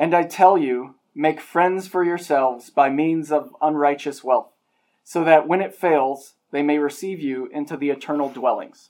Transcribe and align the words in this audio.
And 0.00 0.14
I 0.14 0.22
tell 0.22 0.56
you, 0.56 0.94
make 1.14 1.42
friends 1.42 1.86
for 1.86 2.02
yourselves 2.02 2.70
by 2.70 2.88
means 2.88 3.30
of 3.30 3.54
unrighteous 3.60 4.24
wealth, 4.24 4.48
so 5.04 5.22
that 5.24 5.46
when 5.46 5.60
it 5.60 5.74
fails, 5.74 6.36
they 6.52 6.62
may 6.62 6.78
receive 6.78 7.20
you 7.20 7.50
into 7.52 7.76
the 7.76 7.90
eternal 7.90 8.30
dwellings. 8.30 8.88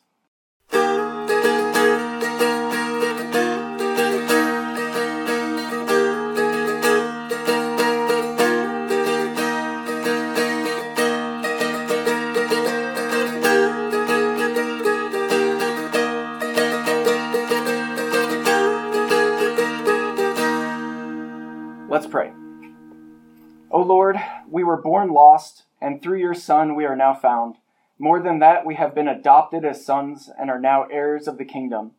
Lord, 23.91 24.19
we 24.49 24.63
were 24.63 24.81
born 24.81 25.13
lost, 25.13 25.65
and 25.81 26.01
through 26.01 26.19
your 26.19 26.33
Son 26.33 26.77
we 26.77 26.85
are 26.85 26.95
now 26.95 27.13
found. 27.13 27.57
More 27.99 28.23
than 28.23 28.39
that, 28.39 28.65
we 28.65 28.77
have 28.77 28.95
been 28.95 29.09
adopted 29.09 29.65
as 29.65 29.85
sons 29.85 30.31
and 30.39 30.49
are 30.49 30.61
now 30.61 30.85
heirs 30.85 31.27
of 31.27 31.39
the 31.39 31.45
kingdom. 31.45 31.91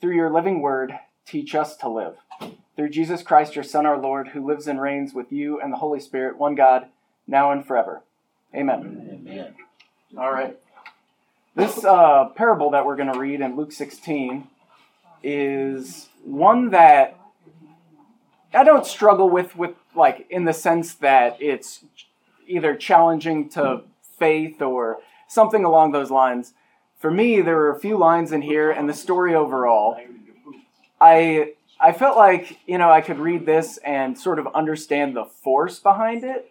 Through 0.00 0.14
your 0.14 0.32
living 0.32 0.60
word, 0.60 0.96
teach 1.26 1.56
us 1.56 1.76
to 1.78 1.88
live. 1.88 2.18
Through 2.76 2.90
Jesus 2.90 3.24
Christ, 3.24 3.56
your 3.56 3.64
Son, 3.64 3.84
our 3.84 3.98
Lord, 3.98 4.28
who 4.28 4.46
lives 4.46 4.68
and 4.68 4.80
reigns 4.80 5.12
with 5.12 5.32
you 5.32 5.60
and 5.60 5.72
the 5.72 5.78
Holy 5.78 5.98
Spirit, 5.98 6.38
one 6.38 6.54
God, 6.54 6.86
now 7.26 7.50
and 7.50 7.66
forever. 7.66 8.04
Amen. 8.54 9.26
Amen. 9.26 9.54
All 10.16 10.30
right. 10.30 10.56
This 11.56 11.84
uh, 11.84 12.26
parable 12.36 12.70
that 12.70 12.86
we're 12.86 12.94
going 12.94 13.12
to 13.12 13.18
read 13.18 13.40
in 13.40 13.56
Luke 13.56 13.72
16 13.72 14.46
is 15.24 16.10
one 16.22 16.70
that 16.70 17.18
I 18.54 18.62
don't 18.62 18.86
struggle 18.86 19.28
with 19.28 19.56
with 19.56 19.74
like 19.98 20.26
in 20.30 20.44
the 20.44 20.52
sense 20.52 20.94
that 20.94 21.36
it's 21.40 21.84
either 22.46 22.74
challenging 22.74 23.48
to 23.50 23.82
faith 24.18 24.62
or 24.62 24.98
something 25.28 25.64
along 25.64 25.92
those 25.92 26.10
lines. 26.10 26.54
For 26.98 27.10
me, 27.10 27.40
there 27.40 27.56
were 27.56 27.70
a 27.70 27.78
few 27.78 27.96
lines 27.96 28.32
in 28.32 28.42
here, 28.42 28.70
and 28.70 28.88
the 28.88 28.94
story 28.94 29.34
overall, 29.34 30.00
I 31.00 31.52
I 31.80 31.92
felt 31.92 32.16
like 32.16 32.58
you 32.66 32.78
know 32.78 32.90
I 32.90 33.00
could 33.00 33.18
read 33.18 33.46
this 33.46 33.78
and 33.78 34.18
sort 34.18 34.38
of 34.38 34.48
understand 34.54 35.14
the 35.14 35.24
force 35.24 35.78
behind 35.78 36.24
it, 36.24 36.50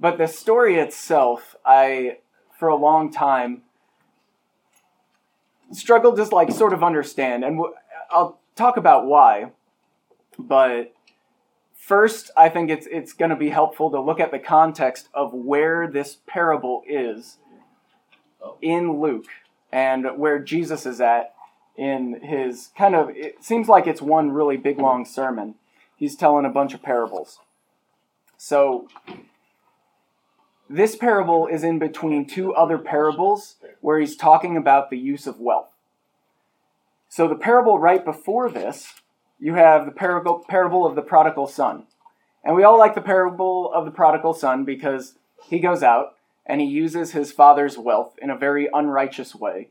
but 0.00 0.18
the 0.18 0.26
story 0.26 0.76
itself, 0.76 1.54
I 1.64 2.18
for 2.58 2.68
a 2.68 2.76
long 2.76 3.12
time 3.12 3.62
struggled 5.72 6.16
to 6.16 6.24
like 6.24 6.50
sort 6.50 6.72
of 6.72 6.82
understand, 6.82 7.44
and 7.44 7.60
I'll 8.10 8.40
talk 8.56 8.76
about 8.76 9.06
why. 9.06 9.52
But 10.38 10.92
First, 11.82 12.30
I 12.36 12.48
think 12.48 12.70
it's 12.70 12.86
it's 12.86 13.12
going 13.12 13.30
to 13.30 13.36
be 13.36 13.48
helpful 13.48 13.90
to 13.90 14.00
look 14.00 14.20
at 14.20 14.30
the 14.30 14.38
context 14.38 15.08
of 15.12 15.34
where 15.34 15.88
this 15.88 16.18
parable 16.28 16.84
is 16.86 17.38
oh. 18.40 18.56
in 18.62 19.00
Luke 19.00 19.26
and 19.72 20.06
where 20.16 20.38
Jesus 20.38 20.86
is 20.86 21.00
at 21.00 21.34
in 21.76 22.20
his 22.22 22.70
kind 22.78 22.94
of 22.94 23.10
it 23.10 23.42
seems 23.42 23.68
like 23.68 23.88
it's 23.88 24.00
one 24.00 24.30
really 24.30 24.56
big 24.56 24.78
long 24.78 25.04
sermon. 25.04 25.56
He's 25.96 26.14
telling 26.14 26.44
a 26.44 26.50
bunch 26.50 26.72
of 26.72 26.82
parables. 26.82 27.40
So 28.36 28.86
this 30.70 30.94
parable 30.94 31.48
is 31.48 31.64
in 31.64 31.80
between 31.80 32.28
two 32.28 32.54
other 32.54 32.78
parables 32.78 33.56
where 33.80 33.98
he's 33.98 34.14
talking 34.14 34.56
about 34.56 34.90
the 34.90 34.98
use 34.98 35.26
of 35.26 35.40
wealth. 35.40 35.70
So 37.08 37.26
the 37.26 37.34
parable 37.34 37.80
right 37.80 38.04
before 38.04 38.48
this 38.48 39.01
you 39.42 39.54
have 39.54 39.86
the 39.86 39.92
parable, 39.92 40.44
parable 40.48 40.86
of 40.86 40.94
the 40.94 41.02
prodigal 41.02 41.48
son. 41.48 41.82
And 42.44 42.54
we 42.54 42.62
all 42.62 42.78
like 42.78 42.94
the 42.94 43.00
parable 43.00 43.72
of 43.72 43.84
the 43.84 43.90
prodigal 43.90 44.34
son 44.34 44.64
because 44.64 45.16
he 45.44 45.58
goes 45.58 45.82
out 45.82 46.14
and 46.46 46.60
he 46.60 46.66
uses 46.68 47.10
his 47.10 47.32
father's 47.32 47.76
wealth 47.76 48.14
in 48.22 48.30
a 48.30 48.38
very 48.38 48.68
unrighteous 48.72 49.34
way. 49.34 49.70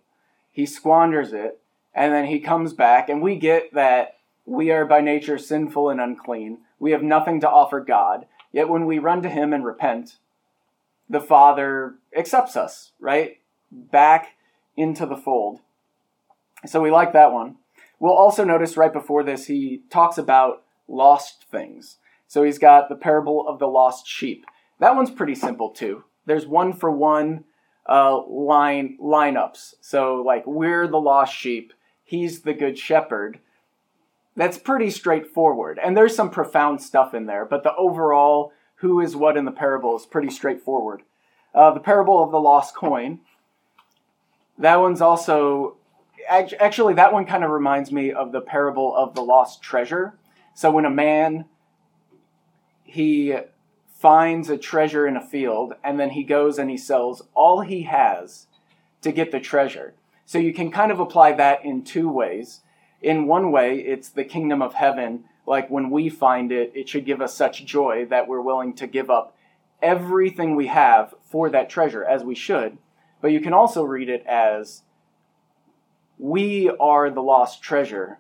He 0.52 0.66
squanders 0.66 1.32
it, 1.32 1.60
and 1.96 2.14
then 2.14 2.26
he 2.26 2.42
comes 2.42 2.74
back, 2.74 3.08
and 3.08 3.22
we 3.22 3.38
get 3.38 3.74
that 3.74 4.18
we 4.46 4.72
are 4.72 4.86
by 4.86 5.00
nature 5.00 5.38
sinful 5.38 5.90
and 5.90 6.02
unclean. 6.02 6.60
We 6.78 6.92
have 6.92 7.04
nothing 7.04 7.40
to 7.40 7.50
offer 7.50 7.80
God. 7.80 8.26
Yet 8.52 8.68
when 8.68 8.86
we 8.86 9.00
run 9.00 9.22
to 9.22 9.30
him 9.30 9.54
and 9.54 9.64
repent, 9.64 10.18
the 11.10 11.22
Father 11.22 11.96
accepts 12.16 12.58
us, 12.58 12.92
right? 13.00 13.38
Back 13.72 14.36
into 14.76 15.06
the 15.06 15.16
fold. 15.16 15.62
So 16.66 16.82
we 16.82 16.92
like 16.92 17.14
that 17.14 17.32
one. 17.32 17.56
We'll 18.02 18.14
also 18.14 18.44
notice 18.44 18.78
right 18.78 18.92
before 18.92 19.24
this, 19.24 19.46
he 19.46 19.84
talks 19.92 20.18
about 20.18 20.64
lost 20.88 21.46
things. 21.52 22.00
So 22.28 22.42
he's 22.42 22.58
got 22.58 22.90
the 22.90 22.96
parable 22.96 23.48
of 23.48 23.60
the 23.60 23.68
lost 23.68 24.08
sheep. 24.08 24.44
That 24.80 24.96
one's 24.96 25.12
pretty 25.12 25.36
simple 25.36 25.70
too. 25.70 26.04
There's 26.26 26.48
one 26.48 26.74
for 26.74 26.90
one 26.90 27.44
uh, 27.88 28.26
line 28.26 28.98
lineups. 29.00 29.76
So 29.82 30.16
like 30.16 30.48
we're 30.48 30.88
the 30.88 31.00
lost 31.00 31.36
sheep, 31.36 31.74
he's 32.04 32.42
the 32.42 32.56
good 32.56 32.80
shepherd. 32.80 33.40
That's 34.36 34.58
pretty 34.58 34.90
straightforward. 34.90 35.78
And 35.82 35.96
there's 35.96 36.16
some 36.16 36.32
profound 36.32 36.82
stuff 36.82 37.14
in 37.14 37.28
there, 37.28 37.46
but 37.46 37.62
the 37.62 37.76
overall 37.76 38.52
who 38.78 39.00
is 39.00 39.16
what 39.16 39.38
in 39.38 39.46
the 39.46 39.52
parable 39.52 39.96
is 39.96 40.08
pretty 40.08 40.32
straightforward. 40.32 41.04
Uh, 41.54 41.72
the 41.72 41.80
parable 41.80 42.24
of 42.24 42.32
the 42.32 42.40
lost 42.40 42.74
coin. 42.74 43.20
That 44.58 44.78
one's 44.78 45.02
also 45.02 45.78
actually, 46.28 46.94
that 46.96 47.14
one 47.14 47.26
kind 47.26 47.44
of 47.44 47.52
reminds 47.52 47.92
me 47.92 48.12
of 48.12 48.32
the 48.32 48.42
parable 48.42 48.96
of 48.96 49.16
the 49.16 49.22
lost 49.22 49.62
treasure. 49.62 50.18
So 50.54 50.72
when 50.72 50.86
a 50.86 50.90
man 50.90 51.46
he 52.92 53.38
finds 53.98 54.50
a 54.50 54.58
treasure 54.58 55.08
in 55.08 55.16
a 55.16 55.26
field 55.26 55.74
and 55.82 55.98
then 55.98 56.10
he 56.10 56.24
goes 56.24 56.60
and 56.60 56.70
he 56.70 56.78
sells 56.78 57.22
all 57.34 57.62
he 57.62 57.84
has 57.84 58.48
to 59.02 59.14
get 59.14 59.32
the 59.32 59.40
treasure. 59.40 59.94
So 60.26 60.38
you 60.38 60.54
can 60.54 60.72
kind 60.72 60.92
of 60.92 61.00
apply 61.00 61.34
that 61.34 61.64
in 61.64 61.84
two 61.84 62.10
ways. 62.10 62.62
In 63.02 63.28
one 63.28 63.52
way, 63.52 63.80
it's 63.80 64.10
the 64.10 64.26
kingdom 64.26 64.62
of 64.62 64.74
heaven. 64.74 65.24
Like 65.48 65.70
when 65.70 65.90
we 65.90 66.10
find 66.10 66.52
it, 66.52 66.74
it 66.76 66.90
should 66.90 67.06
give 67.06 67.22
us 67.22 67.34
such 67.34 67.66
joy 67.66 68.06
that 68.10 68.28
we're 68.28 68.42
willing 68.42 68.74
to 68.76 68.88
give 68.88 69.10
up 69.10 69.38
everything 69.82 70.56
we 70.56 70.68
have 70.68 71.16
for 71.24 71.50
that 71.50 71.70
treasure, 71.70 72.04
as 72.04 72.24
we 72.24 72.36
should. 72.36 72.78
But 73.22 73.32
you 73.32 73.40
can 73.40 73.54
also 73.54 73.84
read 73.84 74.10
it 74.10 74.26
as 74.28 74.84
we 76.22 76.70
are 76.80 77.10
the 77.10 77.24
lost 77.24 77.64
treasure, 77.64 78.20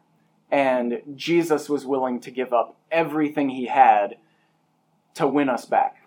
and 0.49 1.03
Jesus 1.15 1.69
was 1.69 1.85
willing 1.85 2.19
to 2.21 2.31
give 2.31 2.51
up 2.51 2.75
everything 2.91 3.49
he 3.49 3.67
had 3.67 4.17
to 5.13 5.27
win 5.27 5.49
us 5.49 5.65
back. 5.65 5.97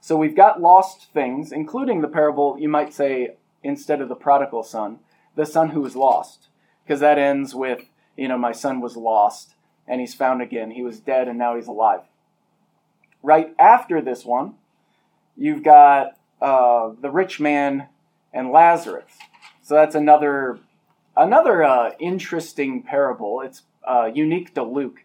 So 0.00 0.16
we've 0.16 0.36
got 0.36 0.60
lost 0.60 1.12
things, 1.12 1.50
including 1.50 2.00
the 2.00 2.06
parable, 2.06 2.56
you 2.60 2.68
might 2.68 2.94
say, 2.94 3.34
instead 3.64 4.00
of 4.00 4.08
the 4.08 4.14
prodigal 4.14 4.62
son, 4.62 5.00
the 5.34 5.44
son 5.44 5.70
who 5.70 5.80
was 5.80 5.96
lost. 5.96 6.46
Because 6.84 7.00
that 7.00 7.18
ends 7.18 7.56
with, 7.56 7.88
you 8.16 8.28
know, 8.28 8.38
my 8.38 8.52
son 8.52 8.80
was 8.80 8.96
lost 8.96 9.54
and 9.88 10.00
he's 10.00 10.14
found 10.14 10.42
again. 10.42 10.70
He 10.70 10.82
was 10.82 11.00
dead 11.00 11.26
and 11.26 11.38
now 11.38 11.56
he's 11.56 11.66
alive. 11.66 12.02
Right 13.20 13.52
after 13.58 14.00
this 14.00 14.24
one, 14.24 14.54
you've 15.36 15.64
got 15.64 16.18
uh, 16.40 16.90
the 17.00 17.10
rich 17.10 17.40
man 17.40 17.88
and 18.32 18.52
Lazarus. 18.52 19.10
So 19.62 19.74
that's 19.74 19.96
another 19.96 20.60
Another 21.16 21.62
uh, 21.62 21.92
interesting 22.00 22.82
parable, 22.82 23.40
it's 23.40 23.62
uh, 23.86 24.10
unique 24.12 24.54
to 24.54 24.64
Luke, 24.64 25.04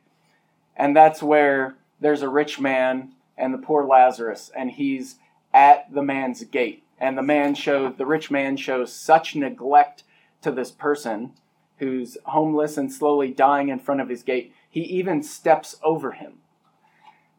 and 0.76 0.96
that's 0.96 1.22
where 1.22 1.76
there's 2.00 2.24
a 2.24 2.30
rich 2.30 2.60
man 2.60 3.12
and 3.38 3.54
the 3.54 3.60
poor 3.60 3.86
Lazarus, 3.86 4.50
and 4.56 4.72
he's 4.72 5.18
at 5.54 5.94
the 5.94 6.02
man's 6.02 6.44
gate. 6.46 6.84
And 7.00 7.18
the 7.18 7.24
man 7.24 7.56
shows, 7.56 7.94
the 7.98 8.06
rich 8.06 8.30
man 8.32 8.58
shows 8.58 8.92
such 8.92 9.36
neglect 9.36 10.04
to 10.42 10.52
this 10.52 10.72
person 10.72 11.34
who's 11.78 12.18
homeless 12.26 12.78
and 12.78 12.92
slowly 12.92 13.32
dying 13.32 13.70
in 13.70 13.80
front 13.80 14.02
of 14.02 14.10
his 14.10 14.24
gate, 14.24 14.54
he 14.70 14.82
even 14.82 15.24
steps 15.24 15.76
over 15.84 16.12
him. 16.12 16.34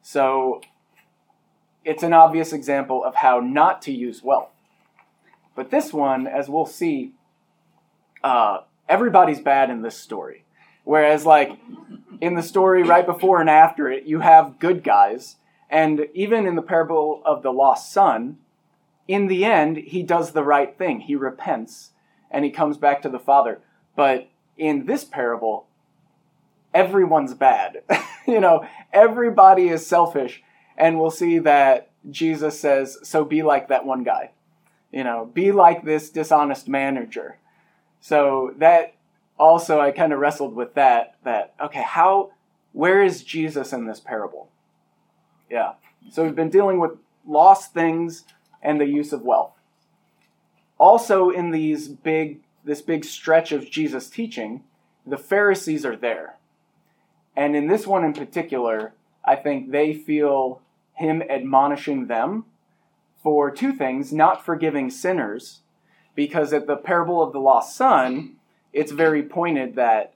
So 0.02 0.62
it's 1.84 2.02
an 2.02 2.12
obvious 2.12 2.52
example 2.52 3.04
of 3.04 3.16
how 3.16 3.40
not 3.40 3.82
to 3.82 3.92
use 3.92 4.22
wealth. 4.22 4.50
But 5.54 5.70
this 5.70 5.92
one, 5.92 6.26
as 6.26 6.48
we'll 6.48 6.66
see, 6.66 7.12
uh, 8.24 8.60
everybody's 8.90 9.40
bad 9.40 9.70
in 9.70 9.80
this 9.80 9.96
story. 9.96 10.44
Whereas, 10.84 11.24
like, 11.24 11.52
in 12.20 12.34
the 12.34 12.42
story 12.42 12.82
right 12.82 13.06
before 13.06 13.40
and 13.40 13.48
after 13.48 13.88
it, 13.90 14.04
you 14.04 14.20
have 14.20 14.58
good 14.58 14.82
guys. 14.82 15.36
And 15.70 16.08
even 16.12 16.46
in 16.46 16.56
the 16.56 16.62
parable 16.62 17.22
of 17.24 17.42
the 17.42 17.52
lost 17.52 17.92
son, 17.92 18.38
in 19.06 19.28
the 19.28 19.44
end, 19.44 19.76
he 19.76 20.02
does 20.02 20.32
the 20.32 20.42
right 20.42 20.76
thing. 20.76 21.00
He 21.00 21.14
repents 21.14 21.92
and 22.30 22.44
he 22.44 22.50
comes 22.50 22.76
back 22.76 23.02
to 23.02 23.08
the 23.08 23.18
Father. 23.18 23.60
But 23.96 24.28
in 24.58 24.86
this 24.86 25.04
parable, 25.04 25.66
everyone's 26.74 27.34
bad. 27.34 27.82
you 28.26 28.40
know, 28.40 28.66
everybody 28.92 29.68
is 29.68 29.86
selfish. 29.86 30.42
And 30.76 30.98
we'll 30.98 31.10
see 31.10 31.38
that 31.40 31.90
Jesus 32.10 32.58
says, 32.58 32.98
So 33.02 33.24
be 33.24 33.42
like 33.42 33.68
that 33.68 33.84
one 33.84 34.02
guy. 34.02 34.30
You 34.92 35.04
know, 35.04 35.30
be 35.32 35.52
like 35.52 35.84
this 35.84 36.10
dishonest 36.10 36.68
manager. 36.68 37.38
So 38.00 38.54
that 38.58 38.94
also 39.38 39.80
I 39.80 39.90
kind 39.90 40.12
of 40.12 40.18
wrestled 40.18 40.54
with 40.54 40.74
that 40.74 41.16
that 41.24 41.54
okay, 41.60 41.82
how 41.82 42.32
where 42.72 43.02
is 43.02 43.22
Jesus 43.22 43.72
in 43.72 43.86
this 43.86 44.00
parable? 44.00 44.48
Yeah. 45.50 45.72
So 46.10 46.24
we've 46.24 46.34
been 46.34 46.50
dealing 46.50 46.80
with 46.80 46.92
lost 47.26 47.74
things 47.74 48.24
and 48.62 48.80
the 48.80 48.86
use 48.86 49.12
of 49.12 49.22
wealth. 49.22 49.52
Also 50.78 51.30
in 51.30 51.50
these 51.50 51.88
big 51.88 52.40
this 52.64 52.82
big 52.82 53.04
stretch 53.04 53.52
of 53.52 53.70
Jesus 53.70 54.08
teaching, 54.08 54.62
the 55.06 55.18
Pharisees 55.18 55.84
are 55.84 55.96
there. 55.96 56.36
And 57.36 57.56
in 57.56 57.68
this 57.68 57.86
one 57.86 58.04
in 58.04 58.12
particular, 58.12 58.92
I 59.24 59.36
think 59.36 59.70
they 59.70 59.94
feel 59.94 60.60
him 60.94 61.22
admonishing 61.22 62.06
them 62.06 62.44
for 63.22 63.50
two 63.50 63.72
things 63.72 64.12
not 64.12 64.44
forgiving 64.44 64.90
sinners, 64.90 65.60
because 66.20 66.52
at 66.52 66.66
the 66.66 66.76
parable 66.76 67.22
of 67.22 67.32
the 67.32 67.40
lost 67.40 67.74
son, 67.74 68.36
it's 68.74 68.92
very 68.92 69.22
pointed 69.22 69.74
that, 69.76 70.12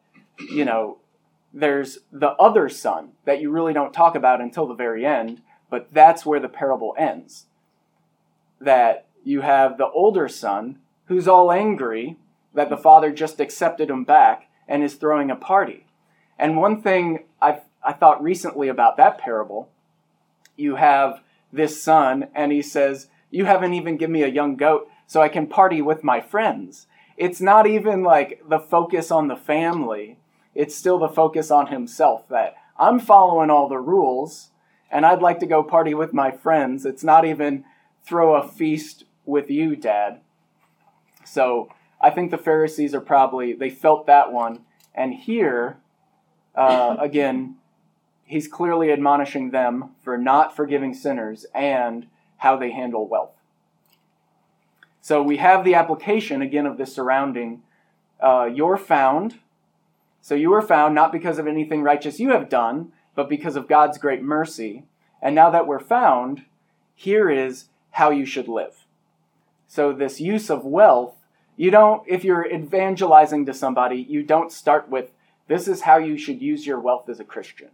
you 0.50 0.62
know, 0.62 0.98
there's 1.54 2.00
the 2.12 2.32
other 2.32 2.68
son 2.68 3.12
that 3.24 3.40
you 3.40 3.50
really 3.50 3.72
don't 3.72 3.94
talk 3.94 4.14
about 4.14 4.42
until 4.42 4.66
the 4.66 4.74
very 4.74 5.06
end, 5.06 5.40
but 5.70 5.88
that's 5.94 6.26
where 6.26 6.40
the 6.40 6.46
parable 6.46 6.94
ends. 6.98 7.46
That 8.60 9.06
you 9.24 9.40
have 9.40 9.78
the 9.78 9.88
older 9.88 10.28
son 10.28 10.78
who's 11.06 11.26
all 11.26 11.50
angry 11.50 12.18
that 12.52 12.68
the 12.68 12.76
father 12.76 13.10
just 13.10 13.40
accepted 13.40 13.88
him 13.88 14.04
back 14.04 14.50
and 14.68 14.82
is 14.82 14.96
throwing 14.96 15.30
a 15.30 15.36
party. 15.36 15.86
And 16.38 16.58
one 16.58 16.82
thing 16.82 17.20
I've, 17.40 17.62
I 17.82 17.94
thought 17.94 18.22
recently 18.22 18.68
about 18.68 18.98
that 18.98 19.16
parable, 19.16 19.70
you 20.54 20.76
have 20.76 21.22
this 21.50 21.82
son, 21.82 22.28
and 22.34 22.52
he 22.52 22.60
says, 22.60 23.08
You 23.30 23.46
haven't 23.46 23.72
even 23.72 23.96
given 23.96 24.12
me 24.12 24.22
a 24.22 24.28
young 24.28 24.56
goat 24.56 24.90
so 25.06 25.20
I 25.20 25.28
can 25.28 25.46
party 25.46 25.82
with 25.82 26.04
my 26.04 26.20
friends. 26.20 26.86
It's 27.16 27.40
not 27.40 27.66
even 27.66 28.02
like 28.02 28.42
the 28.48 28.58
focus 28.58 29.10
on 29.10 29.28
the 29.28 29.36
family, 29.36 30.18
it's 30.54 30.74
still 30.74 30.98
the 30.98 31.08
focus 31.08 31.50
on 31.50 31.68
himself 31.68 32.28
that 32.28 32.56
I'm 32.78 32.98
following 32.98 33.50
all 33.50 33.68
the 33.68 33.78
rules 33.78 34.50
and 34.90 35.04
I'd 35.04 35.22
like 35.22 35.40
to 35.40 35.46
go 35.46 35.62
party 35.62 35.94
with 35.94 36.12
my 36.12 36.30
friends. 36.30 36.86
It's 36.86 37.02
not 37.02 37.24
even 37.24 37.64
throw 38.04 38.36
a 38.36 38.46
feast 38.46 39.04
with 39.24 39.50
you, 39.50 39.74
Dad. 39.74 40.20
So 41.24 41.68
I 42.00 42.10
think 42.10 42.30
the 42.30 42.38
Pharisees 42.38 42.94
are 42.94 43.00
probably, 43.00 43.54
they 43.54 43.70
felt 43.70 44.06
that 44.06 44.32
one. 44.32 44.60
And 44.94 45.14
here, 45.14 45.78
uh, 46.54 46.96
again, 47.00 47.56
he's 48.24 48.46
clearly 48.46 48.92
admonishing 48.92 49.50
them 49.50 49.90
for 50.02 50.16
not 50.16 50.54
forgiving 50.54 50.94
sinners 50.94 51.44
and 51.54 52.06
how 52.38 52.56
they 52.56 52.70
handle 52.70 53.08
wealth. 53.08 53.34
So 55.04 55.22
we 55.22 55.36
have 55.36 55.64
the 55.64 55.74
application 55.74 56.40
again 56.40 56.64
of 56.64 56.78
the 56.78 56.86
surrounding. 56.86 57.60
Uh, 58.18 58.48
you're 58.50 58.78
found. 58.78 59.38
So 60.22 60.34
you 60.34 60.48
were 60.48 60.62
found 60.62 60.94
not 60.94 61.12
because 61.12 61.38
of 61.38 61.46
anything 61.46 61.82
righteous 61.82 62.18
you 62.18 62.30
have 62.30 62.48
done, 62.48 62.90
but 63.14 63.28
because 63.28 63.54
of 63.54 63.68
God's 63.68 63.98
great 63.98 64.22
mercy. 64.22 64.84
And 65.20 65.34
now 65.34 65.50
that 65.50 65.66
we're 65.66 65.78
found, 65.78 66.46
here 66.94 67.28
is 67.28 67.66
how 67.90 68.12
you 68.12 68.24
should 68.24 68.48
live. 68.48 68.86
So 69.68 69.92
this 69.92 70.22
use 70.22 70.48
of 70.48 70.64
wealth, 70.64 71.16
you 71.54 71.70
don't, 71.70 72.02
if 72.08 72.24
you're 72.24 72.50
evangelizing 72.50 73.44
to 73.44 73.52
somebody, 73.52 74.06
you 74.08 74.22
don't 74.22 74.50
start 74.50 74.88
with, 74.88 75.10
this 75.48 75.68
is 75.68 75.82
how 75.82 75.98
you 75.98 76.16
should 76.16 76.40
use 76.40 76.66
your 76.66 76.80
wealth 76.80 77.10
as 77.10 77.20
a 77.20 77.24
Christian. 77.24 77.68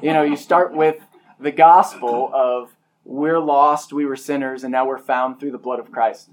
you 0.00 0.12
know, 0.12 0.22
you 0.22 0.36
start 0.36 0.72
with 0.72 1.00
the 1.40 1.50
gospel 1.50 2.30
of 2.32 2.70
we're 3.04 3.40
lost, 3.40 3.92
we 3.92 4.06
were 4.06 4.16
sinners, 4.16 4.64
and 4.64 4.72
now 4.72 4.86
we're 4.86 4.98
found 4.98 5.38
through 5.38 5.52
the 5.52 5.58
blood 5.58 5.78
of 5.78 5.92
Christ. 5.92 6.30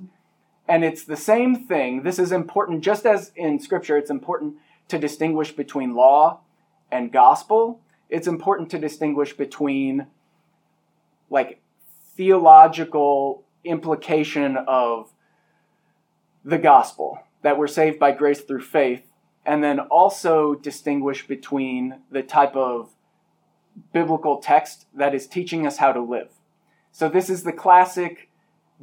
And 0.68 0.85
it's 0.85 1.03
the 1.03 1.18
same 1.18 1.68
thing. 1.68 2.03
This 2.03 2.18
is 2.18 2.31
important, 2.31 2.81
just 2.81 3.06
as 3.06 3.31
in 3.35 3.59
Scripture, 3.59 3.97
it's 3.97 4.09
important 4.09 4.56
to 4.88 4.97
distinguish 4.97 5.51
between 5.51 5.95
law 5.95 6.39
and 6.91 7.12
gospel. 7.12 7.81
It's 8.09 8.27
important 8.27 8.69
to 8.71 8.79
distinguish 8.79 9.33
between 9.33 10.07
like 11.29 11.62
theological 12.15 13.44
implication 13.63 14.57
of 14.68 15.12
the 16.44 16.57
gospel 16.57 17.19
that 17.41 17.57
we're 17.57 17.68
saved 17.68 18.00
by 18.00 18.12
grace 18.12 18.41
through 18.41 18.62
faith, 18.62 19.12
and 19.45 19.63
then 19.63 19.79
also 19.79 20.56
distinguish 20.56 21.27
between 21.27 22.01
the 22.12 22.21
type 22.21 22.56
of 22.56 22.91
biblical 23.94 24.38
text 24.38 24.85
that 24.94 25.15
is 25.15 25.25
teaching 25.27 25.65
us 25.65 25.77
how 25.77 25.91
to 25.91 26.01
live. 26.01 26.29
So 26.92 27.10
this 27.10 27.30
is 27.30 27.44
the 27.44 27.54
classic 27.54 28.30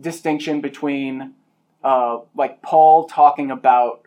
distinction 0.01 0.61
between, 0.61 1.35
uh, 1.85 2.21
like 2.35 2.63
Paul 2.63 3.05
talking 3.05 3.51
about 3.51 4.03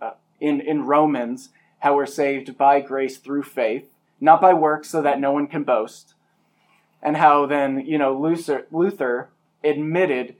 uh, 0.00 0.12
in 0.40 0.60
in 0.60 0.84
Romans 0.84 1.50
how 1.80 1.94
we're 1.94 2.06
saved 2.06 2.56
by 2.56 2.80
grace 2.80 3.18
through 3.18 3.44
faith, 3.44 3.88
not 4.20 4.40
by 4.40 4.52
works, 4.52 4.88
so 4.88 5.02
that 5.02 5.20
no 5.20 5.32
one 5.32 5.46
can 5.46 5.62
boast, 5.62 6.14
and 7.02 7.16
how 7.16 7.46
then 7.46 7.84
you 7.86 7.98
know 7.98 8.18
Luther, 8.18 8.66
Luther 8.70 9.28
admitted 9.62 10.36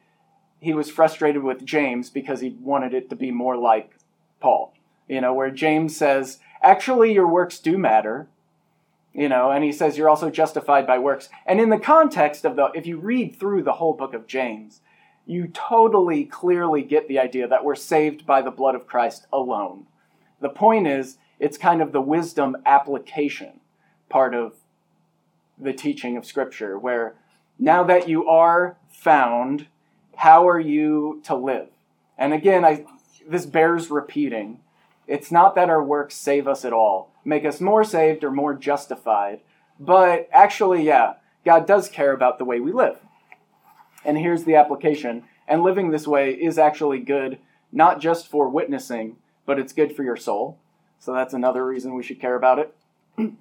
he 0.60 0.74
was 0.74 0.90
frustrated 0.90 1.42
with 1.42 1.64
James 1.64 2.10
because 2.10 2.40
he 2.40 2.56
wanted 2.60 2.94
it 2.94 3.10
to 3.10 3.16
be 3.16 3.30
more 3.30 3.56
like 3.56 3.96
Paul. 4.40 4.72
You 5.08 5.20
know, 5.20 5.32
where 5.32 5.50
James 5.50 5.96
says, 5.96 6.40
actually, 6.62 7.12
your 7.12 7.28
works 7.28 7.60
do 7.60 7.78
matter 7.78 8.26
you 9.16 9.28
know 9.28 9.50
and 9.50 9.64
he 9.64 9.72
says 9.72 9.96
you're 9.96 10.10
also 10.10 10.30
justified 10.30 10.86
by 10.86 10.98
works. 10.98 11.28
And 11.46 11.60
in 11.60 11.70
the 11.70 11.78
context 11.78 12.44
of 12.44 12.54
the 12.54 12.66
if 12.74 12.86
you 12.86 12.98
read 12.98 13.34
through 13.34 13.62
the 13.62 13.72
whole 13.72 13.94
book 13.94 14.14
of 14.14 14.26
james 14.26 14.82
you 15.24 15.48
totally 15.48 16.24
clearly 16.24 16.82
get 16.82 17.08
the 17.08 17.18
idea 17.18 17.48
that 17.48 17.64
we're 17.64 17.74
saved 17.74 18.24
by 18.26 18.42
the 18.42 18.50
blood 18.50 18.74
of 18.74 18.86
christ 18.86 19.26
alone. 19.32 19.86
The 20.40 20.50
point 20.50 20.86
is 20.86 21.16
it's 21.40 21.58
kind 21.58 21.80
of 21.80 21.92
the 21.92 22.00
wisdom 22.00 22.56
application 22.66 23.60
part 24.08 24.34
of 24.34 24.54
the 25.58 25.72
teaching 25.72 26.16
of 26.16 26.26
scripture 26.26 26.78
where 26.78 27.16
now 27.58 27.82
that 27.84 28.08
you 28.08 28.28
are 28.28 28.76
found 28.88 29.66
how 30.16 30.48
are 30.48 30.60
you 30.60 31.22
to 31.24 31.34
live? 31.34 31.68
And 32.18 32.34
again 32.34 32.64
i 32.64 32.84
this 33.26 33.46
bears 33.46 33.90
repeating 33.90 34.60
it's 35.06 35.30
not 35.30 35.54
that 35.54 35.70
our 35.70 35.82
works 35.82 36.14
save 36.14 36.48
us 36.48 36.64
at 36.64 36.72
all 36.72 37.12
make 37.26 37.44
us 37.44 37.60
more 37.60 37.84
saved 37.84 38.24
or 38.24 38.30
more 38.30 38.54
justified. 38.54 39.40
But 39.78 40.28
actually, 40.32 40.84
yeah, 40.84 41.14
God 41.44 41.66
does 41.66 41.88
care 41.88 42.12
about 42.12 42.38
the 42.38 42.44
way 42.44 42.60
we 42.60 42.72
live. 42.72 42.98
And 44.04 44.16
here's 44.16 44.44
the 44.44 44.54
application. 44.54 45.24
And 45.48 45.62
living 45.62 45.90
this 45.90 46.06
way 46.06 46.32
is 46.32 46.56
actually 46.56 47.00
good, 47.00 47.38
not 47.72 48.00
just 48.00 48.28
for 48.28 48.48
witnessing, 48.48 49.16
but 49.44 49.58
it's 49.58 49.72
good 49.72 49.94
for 49.94 50.04
your 50.04 50.16
soul. 50.16 50.58
So 50.98 51.12
that's 51.12 51.34
another 51.34 51.66
reason 51.66 51.94
we 51.94 52.02
should 52.02 52.20
care 52.20 52.36
about 52.36 52.58
it. 52.60 52.74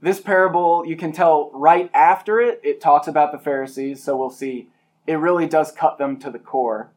this 0.00 0.20
parable, 0.20 0.84
you 0.84 0.96
can 0.96 1.12
tell 1.12 1.50
right 1.54 1.90
after 1.94 2.40
it, 2.40 2.60
it 2.62 2.80
talks 2.80 3.06
about 3.06 3.32
the 3.32 3.38
Pharisees. 3.38 4.02
So 4.02 4.16
we'll 4.16 4.30
see 4.30 4.68
it 5.06 5.14
really 5.14 5.46
does 5.46 5.72
cut 5.72 5.96
them 5.96 6.18
to 6.18 6.30
the 6.30 6.38
core. 6.38 6.90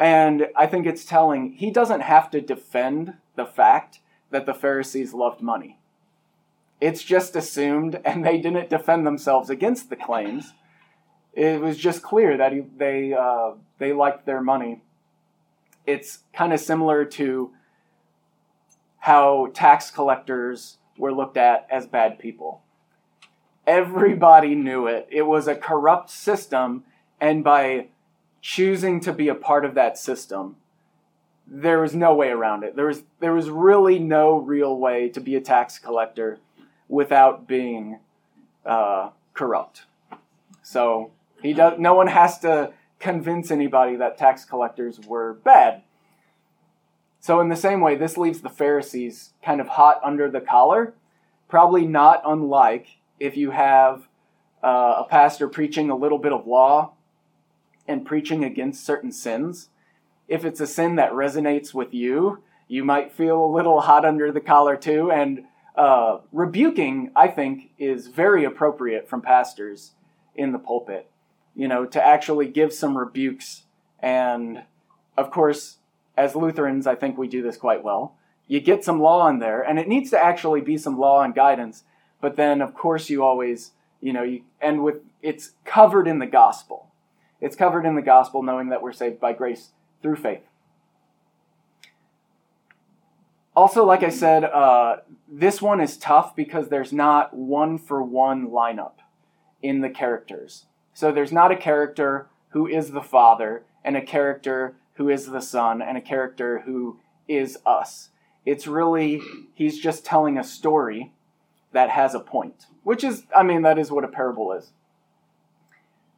And 0.00 0.46
I 0.56 0.66
think 0.66 0.86
it's 0.86 1.04
telling 1.04 1.52
he 1.52 1.70
doesn't 1.70 2.00
have 2.00 2.30
to 2.30 2.40
defend 2.40 3.12
the 3.36 3.44
fact 3.44 4.00
that 4.30 4.46
the 4.46 4.54
Pharisees 4.54 5.12
loved 5.12 5.42
money. 5.42 5.78
It's 6.80 7.02
just 7.02 7.36
assumed, 7.36 8.00
and 8.04 8.24
they 8.24 8.38
didn't 8.38 8.70
defend 8.70 9.06
themselves 9.06 9.50
against 9.50 9.90
the 9.90 9.96
claims. 9.96 10.54
It 11.34 11.60
was 11.60 11.76
just 11.76 12.02
clear 12.02 12.38
that 12.38 12.52
he, 12.52 12.60
they 12.78 13.12
uh, 13.12 13.52
they 13.78 13.92
liked 13.92 14.24
their 14.24 14.40
money. 14.40 14.82
It's 15.86 16.20
kind 16.32 16.54
of 16.54 16.60
similar 16.60 17.04
to 17.04 17.50
how 19.00 19.48
tax 19.52 19.90
collectors 19.90 20.78
were 20.96 21.12
looked 21.12 21.36
at 21.36 21.66
as 21.70 21.86
bad 21.86 22.18
people. 22.18 22.62
Everybody 23.66 24.54
knew 24.54 24.86
it. 24.86 25.08
It 25.10 25.22
was 25.22 25.46
a 25.46 25.54
corrupt 25.54 26.08
system, 26.10 26.84
and 27.20 27.44
by 27.44 27.88
choosing 28.40 29.00
to 29.00 29.12
be 29.12 29.28
a 29.28 29.34
part 29.34 29.64
of 29.64 29.74
that 29.74 29.98
system, 29.98 30.56
there 31.46 31.80
was 31.80 31.94
no 31.94 32.14
way 32.14 32.28
around 32.28 32.62
it. 32.62 32.76
There 32.76 32.86
was 32.86 33.02
there 33.18 33.34
was 33.34 33.50
really 33.50 33.98
no 33.98 34.38
real 34.38 34.76
way 34.76 35.08
to 35.10 35.20
be 35.20 35.34
a 35.34 35.40
tax 35.40 35.78
collector 35.78 36.38
without 36.88 37.46
being 37.48 37.98
uh, 38.64 39.10
corrupt. 39.34 39.82
So 40.62 41.10
he 41.42 41.52
does. 41.52 41.78
No 41.78 41.94
one 41.94 42.06
has 42.06 42.38
to 42.40 42.72
convince 42.98 43.50
anybody 43.50 43.96
that 43.96 44.16
tax 44.16 44.44
collectors 44.44 45.00
were 45.00 45.34
bad. 45.34 45.82
So 47.20 47.40
in 47.40 47.48
the 47.48 47.56
same 47.56 47.80
way, 47.80 47.96
this 47.96 48.16
leaves 48.16 48.40
the 48.40 48.48
Pharisees 48.48 49.32
kind 49.42 49.60
of 49.60 49.68
hot 49.68 50.00
under 50.04 50.30
the 50.30 50.40
collar. 50.40 50.94
Probably 51.48 51.84
not 51.84 52.22
unlike 52.24 52.86
if 53.18 53.36
you 53.36 53.50
have 53.50 54.08
uh, 54.62 54.94
a 54.98 55.06
pastor 55.08 55.48
preaching 55.48 55.90
a 55.90 55.96
little 55.96 56.18
bit 56.18 56.32
of 56.32 56.46
law 56.46 56.92
and 57.90 58.06
preaching 58.06 58.44
against 58.44 58.86
certain 58.86 59.12
sins, 59.12 59.68
if 60.28 60.44
it's 60.44 60.60
a 60.60 60.66
sin 60.66 60.96
that 60.96 61.12
resonates 61.12 61.74
with 61.74 61.92
you, 61.92 62.42
you 62.68 62.84
might 62.84 63.12
feel 63.12 63.44
a 63.44 63.54
little 63.56 63.80
hot 63.80 64.04
under 64.04 64.30
the 64.30 64.40
collar 64.40 64.76
too. 64.76 65.10
And 65.10 65.44
uh, 65.76 66.18
rebuking, 66.32 67.10
I 67.16 67.28
think, 67.28 67.70
is 67.78 68.06
very 68.06 68.44
appropriate 68.44 69.08
from 69.08 69.22
pastors 69.22 69.92
in 70.34 70.52
the 70.52 70.58
pulpit. 70.58 71.10
You 71.56 71.66
know, 71.68 71.84
to 71.84 72.00
actually 72.00 72.46
give 72.46 72.72
some 72.72 72.96
rebukes. 72.96 73.64
And 73.98 74.62
of 75.16 75.30
course, 75.30 75.78
as 76.16 76.36
Lutherans, 76.36 76.86
I 76.86 76.94
think 76.94 77.18
we 77.18 77.28
do 77.28 77.42
this 77.42 77.56
quite 77.56 77.82
well. 77.82 78.14
you 78.50 78.60
get 78.60 78.84
some 78.84 79.00
law 79.00 79.28
in 79.28 79.38
there, 79.38 79.62
and 79.62 79.78
it 79.78 79.86
needs 79.86 80.10
to 80.10 80.18
actually 80.18 80.60
be 80.60 80.76
some 80.76 80.98
law 80.98 81.22
and 81.22 81.32
guidance. 81.36 81.84
But 82.20 82.34
then, 82.34 82.60
of 82.60 82.74
course, 82.74 83.08
you 83.08 83.22
always, 83.22 83.70
you 84.00 84.12
know, 84.12 84.24
you 84.24 84.42
end 84.60 84.82
with 84.82 84.96
it's 85.22 85.52
covered 85.64 86.08
in 86.08 86.18
the 86.18 86.26
gospel. 86.26 86.89
It's 87.40 87.56
covered 87.56 87.86
in 87.86 87.94
the 87.94 88.02
gospel, 88.02 88.42
knowing 88.42 88.68
that 88.68 88.82
we're 88.82 88.92
saved 88.92 89.20
by 89.20 89.32
grace 89.32 89.70
through 90.02 90.16
faith. 90.16 90.42
Also, 93.56 93.84
like 93.84 94.02
I 94.02 94.10
said, 94.10 94.44
uh, 94.44 94.98
this 95.28 95.60
one 95.60 95.80
is 95.80 95.96
tough 95.96 96.36
because 96.36 96.68
there's 96.68 96.92
not 96.92 97.34
one 97.34 97.78
for 97.78 98.02
one 98.02 98.48
lineup 98.48 98.94
in 99.62 99.80
the 99.80 99.90
characters. 99.90 100.66
So 100.94 101.12
there's 101.12 101.32
not 101.32 101.52
a 101.52 101.56
character 101.56 102.28
who 102.50 102.66
is 102.66 102.90
the 102.90 103.02
Father, 103.02 103.64
and 103.84 103.96
a 103.96 104.02
character 104.02 104.76
who 104.94 105.08
is 105.08 105.26
the 105.26 105.40
Son, 105.40 105.82
and 105.82 105.96
a 105.96 106.00
character 106.00 106.60
who 106.60 106.98
is 107.28 107.58
us. 107.64 108.10
It's 108.44 108.66
really, 108.66 109.20
he's 109.54 109.78
just 109.78 110.04
telling 110.04 110.38
a 110.38 110.44
story 110.44 111.12
that 111.72 111.90
has 111.90 112.14
a 112.14 112.20
point, 112.20 112.66
which 112.82 113.04
is, 113.04 113.24
I 113.36 113.42
mean, 113.42 113.62
that 113.62 113.78
is 113.78 113.90
what 113.90 114.04
a 114.04 114.08
parable 114.08 114.52
is. 114.52 114.72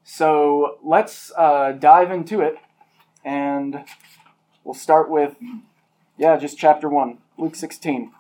So 0.05 0.79
let's 0.83 1.31
uh, 1.37 1.73
dive 1.73 2.11
into 2.11 2.41
it, 2.41 2.57
and 3.25 3.85
we'll 4.65 4.75
start 4.75 5.09
with, 5.09 5.37
yeah, 6.19 6.37
just 6.37 6.59
chapter 6.59 6.89
1, 6.89 7.19
Luke 7.39 7.55
16. 7.55 8.13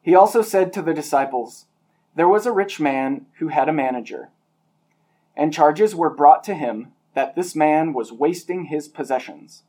He 0.00 0.14
also 0.14 0.40
said 0.40 0.72
to 0.72 0.82
the 0.82 0.94
disciples, 0.94 1.66
There 2.14 2.28
was 2.28 2.46
a 2.46 2.52
rich 2.52 2.80
man 2.80 3.26
who 3.38 3.48
had 3.48 3.68
a 3.68 3.72
manager, 3.72 4.30
and 5.36 5.52
charges 5.52 5.94
were 5.94 6.10
brought 6.10 6.42
to 6.44 6.54
him 6.54 6.92
that 7.14 7.34
this 7.34 7.54
man 7.54 7.92
was 7.92 8.12
wasting 8.12 8.66
his 8.66 8.88
possessions. 8.88 9.64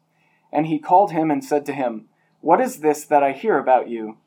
And 0.52 0.68
he 0.68 0.80
called 0.80 1.12
him 1.12 1.30
and 1.30 1.44
said 1.44 1.66
to 1.66 1.74
him, 1.74 2.08
What 2.40 2.62
is 2.62 2.80
this 2.80 3.04
that 3.06 3.24
I 3.24 3.34
hear 3.34 3.58
about 3.58 3.90
you? 3.90 4.18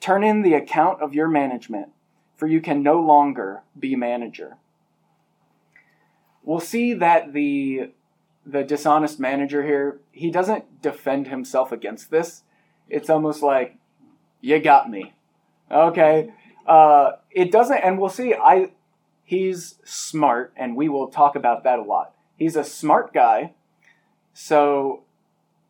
Turn 0.00 0.24
in 0.24 0.42
the 0.42 0.54
account 0.54 1.00
of 1.00 1.14
your 1.14 1.28
management, 1.28 1.90
for 2.36 2.46
you 2.46 2.60
can 2.60 2.82
no 2.82 3.00
longer 3.00 3.62
be 3.78 3.94
manager. 3.96 4.56
We'll 6.42 6.60
see 6.60 6.94
that 6.94 7.32
the 7.32 7.92
the 8.44 8.64
dishonest 8.64 9.20
manager 9.20 9.62
here, 9.64 10.00
he 10.10 10.30
doesn't 10.30 10.82
defend 10.82 11.28
himself 11.28 11.70
against 11.70 12.10
this. 12.10 12.42
It's 12.88 13.08
almost 13.08 13.42
like, 13.42 13.76
you 14.40 14.58
got 14.58 14.90
me. 14.90 15.12
Okay. 15.70 16.32
Uh, 16.66 17.12
it 17.30 17.50
doesn't, 17.50 17.78
and 17.78 17.98
we'll 17.98 18.08
see. 18.08 18.34
I 18.34 18.70
he's 19.24 19.78
smart, 19.84 20.52
and 20.56 20.76
we 20.76 20.88
will 20.88 21.08
talk 21.08 21.34
about 21.36 21.64
that 21.64 21.78
a 21.78 21.82
lot. 21.82 22.14
He's 22.36 22.56
a 22.56 22.64
smart 22.64 23.12
guy, 23.12 23.54
so 24.32 25.04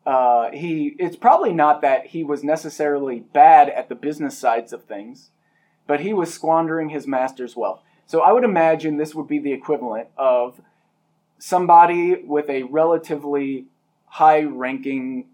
uh, 0.05 0.51
he 0.51 0.95
it's 0.99 1.15
probably 1.15 1.53
not 1.53 1.81
that 1.81 2.07
he 2.07 2.23
was 2.23 2.43
necessarily 2.43 3.19
bad 3.19 3.69
at 3.69 3.89
the 3.89 3.95
business 3.95 4.37
sides 4.37 4.73
of 4.73 4.83
things, 4.83 5.31
but 5.87 6.01
he 6.01 6.13
was 6.13 6.33
squandering 6.33 6.89
his 6.89 7.07
master's 7.07 7.55
wealth. 7.55 7.81
So 8.05 8.21
I 8.21 8.31
would 8.31 8.43
imagine 8.43 8.97
this 8.97 9.15
would 9.15 9.27
be 9.27 9.39
the 9.39 9.53
equivalent 9.53 10.09
of 10.17 10.61
somebody 11.37 12.15
with 12.15 12.49
a 12.49 12.63
relatively 12.63 13.65
high 14.05 14.43
ranking 14.43 15.25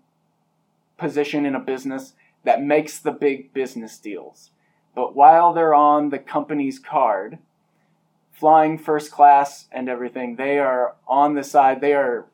position 0.97 1.45
in 1.45 1.55
a 1.55 1.59
business 1.59 2.13
that 2.43 2.61
makes 2.61 2.99
the 2.99 3.11
big 3.11 3.53
business 3.53 3.97
deals. 3.97 4.51
But 4.95 5.15
while 5.15 5.53
they're 5.53 5.73
on 5.73 6.09
the 6.09 6.19
company's 6.19 6.79
card, 6.79 7.39
flying 8.31 8.77
first 8.77 9.11
class 9.11 9.67
and 9.71 9.89
everything, 9.89 10.35
they 10.35 10.59
are 10.59 10.95
on 11.07 11.35
the 11.35 11.43
side, 11.43 11.81
they 11.81 11.93
are 11.93 12.25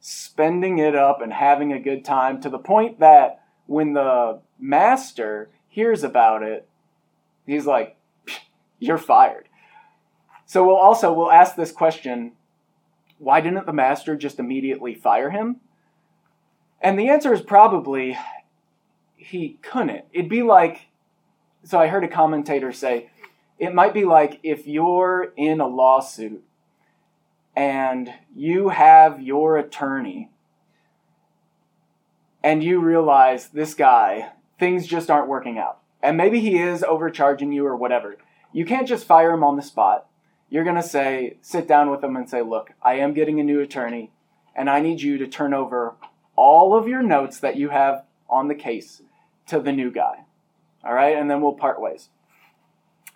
spending 0.00 0.78
it 0.78 0.94
up 0.94 1.20
and 1.20 1.32
having 1.32 1.72
a 1.72 1.80
good 1.80 2.04
time 2.04 2.40
to 2.40 2.48
the 2.48 2.58
point 2.58 3.00
that 3.00 3.42
when 3.66 3.92
the 3.92 4.40
master 4.58 5.50
hears 5.68 6.04
about 6.04 6.42
it, 6.42 6.68
he's 7.44 7.66
like, 7.66 7.96
"You're 8.78 8.98
fired." 8.98 9.47
So 10.48 10.66
we'll 10.66 10.76
also 10.76 11.12
we'll 11.12 11.30
ask 11.30 11.56
this 11.56 11.70
question, 11.70 12.32
why 13.18 13.42
didn't 13.42 13.66
the 13.66 13.72
master 13.72 14.16
just 14.16 14.38
immediately 14.38 14.94
fire 14.94 15.28
him? 15.28 15.56
And 16.80 16.98
the 16.98 17.10
answer 17.10 17.34
is 17.34 17.42
probably 17.42 18.16
he 19.14 19.58
couldn't. 19.60 20.06
It'd 20.10 20.30
be 20.30 20.42
like 20.42 20.86
so 21.64 21.78
I 21.78 21.88
heard 21.88 22.02
a 22.02 22.08
commentator 22.08 22.72
say 22.72 23.10
it 23.58 23.74
might 23.74 23.92
be 23.92 24.06
like 24.06 24.40
if 24.42 24.66
you're 24.66 25.34
in 25.36 25.60
a 25.60 25.66
lawsuit 25.66 26.42
and 27.54 28.10
you 28.34 28.70
have 28.70 29.20
your 29.20 29.58
attorney 29.58 30.30
and 32.42 32.64
you 32.64 32.80
realize 32.80 33.48
this 33.48 33.74
guy, 33.74 34.30
things 34.58 34.86
just 34.86 35.10
aren't 35.10 35.28
working 35.28 35.58
out. 35.58 35.80
And 36.02 36.16
maybe 36.16 36.40
he 36.40 36.56
is 36.56 36.82
overcharging 36.82 37.52
you 37.52 37.66
or 37.66 37.76
whatever. 37.76 38.16
You 38.50 38.64
can't 38.64 38.88
just 38.88 39.04
fire 39.04 39.32
him 39.32 39.44
on 39.44 39.56
the 39.56 39.62
spot. 39.62 40.08
You're 40.50 40.64
going 40.64 40.76
to 40.76 40.82
say, 40.82 41.36
sit 41.42 41.68
down 41.68 41.90
with 41.90 42.00
them 42.00 42.16
and 42.16 42.28
say, 42.28 42.42
look, 42.42 42.72
I 42.82 42.94
am 42.94 43.14
getting 43.14 43.38
a 43.40 43.44
new 43.44 43.60
attorney 43.60 44.10
and 44.54 44.68
I 44.68 44.80
need 44.80 45.00
you 45.00 45.18
to 45.18 45.26
turn 45.26 45.54
over 45.54 45.94
all 46.36 46.74
of 46.74 46.88
your 46.88 47.02
notes 47.02 47.38
that 47.40 47.56
you 47.56 47.68
have 47.68 48.04
on 48.28 48.48
the 48.48 48.54
case 48.54 49.02
to 49.46 49.60
the 49.60 49.72
new 49.72 49.90
guy. 49.90 50.24
All 50.84 50.94
right, 50.94 51.16
and 51.16 51.30
then 51.30 51.40
we'll 51.40 51.54
part 51.54 51.80
ways. 51.80 52.08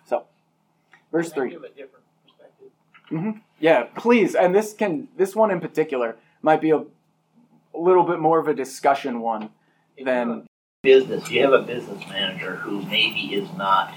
So, 0.05 0.25
verse 1.11 1.31
three. 1.31 1.57
Mm-hmm. 3.11 3.31
Yeah, 3.59 3.83
please. 3.95 4.35
And 4.35 4.53
this 4.53 4.73
can 4.73 5.07
this 5.17 5.35
one 5.35 5.51
in 5.51 5.61
particular 5.61 6.17
might 6.41 6.59
be 6.59 6.71
a, 6.71 6.77
a 6.79 6.85
little 7.73 8.03
bit 8.03 8.19
more 8.19 8.39
of 8.39 8.47
a 8.47 8.53
discussion 8.53 9.21
one 9.21 9.49
than 10.03 10.45
business. 10.81 11.29
You 11.29 11.43
have 11.43 11.53
a 11.53 11.61
business 11.61 12.05
manager 12.09 12.57
who 12.57 12.81
maybe 12.81 13.33
is 13.33 13.49
not 13.55 13.93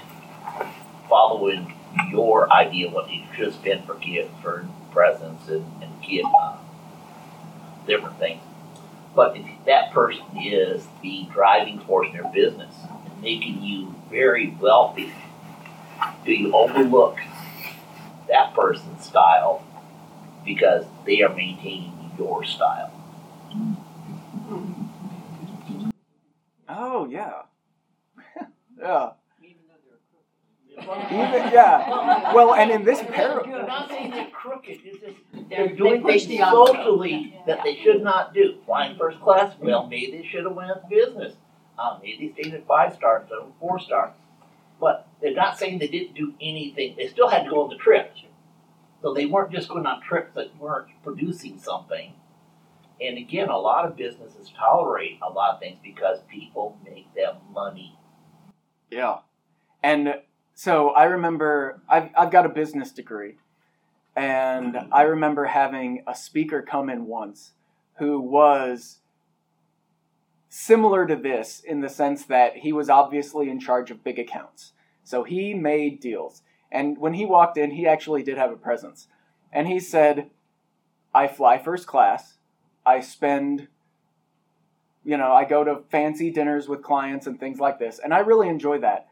following 1.09 1.73
your 2.09 2.51
idea 2.51 2.87
of 2.87 2.93
what 2.93 3.11
you 3.11 3.23
should 3.35 3.53
spend 3.53 3.85
for 3.85 3.95
gift, 3.95 4.31
for 4.41 4.67
presents, 4.91 5.47
and, 5.47 5.65
and 5.81 6.01
gift 6.01 6.27
uh, 6.41 6.57
different 7.85 8.17
things. 8.19 8.41
But 9.15 9.37
if 9.37 9.45
that 9.65 9.91
person 9.91 10.25
is 10.37 10.85
the 11.01 11.27
driving 11.31 11.79
force 11.79 12.07
in 12.09 12.15
your 12.15 12.31
business 12.31 12.73
and 13.05 13.21
making 13.21 13.63
you 13.63 13.95
very 14.09 14.55
wealthy, 14.59 15.11
do 16.23 16.31
you 16.31 16.53
overlook 16.53 17.17
that 18.27 18.53
person's 18.53 19.05
style 19.05 19.63
because 20.45 20.85
they 21.05 21.21
are 21.21 21.33
maintaining 21.33 22.11
your 22.17 22.43
style. 22.43 22.91
Oh 26.69 27.07
yeah, 27.09 27.43
yeah. 28.79 29.11
Even 30.87 31.51
yeah. 31.51 32.33
Well, 32.33 32.55
and 32.55 32.71
in 32.71 32.83
this 32.83 33.01
parable, 33.01 33.53
I'm 33.53 33.67
not 33.67 33.89
saying 33.89 34.11
they're 34.11 34.29
crooked. 34.29 34.79
It's 34.83 34.99
just 34.99 35.49
they're 35.49 35.75
doing 35.75 36.03
things 36.03 36.23
socially 36.23 37.37
that 37.45 37.63
they 37.63 37.75
should 37.83 38.01
not 38.01 38.33
do. 38.33 38.57
Flying 38.65 38.97
first 38.97 39.19
class, 39.21 39.53
well, 39.59 39.87
maybe 39.87 40.11
they 40.11 40.27
should 40.27 40.45
have 40.45 40.53
went 40.53 40.71
business. 40.89 41.33
Um, 41.77 41.99
maybe 42.01 42.33
they 42.35 42.41
stayed 42.41 42.53
at 42.53 42.67
five 42.67 42.95
stars 42.95 43.23
instead 43.23 43.39
of 43.39 43.51
four 43.59 43.79
stars. 43.79 44.13
But 44.79 45.07
they're 45.21 45.33
not 45.33 45.57
saying 45.57 45.79
they 45.79 45.87
didn't 45.87 46.15
do 46.15 46.33
anything. 46.39 46.95
They 46.97 47.07
still 47.07 47.27
had 47.27 47.43
to 47.45 47.49
go 47.49 47.63
on 47.63 47.69
the 47.69 47.77
trip. 47.77 48.13
So 49.01 49.13
they 49.13 49.25
weren't 49.25 49.51
just 49.51 49.69
going 49.69 49.85
on 49.85 50.01
trips 50.01 50.33
that 50.35 50.55
weren't 50.57 50.87
producing 51.03 51.59
something. 51.59 52.13
And 52.99 53.17
again, 53.17 53.49
a 53.49 53.57
lot 53.57 53.85
of 53.85 53.95
businesses 53.95 54.51
tolerate 54.57 55.19
a 55.21 55.29
lot 55.31 55.53
of 55.53 55.59
things 55.59 55.77
because 55.83 56.19
people 56.29 56.77
make 56.83 57.13
them 57.13 57.35
money. 57.53 57.97
Yeah. 58.89 59.17
And 59.83 60.15
so 60.57 60.89
I 60.89 61.03
remember 61.03 61.79
I've, 61.87 62.09
I've 62.17 62.31
got 62.31 62.47
a 62.47 62.49
business 62.49 62.91
degree. 62.91 63.35
And 64.15 64.73
mm-hmm. 64.73 64.91
I 64.91 65.03
remember 65.03 65.45
having 65.45 66.03
a 66.07 66.15
speaker 66.15 66.63
come 66.63 66.89
in 66.89 67.05
once 67.05 67.51
who 67.99 68.19
was 68.19 68.97
similar 70.49 71.05
to 71.05 71.15
this 71.15 71.59
in 71.59 71.81
the 71.81 71.89
sense 71.89 72.25
that 72.25 72.57
he 72.57 72.73
was 72.73 72.89
obviously 72.89 73.51
in 73.51 73.59
charge 73.59 73.91
of 73.91 74.03
big 74.03 74.17
accounts. 74.17 74.71
So 75.03 75.23
he 75.23 75.53
made 75.53 75.99
deals. 75.99 76.41
And 76.71 76.97
when 76.97 77.13
he 77.13 77.27
walked 77.27 77.59
in, 77.59 77.69
he 77.69 77.85
actually 77.85 78.23
did 78.23 78.39
have 78.39 78.51
a 78.51 78.57
presence. 78.57 79.07
And 79.53 79.67
he 79.67 79.79
said, 79.79 80.31
I 81.13 81.27
fly 81.27 81.59
first 81.59 81.85
class. 81.85 82.39
I 82.83 83.01
spend, 83.01 83.67
you 85.05 85.17
know, 85.17 85.33
I 85.33 85.45
go 85.45 85.63
to 85.63 85.83
fancy 85.91 86.31
dinners 86.31 86.67
with 86.67 86.81
clients 86.81 87.27
and 87.27 87.39
things 87.39 87.59
like 87.59 87.77
this. 87.77 87.99
And 88.03 88.11
I 88.11 88.19
really 88.21 88.49
enjoy 88.49 88.79
that. 88.79 89.06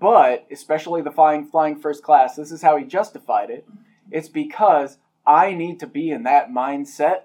But, 0.00 0.46
especially 0.50 1.02
the 1.02 1.10
flying, 1.10 1.46
flying 1.46 1.76
first 1.76 2.02
class, 2.02 2.36
this 2.36 2.52
is 2.52 2.62
how 2.62 2.76
he 2.76 2.84
justified 2.84 3.50
it. 3.50 3.66
It's 4.10 4.28
because 4.28 4.98
I 5.26 5.52
need 5.54 5.80
to 5.80 5.86
be 5.86 6.10
in 6.10 6.22
that 6.24 6.50
mindset 6.50 7.22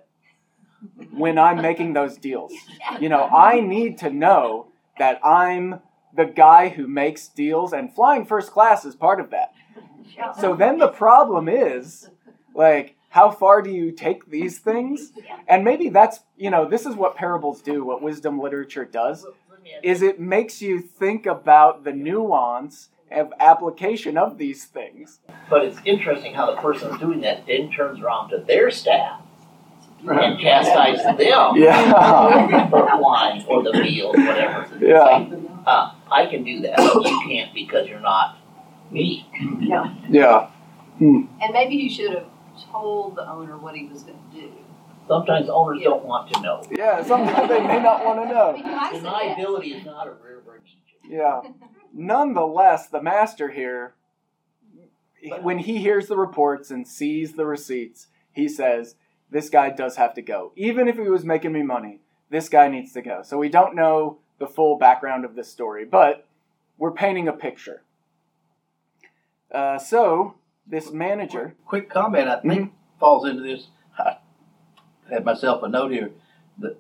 when 1.12 1.38
I'm 1.38 1.62
making 1.62 1.93
those 1.93 2.17
deals. 2.17 2.53
You 3.00 3.10
know, 3.10 3.24
I 3.24 3.60
need 3.60 3.98
to 4.00 4.10
know 4.10 4.67
that 5.00 5.20
I'm 5.25 5.82
the 6.15 6.25
guy 6.25 6.70
who 6.70 6.88
makes 6.88 7.27
deals, 7.27 7.74
and 7.74 7.93
flying 7.93 8.25
first 8.25 8.51
class 8.51 8.86
is 8.86 8.96
part 8.96 9.20
of 9.20 9.32
that. 9.32 9.53
So 10.39 10.55
then 10.55 10.77
the 10.77 10.89
problem 10.89 11.50
is, 11.50 12.10
like, 12.53 12.96
how 13.10 13.32
far 13.32 13.62
do 13.62 13.70
you 13.72 13.91
take 13.91 14.29
these 14.29 14.60
things? 14.60 15.12
And 15.48 15.63
maybe 15.63 15.89
that's, 15.89 16.20
you 16.38 16.50
know, 16.50 16.67
this 16.67 16.86
is 16.86 16.96
what 16.96 17.15
parables 17.15 17.62
do, 17.62 17.84
what 17.84 18.01
wisdom 18.01 18.39
literature 18.39 18.86
does. 18.86 19.25
Is 19.84 20.01
it 20.01 20.20
makes 20.20 20.62
you 20.62 20.79
think 20.79 21.25
about 21.25 21.84
the 21.84 21.91
nuance 21.93 22.89
of 23.12 23.32
application 23.39 24.17
of 24.17 24.38
these 24.38 24.65
things. 24.65 25.20
But 25.50 25.63
it's 25.65 25.77
interesting 25.86 26.34
how 26.34 26.48
the 26.53 26.60
person 26.62 26.98
doing 26.98 27.22
that 27.22 27.46
then 27.46 27.72
turns 27.72 28.01
around 28.01 28.29
to 28.29 28.39
their 28.39 28.72
staff 28.72 29.22
and 30.08 30.39
chastises 30.39 31.03
them 31.17 31.55
Yeah. 31.55 32.70
for 32.70 32.86
lying 33.00 33.46
or 33.46 33.63
the 33.63 33.74
meal, 33.74 34.10
whatever. 34.10 34.63
It's 34.74 34.82
Yeah. 34.82 35.03
like, 35.03 35.27
uh, 35.65 35.91
I 36.12 36.25
can 36.25 36.43
do 36.43 36.60
that, 36.62 36.77
but 36.77 37.05
you 37.05 37.22
can't 37.27 37.53
because 37.53 37.88
you're 37.88 38.00
not 38.00 38.38
me. 38.91 39.25
Yeah. 40.00 40.48
And 41.00 41.27
maybe 41.51 41.77
he 41.77 41.89
should 41.89 42.12
have 42.13 42.25
told 42.72 43.15
the 43.15 43.29
owner 43.29 43.58
what 43.58 43.75
he 43.75 43.86
was 43.88 44.03
gonna 44.03 44.17
do. 44.34 44.50
Sometimes 45.07 45.50
owners 45.50 45.81
don't 45.83 46.05
want 46.05 46.31
to 46.33 46.41
know. 46.41 46.63
Yeah, 46.72 47.03
sometimes 47.03 47.50
they 47.50 47.60
may 47.60 47.81
not 47.81 48.05
want 48.05 48.22
to 48.22 48.33
know. 48.33 48.53
He 48.55 48.63
might 48.63 48.91
say 48.91 49.01
yes. 49.03 49.38
Deniability 49.38 49.79
is 49.79 49.86
not 49.86 50.07
a 50.07 50.12
rare 50.12 50.41
virtue. 50.45 50.77
Yeah. 51.07 51.41
Nonetheless, 51.93 52.88
the 52.88 53.01
master 53.01 53.51
here, 53.51 53.95
when 55.41 55.60
he 55.60 55.79
hears 55.79 56.07
the 56.07 56.17
reports 56.17 56.72
and 56.72 56.88
sees 56.88 57.33
the 57.33 57.45
receipts, 57.45 58.07
he 58.31 58.48
says, 58.48 58.95
This 59.29 59.50
guy 59.50 59.69
does 59.69 59.98
have 59.98 60.13
to 60.15 60.22
go. 60.22 60.53
Even 60.55 60.88
if 60.88 60.95
he 60.95 61.10
was 61.10 61.25
making 61.25 61.51
me 61.51 61.63
money, 61.63 62.00
this 62.29 62.50
guy 62.50 62.67
needs 62.67 62.93
to 62.93 63.01
go. 63.01 63.22
So 63.24 63.38
we 63.38 63.50
don't 63.50 63.75
know 63.75 64.19
the 64.39 64.48
full 64.48 64.77
background 64.77 65.25
of 65.25 65.36
this 65.36 65.50
story, 65.51 65.86
but 65.86 66.27
we're 66.77 66.91
painting 66.91 67.27
a 67.27 67.33
picture. 67.33 67.83
Uh, 69.53 69.77
so, 69.77 70.36
this 70.65 70.91
manager. 70.91 71.55
Quick 71.65 71.89
comment, 71.89 72.27
I 72.27 72.39
think, 72.39 72.74
falls 73.00 73.27
into 73.27 73.43
this. 73.43 73.67
Had 75.10 75.25
myself 75.25 75.63
a 75.63 75.67
note 75.67 75.91
here 75.91 76.12
that 76.60 76.77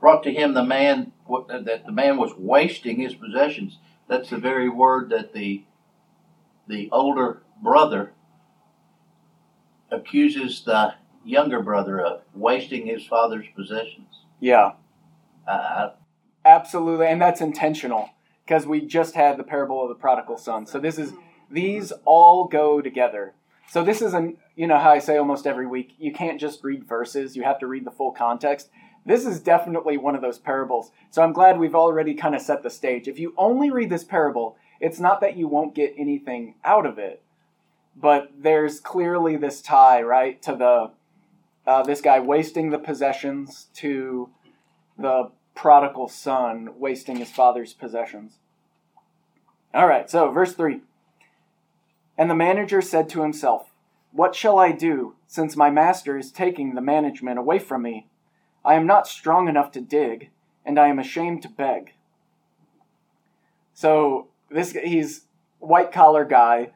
brought 0.00 0.22
to 0.24 0.32
him 0.32 0.54
the 0.54 0.64
man 0.64 1.12
that 1.48 1.84
the 1.86 1.92
man 1.92 2.16
was 2.16 2.32
wasting 2.36 2.98
his 3.00 3.14
possessions. 3.14 3.78
That's 4.08 4.30
the 4.30 4.38
very 4.38 4.68
word 4.68 5.10
that 5.10 5.32
the 5.32 5.64
the 6.66 6.88
older 6.92 7.42
brother 7.62 8.12
accuses 9.90 10.62
the 10.64 10.94
younger 11.24 11.60
brother 11.60 12.00
of 12.00 12.22
wasting 12.34 12.86
his 12.86 13.06
father's 13.06 13.46
possessions. 13.54 14.06
Yeah, 14.38 14.72
Uh, 15.46 15.90
absolutely. 16.44 17.06
And 17.06 17.20
that's 17.20 17.40
intentional 17.40 18.10
because 18.44 18.66
we 18.66 18.80
just 18.80 19.14
had 19.14 19.36
the 19.36 19.42
parable 19.42 19.82
of 19.82 19.88
the 19.88 19.94
prodigal 19.94 20.38
son. 20.38 20.66
So, 20.66 20.78
this 20.78 20.98
is 20.98 21.12
these 21.50 21.92
all 22.04 22.44
go 22.46 22.80
together. 22.80 23.34
So 23.70 23.84
this 23.84 24.02
isn't, 24.02 24.36
you 24.56 24.66
know, 24.66 24.80
how 24.80 24.90
I 24.90 24.98
say 24.98 25.16
almost 25.16 25.46
every 25.46 25.64
week, 25.64 25.94
you 25.96 26.12
can't 26.12 26.40
just 26.40 26.64
read 26.64 26.88
verses, 26.88 27.36
you 27.36 27.44
have 27.44 27.60
to 27.60 27.68
read 27.68 27.84
the 27.84 27.92
full 27.92 28.10
context. 28.10 28.68
This 29.06 29.24
is 29.24 29.38
definitely 29.38 29.96
one 29.96 30.16
of 30.16 30.22
those 30.22 30.40
parables. 30.40 30.90
So 31.10 31.22
I'm 31.22 31.32
glad 31.32 31.56
we've 31.56 31.76
already 31.76 32.14
kind 32.14 32.34
of 32.34 32.42
set 32.42 32.64
the 32.64 32.68
stage. 32.68 33.06
If 33.06 33.20
you 33.20 33.32
only 33.36 33.70
read 33.70 33.88
this 33.88 34.02
parable, 34.02 34.56
it's 34.80 34.98
not 34.98 35.20
that 35.20 35.36
you 35.36 35.46
won't 35.46 35.76
get 35.76 35.94
anything 35.96 36.56
out 36.64 36.84
of 36.84 36.98
it, 36.98 37.22
but 37.94 38.32
there's 38.36 38.80
clearly 38.80 39.36
this 39.36 39.62
tie, 39.62 40.02
right, 40.02 40.42
to 40.42 40.56
the 40.56 40.90
uh, 41.64 41.84
this 41.84 42.00
guy 42.00 42.18
wasting 42.18 42.70
the 42.70 42.78
possessions 42.78 43.68
to 43.74 44.30
the 44.98 45.30
prodigal 45.54 46.08
son 46.08 46.70
wasting 46.76 47.18
his 47.18 47.30
father's 47.30 47.72
possessions. 47.72 48.38
All 49.72 49.86
right, 49.86 50.10
so 50.10 50.28
verse 50.32 50.54
3. 50.54 50.80
And 52.20 52.28
the 52.28 52.34
manager 52.34 52.82
said 52.82 53.08
to 53.08 53.22
himself, 53.22 53.70
What 54.12 54.34
shall 54.34 54.58
I 54.58 54.72
do, 54.72 55.14
since 55.26 55.56
my 55.56 55.70
master 55.70 56.18
is 56.18 56.30
taking 56.30 56.74
the 56.74 56.82
management 56.82 57.38
away 57.38 57.58
from 57.58 57.80
me? 57.80 58.08
I 58.62 58.74
am 58.74 58.86
not 58.86 59.08
strong 59.08 59.48
enough 59.48 59.72
to 59.72 59.80
dig, 59.80 60.28
and 60.62 60.78
I 60.78 60.88
am 60.88 60.98
ashamed 60.98 61.40
to 61.44 61.48
beg. 61.48 61.94
So 63.72 64.28
this 64.50 64.72
he's 64.72 65.22
white 65.60 65.92
collar 65.92 66.26
guy, 66.26 66.72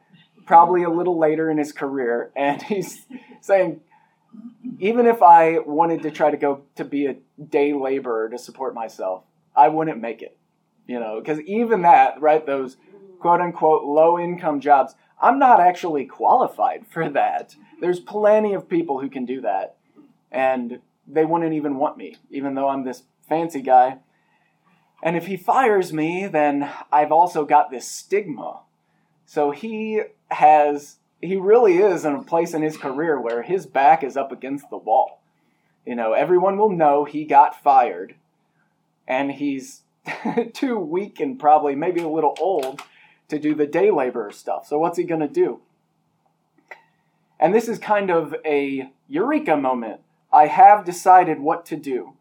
probably 0.47 0.81
a 0.81 0.89
little 0.89 1.19
later 1.19 1.51
in 1.51 1.59
his 1.59 1.71
career, 1.71 2.31
and 2.35 2.59
he's 2.63 3.05
saying, 3.39 3.81
even 4.79 5.05
if 5.05 5.21
I 5.21 5.59
wanted 5.59 6.01
to 6.01 6.11
try 6.11 6.31
to 6.31 6.37
go 6.37 6.63
to 6.75 6.83
be 6.83 7.05
a 7.05 7.17
day 7.39 7.71
laborer 7.71 8.29
to 8.29 8.39
support 8.39 8.73
myself, 8.73 9.21
I 9.55 9.67
wouldn't 9.67 10.01
make 10.01 10.23
it. 10.23 10.39
You 10.87 10.99
know, 10.99 11.19
because 11.19 11.39
even 11.41 11.83
that, 11.83 12.19
right, 12.19 12.43
those 12.43 12.77
quote 13.19 13.41
unquote 13.41 13.83
low 13.83 14.17
income 14.17 14.59
jobs, 14.59 14.95
I'm 15.21 15.39
not 15.39 15.59
actually 15.59 16.05
qualified 16.05 16.85
for 16.87 17.09
that. 17.09 17.55
There's 17.79 17.99
plenty 17.99 18.53
of 18.53 18.69
people 18.69 18.99
who 18.99 19.09
can 19.09 19.25
do 19.25 19.41
that. 19.41 19.77
And 20.31 20.79
they 21.07 21.25
wouldn't 21.25 21.53
even 21.53 21.77
want 21.77 21.97
me, 21.97 22.17
even 22.29 22.55
though 22.55 22.67
I'm 22.67 22.83
this 22.83 23.03
fancy 23.27 23.61
guy. 23.61 23.99
And 25.03 25.15
if 25.15 25.27
he 25.27 25.37
fires 25.37 25.93
me, 25.93 26.27
then 26.27 26.69
I've 26.91 27.11
also 27.11 27.45
got 27.45 27.69
this 27.69 27.87
stigma. 27.87 28.61
So 29.25 29.51
he 29.51 30.01
has, 30.31 30.97
he 31.21 31.35
really 31.35 31.77
is 31.77 32.05
in 32.05 32.15
a 32.15 32.23
place 32.23 32.53
in 32.53 32.61
his 32.61 32.77
career 32.77 33.19
where 33.19 33.43
his 33.43 33.65
back 33.65 34.03
is 34.03 34.17
up 34.17 34.31
against 34.31 34.69
the 34.69 34.77
wall. 34.77 35.21
You 35.85 35.95
know, 35.95 36.13
everyone 36.13 36.57
will 36.57 36.71
know 36.71 37.05
he 37.05 37.25
got 37.25 37.61
fired, 37.61 38.15
and 39.07 39.31
he's 39.31 39.83
too 40.53 40.79
weak 40.79 41.19
and 41.19 41.39
probably 41.39 41.75
maybe 41.75 42.01
a 42.01 42.09
little 42.09 42.35
old 42.39 42.81
to 43.27 43.39
do 43.39 43.55
the 43.55 43.67
day 43.67 43.91
laborer 43.91 44.31
stuff. 44.31 44.67
So 44.67 44.77
what's 44.77 44.97
he 44.97 45.03
going 45.03 45.21
to 45.21 45.27
do? 45.27 45.61
And 47.39 47.53
this 47.53 47.67
is 47.67 47.79
kind 47.79 48.09
of 48.09 48.35
a 48.45 48.91
eureka 49.07 49.57
moment. 49.57 50.01
I 50.31 50.47
have 50.47 50.85
decided 50.85 51.39
what 51.39 51.65
to 51.67 51.75
do 51.75 52.13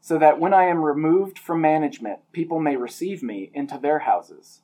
so 0.00 0.18
that 0.18 0.38
when 0.38 0.52
I 0.52 0.64
am 0.64 0.84
removed 0.84 1.38
from 1.38 1.60
management, 1.60 2.20
people 2.32 2.60
may 2.60 2.76
receive 2.76 3.22
me 3.22 3.50
into 3.54 3.78
their 3.78 4.00
houses. 4.00 4.60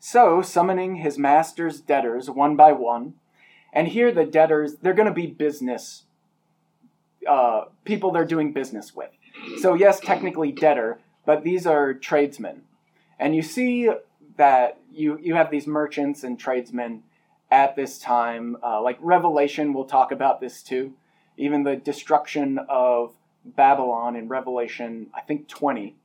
So, 0.00 0.42
summoning 0.42 0.96
his 0.96 1.16
master's 1.16 1.80
debtors 1.80 2.28
one 2.28 2.56
by 2.56 2.72
one, 2.72 3.14
and 3.72 3.88
here 3.88 4.12
the 4.12 4.24
debtors, 4.24 4.76
they're 4.82 4.92
going 4.92 5.08
to 5.08 5.14
be 5.14 5.26
business 5.26 6.04
uh, 7.28 7.66
people 7.84 8.12
they're 8.12 8.24
doing 8.24 8.52
business 8.52 8.94
with. 8.94 9.10
So, 9.60 9.74
yes, 9.74 10.00
technically 10.00 10.52
debtor, 10.52 10.98
but 11.24 11.42
these 11.42 11.66
are 11.66 11.94
tradesmen. 11.94 12.62
And 13.18 13.34
you 13.34 13.42
see 13.42 13.88
that 14.36 14.78
you, 14.92 15.18
you 15.20 15.34
have 15.34 15.50
these 15.50 15.66
merchants 15.66 16.24
and 16.24 16.38
tradesmen 16.38 17.02
at 17.50 17.76
this 17.76 17.98
time. 17.98 18.56
Uh, 18.62 18.80
like 18.82 18.98
Revelation 19.00 19.72
we'll 19.72 19.84
talk 19.84 20.12
about 20.12 20.40
this 20.40 20.62
too. 20.62 20.94
Even 21.36 21.64
the 21.64 21.76
destruction 21.76 22.58
of 22.68 23.12
Babylon 23.44 24.16
in 24.16 24.28
Revelation, 24.28 25.08
I 25.14 25.20
think 25.20 25.48
20, 25.48 25.96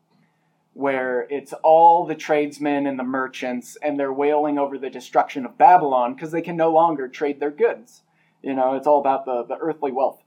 where 0.73 1.27
it's 1.29 1.53
all 1.63 2.05
the 2.05 2.15
tradesmen 2.15 2.85
and 2.85 2.97
the 2.97 3.03
merchants, 3.03 3.77
and 3.81 3.99
they're 3.99 4.13
wailing 4.13 4.57
over 4.57 4.77
the 4.77 4.89
destruction 4.89 5.45
of 5.45 5.57
Babylon 5.57 6.13
because 6.13 6.31
they 6.31 6.41
can 6.41 6.57
no 6.57 6.71
longer 6.71 7.07
trade 7.07 7.39
their 7.39 7.51
goods. 7.51 8.01
You 8.41 8.53
know, 8.53 8.75
it's 8.75 8.87
all 8.87 8.99
about 8.99 9.25
the, 9.25 9.43
the 9.43 9.57
earthly 9.57 9.91
wealth. 9.91 10.23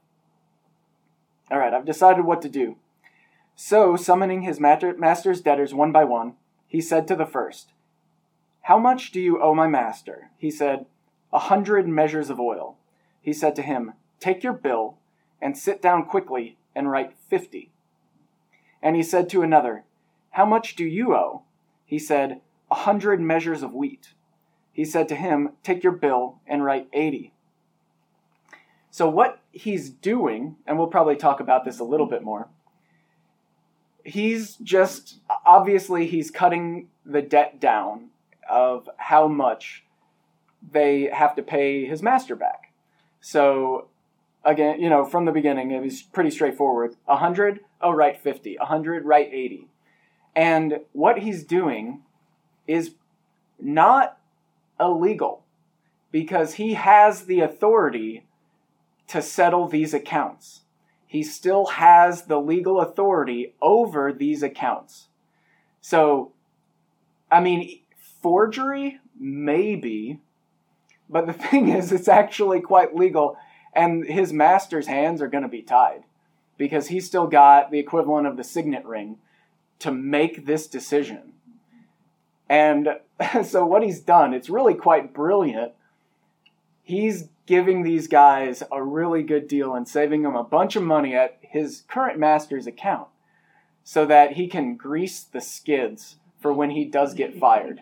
All 1.51 1.57
right, 1.57 1.73
I've 1.73 1.85
decided 1.85 2.25
what 2.25 2.41
to 2.43 2.49
do. 2.49 2.77
So, 3.55 3.95
summoning 3.95 4.41
his 4.41 4.59
master, 4.59 4.95
master's 4.97 5.41
debtors 5.41 5.73
one 5.73 5.91
by 5.91 6.03
one, 6.03 6.35
he 6.67 6.81
said 6.81 7.07
to 7.07 7.15
the 7.15 7.25
first, 7.25 7.72
How 8.63 8.79
much 8.79 9.11
do 9.11 9.19
you 9.19 9.41
owe 9.41 9.53
my 9.53 9.67
master? 9.67 10.29
He 10.37 10.49
said, 10.49 10.85
A 11.33 11.39
hundred 11.39 11.85
measures 11.85 12.29
of 12.29 12.39
oil. 12.39 12.77
He 13.21 13.33
said 13.33 13.57
to 13.57 13.61
him, 13.61 13.93
Take 14.21 14.41
your 14.41 14.53
bill 14.53 14.97
and 15.41 15.57
sit 15.57 15.81
down 15.81 16.05
quickly 16.05 16.57
and 16.73 16.89
write 16.89 17.13
fifty. 17.13 17.71
And 18.81 18.95
he 18.95 19.03
said 19.03 19.29
to 19.29 19.41
another, 19.41 19.83
How 20.31 20.45
much 20.45 20.77
do 20.77 20.85
you 20.85 21.13
owe? 21.13 21.43
He 21.85 21.99
said, 21.99 22.39
A 22.71 22.75
hundred 22.75 23.19
measures 23.19 23.63
of 23.63 23.73
wheat. 23.73 24.13
He 24.71 24.85
said 24.85 25.09
to 25.09 25.15
him, 25.15 25.51
Take 25.61 25.83
your 25.83 25.91
bill 25.91 26.39
and 26.47 26.63
write 26.63 26.87
eighty. 26.93 27.33
So, 28.91 29.09
what 29.09 29.41
he's 29.51 29.89
doing, 29.89 30.55
and 30.65 30.77
we'll 30.77 30.87
probably 30.87 31.17
talk 31.17 31.41
about 31.41 31.65
this 31.65 31.79
a 31.79 31.83
little 31.83 32.05
bit 32.05 32.23
more, 32.23 32.47
he's 34.05 34.55
just 34.55 35.19
obviously 35.45 36.07
he's 36.07 36.31
cutting 36.31 36.87
the 37.05 37.21
debt 37.21 37.59
down 37.59 38.11
of 38.49 38.89
how 38.97 39.27
much 39.27 39.83
they 40.71 41.09
have 41.11 41.35
to 41.35 41.43
pay 41.43 41.85
his 41.85 42.01
master 42.01 42.35
back. 42.35 42.73
So 43.21 43.87
again, 44.43 44.79
you 44.79 44.89
know, 44.89 45.05
from 45.05 45.25
the 45.25 45.31
beginning 45.31 45.71
it 45.71 45.81
was 45.81 46.01
pretty 46.01 46.31
straightforward. 46.31 46.95
100, 47.05 47.59
oh 47.81 47.91
write 47.91 48.21
50. 48.21 48.57
100, 48.57 49.05
write 49.05 49.29
80. 49.31 49.67
And 50.35 50.79
what 50.93 51.19
he's 51.19 51.43
doing 51.43 52.01
is 52.67 52.95
not 53.59 54.17
illegal 54.79 55.43
because 56.11 56.55
he 56.55 56.73
has 56.73 57.25
the 57.25 57.41
authority 57.41 58.25
to 59.07 59.21
settle 59.21 59.67
these 59.67 59.93
accounts. 59.93 60.61
He 61.05 61.21
still 61.21 61.65
has 61.67 62.23
the 62.23 62.39
legal 62.39 62.79
authority 62.79 63.53
over 63.61 64.11
these 64.11 64.41
accounts. 64.41 65.09
So, 65.81 66.31
I 67.31 67.39
mean, 67.39 67.81
forgery, 68.23 68.99
maybe, 69.19 70.19
but 71.09 71.27
the 71.27 71.33
thing 71.49 71.69
is, 71.69 71.91
it's 71.91 72.07
actually 72.07 72.61
quite 72.61 72.95
legal, 72.95 73.37
and 73.73 74.05
his 74.05 74.33
master's 74.33 74.87
hands 74.87 75.21
are 75.21 75.27
going 75.27 75.43
to 75.43 75.49
be 75.49 75.61
tied 75.61 76.03
because 76.57 76.87
he's 76.87 77.05
still 77.05 77.27
got 77.27 77.69
the 77.69 77.79
equivalent 77.79 78.25
of 78.25 78.37
the 78.37 78.43
signet 78.43 78.85
ring 78.85 79.17
to 79.79 79.91
make 79.91 80.45
this 80.45 80.65
decision. 80.67 81.33
And 82.49 82.99
so, 83.43 83.65
what 83.65 83.83
he's 83.83 83.99
done, 83.99 84.33
it's 84.33 84.49
really 84.49 84.75
quite 84.75 85.13
brilliant. 85.13 85.73
He's 86.81 87.29
giving 87.45 87.83
these 87.83 88.07
guys 88.07 88.63
a 88.71 88.81
really 88.81 89.23
good 89.23 89.47
deal 89.47 89.73
and 89.73 89.87
saving 89.87 90.23
them 90.23 90.35
a 90.35 90.43
bunch 90.43 90.75
of 90.75 90.83
money 90.83 91.15
at 91.15 91.37
his 91.41 91.83
current 91.87 92.17
master's 92.17 92.67
account 92.67 93.07
so 93.83 94.05
that 94.05 94.33
he 94.33 94.47
can 94.47 94.75
grease 94.75 95.21
the 95.21 95.41
skids 95.41 96.17
for 96.43 96.53
when 96.53 96.69
he 96.69 96.85
does 96.85 97.15
get 97.15 97.39
fired. 97.39 97.79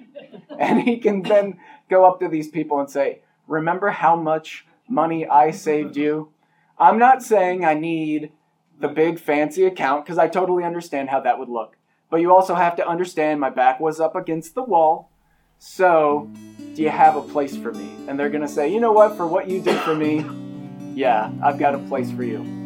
And 0.57 0.83
he 0.83 0.97
can 0.97 1.23
then 1.23 1.59
go 1.89 2.05
up 2.05 2.21
to 2.21 2.29
these 2.29 2.47
people 2.47 2.79
and 2.79 2.89
say, 2.89 3.21
Remember 3.47 3.89
how 3.89 4.15
much 4.15 4.65
money 4.87 5.27
I 5.27 5.51
saved 5.51 5.97
you? 5.97 6.31
I'm 6.79 6.97
not 6.97 7.21
saying 7.21 7.65
I 7.65 7.73
need 7.73 8.31
the 8.79 8.87
big 8.87 9.19
fancy 9.19 9.65
account 9.65 10.05
because 10.05 10.17
I 10.17 10.27
totally 10.27 10.63
understand 10.63 11.09
how 11.09 11.19
that 11.21 11.37
would 11.37 11.49
look. 11.49 11.75
But 12.09 12.21
you 12.21 12.33
also 12.33 12.55
have 12.55 12.75
to 12.77 12.87
understand 12.87 13.39
my 13.39 13.49
back 13.49 13.79
was 13.79 13.99
up 13.99 14.15
against 14.15 14.55
the 14.55 14.63
wall. 14.63 15.09
So, 15.59 16.29
do 16.75 16.81
you 16.81 16.89
have 16.89 17.15
a 17.15 17.21
place 17.21 17.55
for 17.55 17.73
me? 17.73 17.91
And 18.07 18.19
they're 18.19 18.29
going 18.29 18.41
to 18.41 18.47
say, 18.47 18.71
you 18.71 18.79
know 18.79 18.91
what, 18.91 19.17
for 19.17 19.27
what 19.27 19.49
you 19.49 19.61
did 19.61 19.79
for 19.81 19.95
me, 19.95 20.25
yeah, 20.93 21.31
I've 21.43 21.59
got 21.59 21.75
a 21.75 21.79
place 21.79 22.11
for 22.11 22.23
you. 22.23 22.60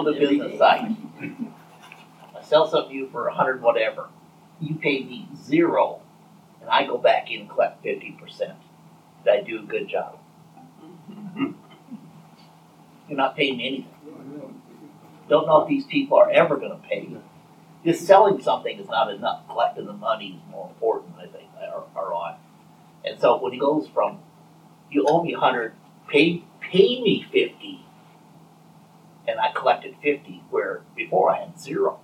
The 0.00 0.12
business 0.12 0.58
side. 0.58 0.96
I 2.34 2.42
sell 2.42 2.66
something 2.66 2.90
to 2.90 2.96
you 2.96 3.08
for 3.10 3.26
a 3.28 3.34
hundred 3.34 3.60
whatever. 3.60 4.08
You 4.60 4.76
pay 4.76 5.04
me 5.04 5.28
zero, 5.36 6.00
and 6.60 6.70
I 6.70 6.86
go 6.86 6.96
back 6.96 7.30
in 7.30 7.40
and 7.42 7.50
collect 7.50 7.82
fifty 7.82 8.12
percent. 8.12 8.54
Did 9.24 9.34
I 9.34 9.40
do 9.42 9.58
a 9.60 9.62
good 9.62 9.88
job? 9.88 10.18
You're 13.08 13.18
not 13.18 13.36
paying 13.36 13.58
me 13.58 13.66
anything. 13.66 13.88
Don't 15.28 15.46
know 15.46 15.62
if 15.62 15.68
these 15.68 15.84
people 15.84 16.16
are 16.18 16.30
ever 16.30 16.56
going 16.56 16.70
to 16.72 16.88
pay 16.88 17.02
you. 17.02 17.22
Just 17.84 18.06
selling 18.06 18.40
something 18.40 18.78
is 18.78 18.88
not 18.88 19.12
enough. 19.12 19.46
Collecting 19.48 19.86
the 19.86 19.92
money 19.92 20.40
is 20.40 20.50
more 20.50 20.68
important, 20.68 21.14
I 21.18 21.26
think, 21.26 21.48
or 21.94 22.12
on. 22.14 22.36
And 23.04 23.20
so 23.20 23.36
when 23.38 23.52
he 23.52 23.58
goes 23.58 23.88
from, 23.88 24.20
you 24.90 25.04
owe 25.06 25.22
me 25.22 25.34
a 25.34 25.38
hundred, 25.38 25.74
pay 26.08 26.44
pay 26.60 27.00
me 27.02 27.26
fifty, 27.32 27.81
and 29.26 29.40
I 29.40 29.52
collected 29.52 29.94
fifty, 30.02 30.42
where 30.50 30.82
before 30.96 31.30
I 31.30 31.40
had 31.40 31.60
zero. 31.60 32.00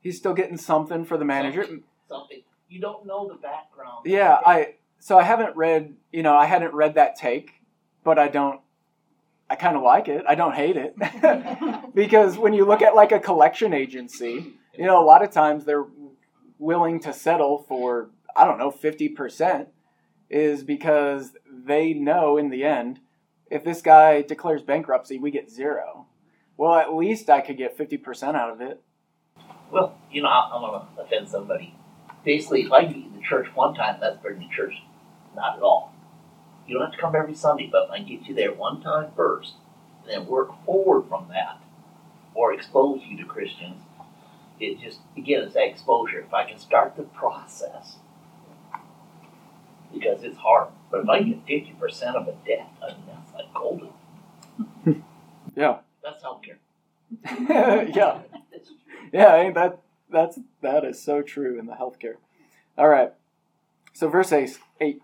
He's 0.00 0.16
still 0.16 0.34
getting 0.34 0.56
something 0.56 1.04
for 1.04 1.16
the 1.16 1.24
manager. 1.24 1.66
Something 2.08 2.42
you 2.68 2.80
don't 2.80 3.06
know 3.06 3.28
the 3.28 3.34
background. 3.34 4.06
Yeah, 4.06 4.38
I 4.44 4.74
so 4.98 5.18
I 5.18 5.22
haven't 5.22 5.56
read, 5.56 5.94
you 6.12 6.22
know, 6.22 6.34
I 6.34 6.46
hadn't 6.46 6.74
read 6.74 6.94
that 6.94 7.16
take, 7.16 7.62
but 8.04 8.18
I 8.18 8.28
don't 8.28 8.60
I 9.48 9.54
kind 9.54 9.76
of 9.76 9.82
like 9.82 10.08
it. 10.08 10.24
I 10.28 10.34
don't 10.34 10.54
hate 10.54 10.76
it. 10.76 10.96
because 11.94 12.36
when 12.36 12.52
you 12.52 12.64
look 12.64 12.82
at 12.82 12.96
like 12.96 13.12
a 13.12 13.20
collection 13.20 13.72
agency, 13.72 14.54
you 14.76 14.84
know, 14.84 15.00
a 15.00 15.06
lot 15.06 15.22
of 15.22 15.30
times 15.30 15.64
they're 15.64 15.86
willing 16.58 17.00
to 17.00 17.12
settle 17.12 17.64
for 17.68 18.10
I 18.34 18.44
don't 18.44 18.58
know, 18.58 18.70
50% 18.70 19.66
is 20.28 20.62
because 20.62 21.32
they 21.48 21.94
know 21.94 22.36
in 22.36 22.50
the 22.50 22.64
end 22.64 23.00
if 23.50 23.64
this 23.64 23.82
guy 23.82 24.22
declares 24.22 24.62
bankruptcy, 24.62 25.18
we 25.18 25.30
get 25.30 25.50
zero. 25.50 26.06
Well, 26.56 26.74
at 26.74 26.94
least 26.94 27.28
I 27.30 27.40
could 27.40 27.58
get 27.58 27.76
50% 27.76 28.34
out 28.34 28.50
of 28.50 28.60
it. 28.60 28.82
Well, 29.70 29.98
you 30.10 30.22
know, 30.22 30.28
I'm 30.28 30.60
gonna 30.60 30.86
offend 30.98 31.28
somebody. 31.28 31.74
Basically, 32.24 32.62
if 32.62 32.72
I 32.72 32.86
meet 32.86 33.06
in 33.06 33.12
the 33.14 33.22
church 33.22 33.48
one 33.54 33.74
time, 33.74 33.98
that's 34.00 34.18
bringing 34.18 34.48
the 34.48 34.54
church. 34.54 34.74
Not 35.34 35.56
at 35.56 35.62
all. 35.62 35.92
You 36.66 36.74
don't 36.74 36.84
have 36.84 36.94
to 36.94 37.00
come 37.00 37.14
every 37.14 37.34
Sunday, 37.34 37.68
but 37.70 37.84
if 37.84 37.90
I 37.90 37.98
get 38.00 38.26
you 38.26 38.34
there 38.34 38.52
one 38.52 38.80
time 38.82 39.12
first, 39.14 39.54
and 40.02 40.10
then 40.10 40.26
work 40.26 40.50
forward 40.64 41.08
from 41.08 41.28
that, 41.28 41.60
or 42.34 42.52
expose 42.52 43.02
you 43.06 43.16
to 43.18 43.24
Christians, 43.24 43.82
it 44.58 44.80
just 44.80 45.00
again 45.16 45.42
it's 45.42 45.54
that 45.54 45.68
exposure. 45.68 46.20
If 46.20 46.32
I 46.32 46.44
can 46.44 46.58
start 46.58 46.96
the 46.96 47.02
process, 47.02 47.96
because 49.92 50.22
it's 50.22 50.36
hard. 50.36 50.68
But 50.90 51.00
if 51.00 51.08
I 51.08 51.22
get 51.22 51.38
fifty 51.46 51.74
percent 51.78 52.16
of 52.16 52.28
a 52.28 52.32
debt, 52.46 52.68
I 52.82 52.88
mean 52.92 53.04
that's 53.06 53.34
like 53.34 53.52
golden. 53.54 53.88
Yeah. 55.56 55.78
That's 56.04 56.22
healthcare. 56.22 56.58
yeah. 57.96 58.20
Yeah, 59.10 59.36
ain't 59.36 59.54
that 59.54 59.80
that's 60.10 60.38
that 60.60 60.84
is 60.84 61.02
so 61.02 61.22
true 61.22 61.58
in 61.58 61.66
the 61.66 61.72
healthcare. 61.72 62.16
All 62.76 62.88
right. 62.88 63.12
So 63.94 64.08
verse 64.08 64.32
eight. 64.32 64.58
eight. 64.80 65.00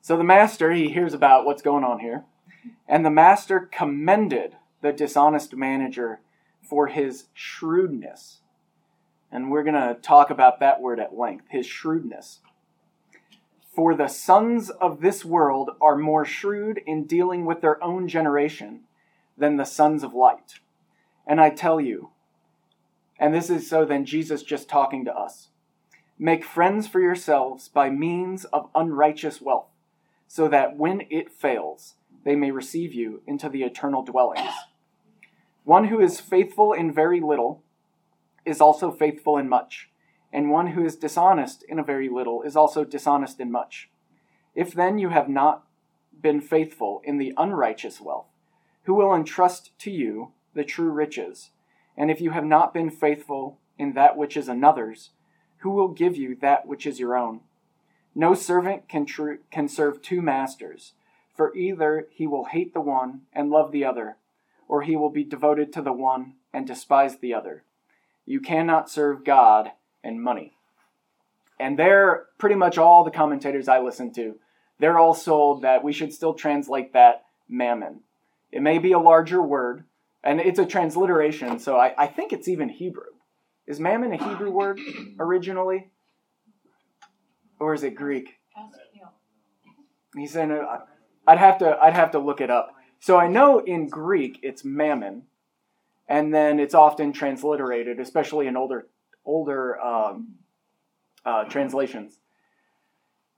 So 0.00 0.16
the 0.16 0.24
master 0.24 0.72
he 0.72 0.88
hears 0.88 1.12
about 1.14 1.44
what's 1.44 1.62
going 1.62 1.84
on 1.84 2.00
here, 2.00 2.24
and 2.88 3.04
the 3.04 3.10
master 3.10 3.60
commended 3.60 4.56
the 4.80 4.92
dishonest 4.92 5.54
manager 5.54 6.20
for 6.62 6.88
his 6.88 7.26
shrewdness. 7.34 8.40
And 9.30 9.50
we're 9.50 9.62
going 9.62 9.74
to 9.74 9.96
talk 10.02 10.30
about 10.30 10.60
that 10.60 10.80
word 10.80 11.00
at 11.00 11.16
length, 11.16 11.46
his 11.50 11.66
shrewdness. 11.66 12.40
For 13.74 13.94
the 13.94 14.08
sons 14.08 14.68
of 14.68 15.00
this 15.00 15.24
world 15.24 15.70
are 15.80 15.96
more 15.96 16.24
shrewd 16.24 16.82
in 16.86 17.04
dealing 17.04 17.46
with 17.46 17.62
their 17.62 17.82
own 17.82 18.06
generation 18.06 18.80
than 19.38 19.56
the 19.56 19.64
sons 19.64 20.02
of 20.04 20.12
light. 20.12 20.60
And 21.26 21.40
I 21.40 21.50
tell 21.50 21.80
you, 21.80 22.10
and 23.18 23.32
this 23.32 23.48
is 23.48 23.68
so 23.68 23.84
then 23.84 24.04
Jesus 24.04 24.42
just 24.42 24.68
talking 24.68 25.04
to 25.06 25.14
us 25.14 25.48
make 26.18 26.44
friends 26.44 26.86
for 26.86 27.00
yourselves 27.00 27.68
by 27.68 27.90
means 27.90 28.44
of 28.46 28.68
unrighteous 28.74 29.40
wealth, 29.40 29.66
so 30.28 30.46
that 30.46 30.76
when 30.76 31.02
it 31.10 31.32
fails, 31.32 31.94
they 32.24 32.36
may 32.36 32.50
receive 32.50 32.92
you 32.94 33.22
into 33.26 33.48
the 33.48 33.62
eternal 33.64 34.02
dwellings. 34.02 34.52
One 35.64 35.86
who 35.86 35.98
is 35.98 36.20
faithful 36.20 36.72
in 36.72 36.92
very 36.92 37.20
little 37.20 37.62
is 38.44 38.60
also 38.60 38.92
faithful 38.92 39.36
in 39.36 39.48
much, 39.48 39.90
and 40.32 40.50
one 40.50 40.68
who 40.68 40.84
is 40.84 40.96
dishonest 40.96 41.62
in 41.68 41.78
a 41.78 41.84
very 41.84 42.08
little 42.08 42.42
is 42.42 42.56
also 42.56 42.84
dishonest 42.84 43.38
in 43.38 43.52
much. 43.52 43.90
If 44.54 44.72
then 44.72 44.98
you 44.98 45.10
have 45.10 45.28
not 45.28 45.64
been 46.20 46.40
faithful 46.40 47.02
in 47.04 47.18
the 47.18 47.34
unrighteous 47.36 48.00
wealth, 48.00 48.28
who 48.84 48.94
will 48.94 49.14
entrust 49.14 49.76
to 49.80 49.90
you 49.90 50.32
the 50.54 50.64
true 50.64 50.90
riches? 50.90 51.50
And 51.96 52.10
if 52.10 52.20
you 52.20 52.30
have 52.30 52.44
not 52.44 52.72
been 52.72 52.90
faithful 52.90 53.58
in 53.78 53.92
that 53.92 54.16
which 54.16 54.36
is 54.36 54.48
another's, 54.48 55.10
who 55.58 55.70
will 55.70 55.88
give 55.88 56.16
you 56.16 56.36
that 56.36 56.66
which 56.66 56.86
is 56.86 56.98
your 56.98 57.16
own? 57.16 57.40
No 58.14 58.34
servant 58.34 58.88
can, 58.88 59.06
tr- 59.06 59.40
can 59.50 59.68
serve 59.68 60.02
two 60.02 60.20
masters, 60.20 60.94
for 61.34 61.54
either 61.56 62.08
he 62.10 62.26
will 62.26 62.46
hate 62.46 62.74
the 62.74 62.80
one 62.80 63.22
and 63.32 63.50
love 63.50 63.72
the 63.72 63.84
other, 63.84 64.16
or 64.68 64.82
he 64.82 64.96
will 64.96 65.10
be 65.10 65.24
devoted 65.24 65.72
to 65.72 65.82
the 65.82 65.92
one 65.92 66.34
and 66.52 66.66
despise 66.66 67.18
the 67.18 67.32
other. 67.32 67.64
You 68.26 68.40
cannot 68.40 68.90
serve 68.90 69.24
God 69.24 69.72
and 70.04 70.22
money. 70.22 70.52
And 71.58 71.78
they're 71.78 72.26
pretty 72.38 72.56
much 72.56 72.78
all 72.78 73.04
the 73.04 73.10
commentators 73.10 73.68
I 73.68 73.80
listen 73.80 74.12
to, 74.14 74.36
they're 74.78 74.98
all 74.98 75.14
sold 75.14 75.62
that 75.62 75.84
we 75.84 75.92
should 75.92 76.12
still 76.12 76.34
translate 76.34 76.92
that 76.92 77.24
mammon. 77.48 78.00
It 78.50 78.62
may 78.62 78.78
be 78.78 78.92
a 78.92 78.98
larger 78.98 79.40
word, 79.40 79.84
and 80.24 80.40
it's 80.40 80.58
a 80.58 80.66
transliteration, 80.66 81.58
so 81.58 81.76
I, 81.76 81.94
I 81.96 82.06
think 82.06 82.32
it's 82.32 82.48
even 82.48 82.68
Hebrew. 82.68 83.04
Is 83.66 83.78
mammon 83.78 84.12
a 84.12 84.28
Hebrew 84.28 84.50
word 84.50 84.80
originally? 85.20 85.90
Or 87.60 87.74
is 87.74 87.84
it 87.84 87.94
Greek? 87.94 88.40
He 90.16 90.26
said, 90.26 90.50
uh, 90.50 90.78
I'd 91.26 91.38
have 91.38 91.58
to 91.58 91.78
I'd 91.80 91.94
have 91.94 92.10
to 92.10 92.18
look 92.18 92.40
it 92.40 92.50
up. 92.50 92.74
So 92.98 93.16
I 93.16 93.28
know 93.28 93.60
in 93.60 93.88
Greek 93.88 94.40
it's 94.42 94.64
mammon, 94.64 95.22
and 96.08 96.34
then 96.34 96.58
it's 96.58 96.74
often 96.74 97.12
transliterated, 97.12 98.00
especially 98.00 98.46
in 98.48 98.56
older 98.56 98.88
older 99.24 99.80
um, 99.80 100.34
uh, 101.24 101.44
translations. 101.44 102.18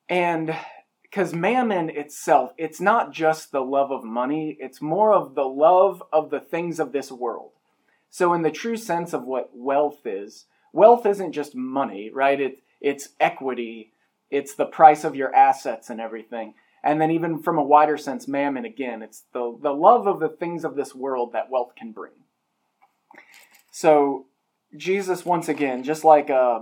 And 0.09 0.55
because 1.03 1.33
mammon 1.33 1.91
itself, 1.91 2.53
it's 2.59 2.81
not 2.81 3.13
just 3.13 3.53
the 3.53 3.61
love 3.61 3.91
of 3.91 4.05
money; 4.05 4.57
it's 4.61 4.83
more 4.83 5.13
of 5.13 5.35
the 5.35 5.45
love 5.45 6.03
of 6.13 6.31
the 6.31 6.41
things 6.41 6.81
of 6.81 6.93
this 6.93 7.11
world. 7.11 7.53
So, 8.11 8.33
in 8.33 8.43
the 8.43 8.51
true 8.51 8.77
sense 8.77 9.13
of 9.13 9.25
what 9.25 9.51
wealth 9.55 10.07
is, 10.07 10.47
wealth 10.73 11.07
isn't 11.07 11.33
just 11.33 11.55
money, 11.55 12.11
right? 12.13 12.41
It, 12.41 12.63
it's 12.81 13.09
equity, 13.19 13.93
it's 14.31 14.55
the 14.55 14.67
price 14.67 15.05
of 15.05 15.17
your 15.17 15.35
assets 15.35 15.91
and 15.91 16.01
everything. 16.01 16.55
And 16.83 17.01
then, 17.01 17.11
even 17.11 17.43
from 17.43 17.59
a 17.59 17.63
wider 17.63 17.97
sense, 17.97 18.29
mammon 18.29 18.65
again, 18.65 19.03
it's 19.03 19.23
the, 19.33 19.59
the 19.63 19.73
love 19.73 20.07
of 20.07 20.21
the 20.21 20.29
things 20.29 20.65
of 20.65 20.77
this 20.77 20.95
world 20.95 21.33
that 21.33 21.51
wealth 21.51 21.75
can 21.77 21.93
bring. 21.93 22.13
So, 23.71 24.27
Jesus, 24.77 25.25
once 25.25 25.49
again, 25.49 25.83
just 25.83 26.05
like 26.05 26.31
uh, 26.31 26.61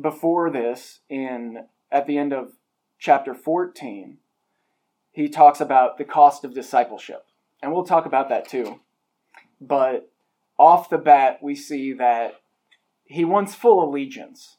before 0.00 0.50
this, 0.50 1.00
in 1.08 1.66
at 1.90 2.06
the 2.06 2.18
end 2.18 2.32
of 2.32 2.52
chapter 2.98 3.34
14, 3.34 4.18
he 5.10 5.28
talks 5.28 5.60
about 5.60 5.98
the 5.98 6.04
cost 6.04 6.44
of 6.44 6.54
discipleship. 6.54 7.26
And 7.62 7.72
we'll 7.72 7.84
talk 7.84 8.06
about 8.06 8.28
that 8.28 8.48
too. 8.48 8.80
But 9.60 10.10
off 10.58 10.88
the 10.88 10.98
bat, 10.98 11.38
we 11.42 11.54
see 11.54 11.92
that 11.94 12.40
he 13.04 13.24
wants 13.24 13.54
full 13.54 13.82
allegiance. 13.82 14.56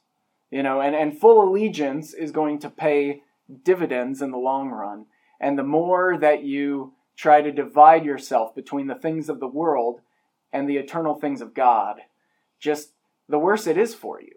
You 0.50 0.62
know, 0.62 0.82
and, 0.82 0.94
and 0.94 1.18
full 1.18 1.42
allegiance 1.42 2.12
is 2.12 2.30
going 2.30 2.58
to 2.58 2.68
pay 2.68 3.22
dividends 3.64 4.20
in 4.20 4.30
the 4.30 4.38
long 4.38 4.68
run. 4.68 5.06
And 5.40 5.58
the 5.58 5.62
more 5.62 6.18
that 6.18 6.44
you 6.44 6.92
try 7.16 7.40
to 7.40 7.50
divide 7.50 8.04
yourself 8.04 8.54
between 8.54 8.86
the 8.86 8.94
things 8.94 9.28
of 9.30 9.40
the 9.40 9.48
world 9.48 10.00
and 10.52 10.68
the 10.68 10.76
eternal 10.76 11.14
things 11.14 11.40
of 11.40 11.54
God, 11.54 12.02
just 12.62 12.92
the 13.28 13.38
worse 13.38 13.66
it 13.66 13.76
is 13.76 13.94
for 13.94 14.20
you. 14.22 14.32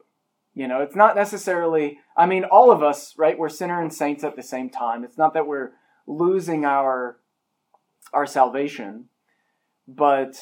You 0.54 0.68
know, 0.68 0.82
it's 0.82 0.96
not 0.96 1.16
necessarily, 1.16 2.00
I 2.18 2.26
mean, 2.26 2.44
all 2.44 2.72
of 2.72 2.82
us, 2.82 3.14
right? 3.18 3.38
We're 3.38 3.50
sinner 3.50 3.82
and 3.82 3.94
saints 3.94 4.24
at 4.24 4.36
the 4.36 4.44
same 4.44 4.70
time. 4.70 5.04
It's 5.04 5.18
not 5.18 5.34
that 5.34 5.48
we're 5.48 5.74
losing 6.08 6.66
our 6.66 7.18
our 8.14 8.26
salvation, 8.26 9.10
but 9.88 10.36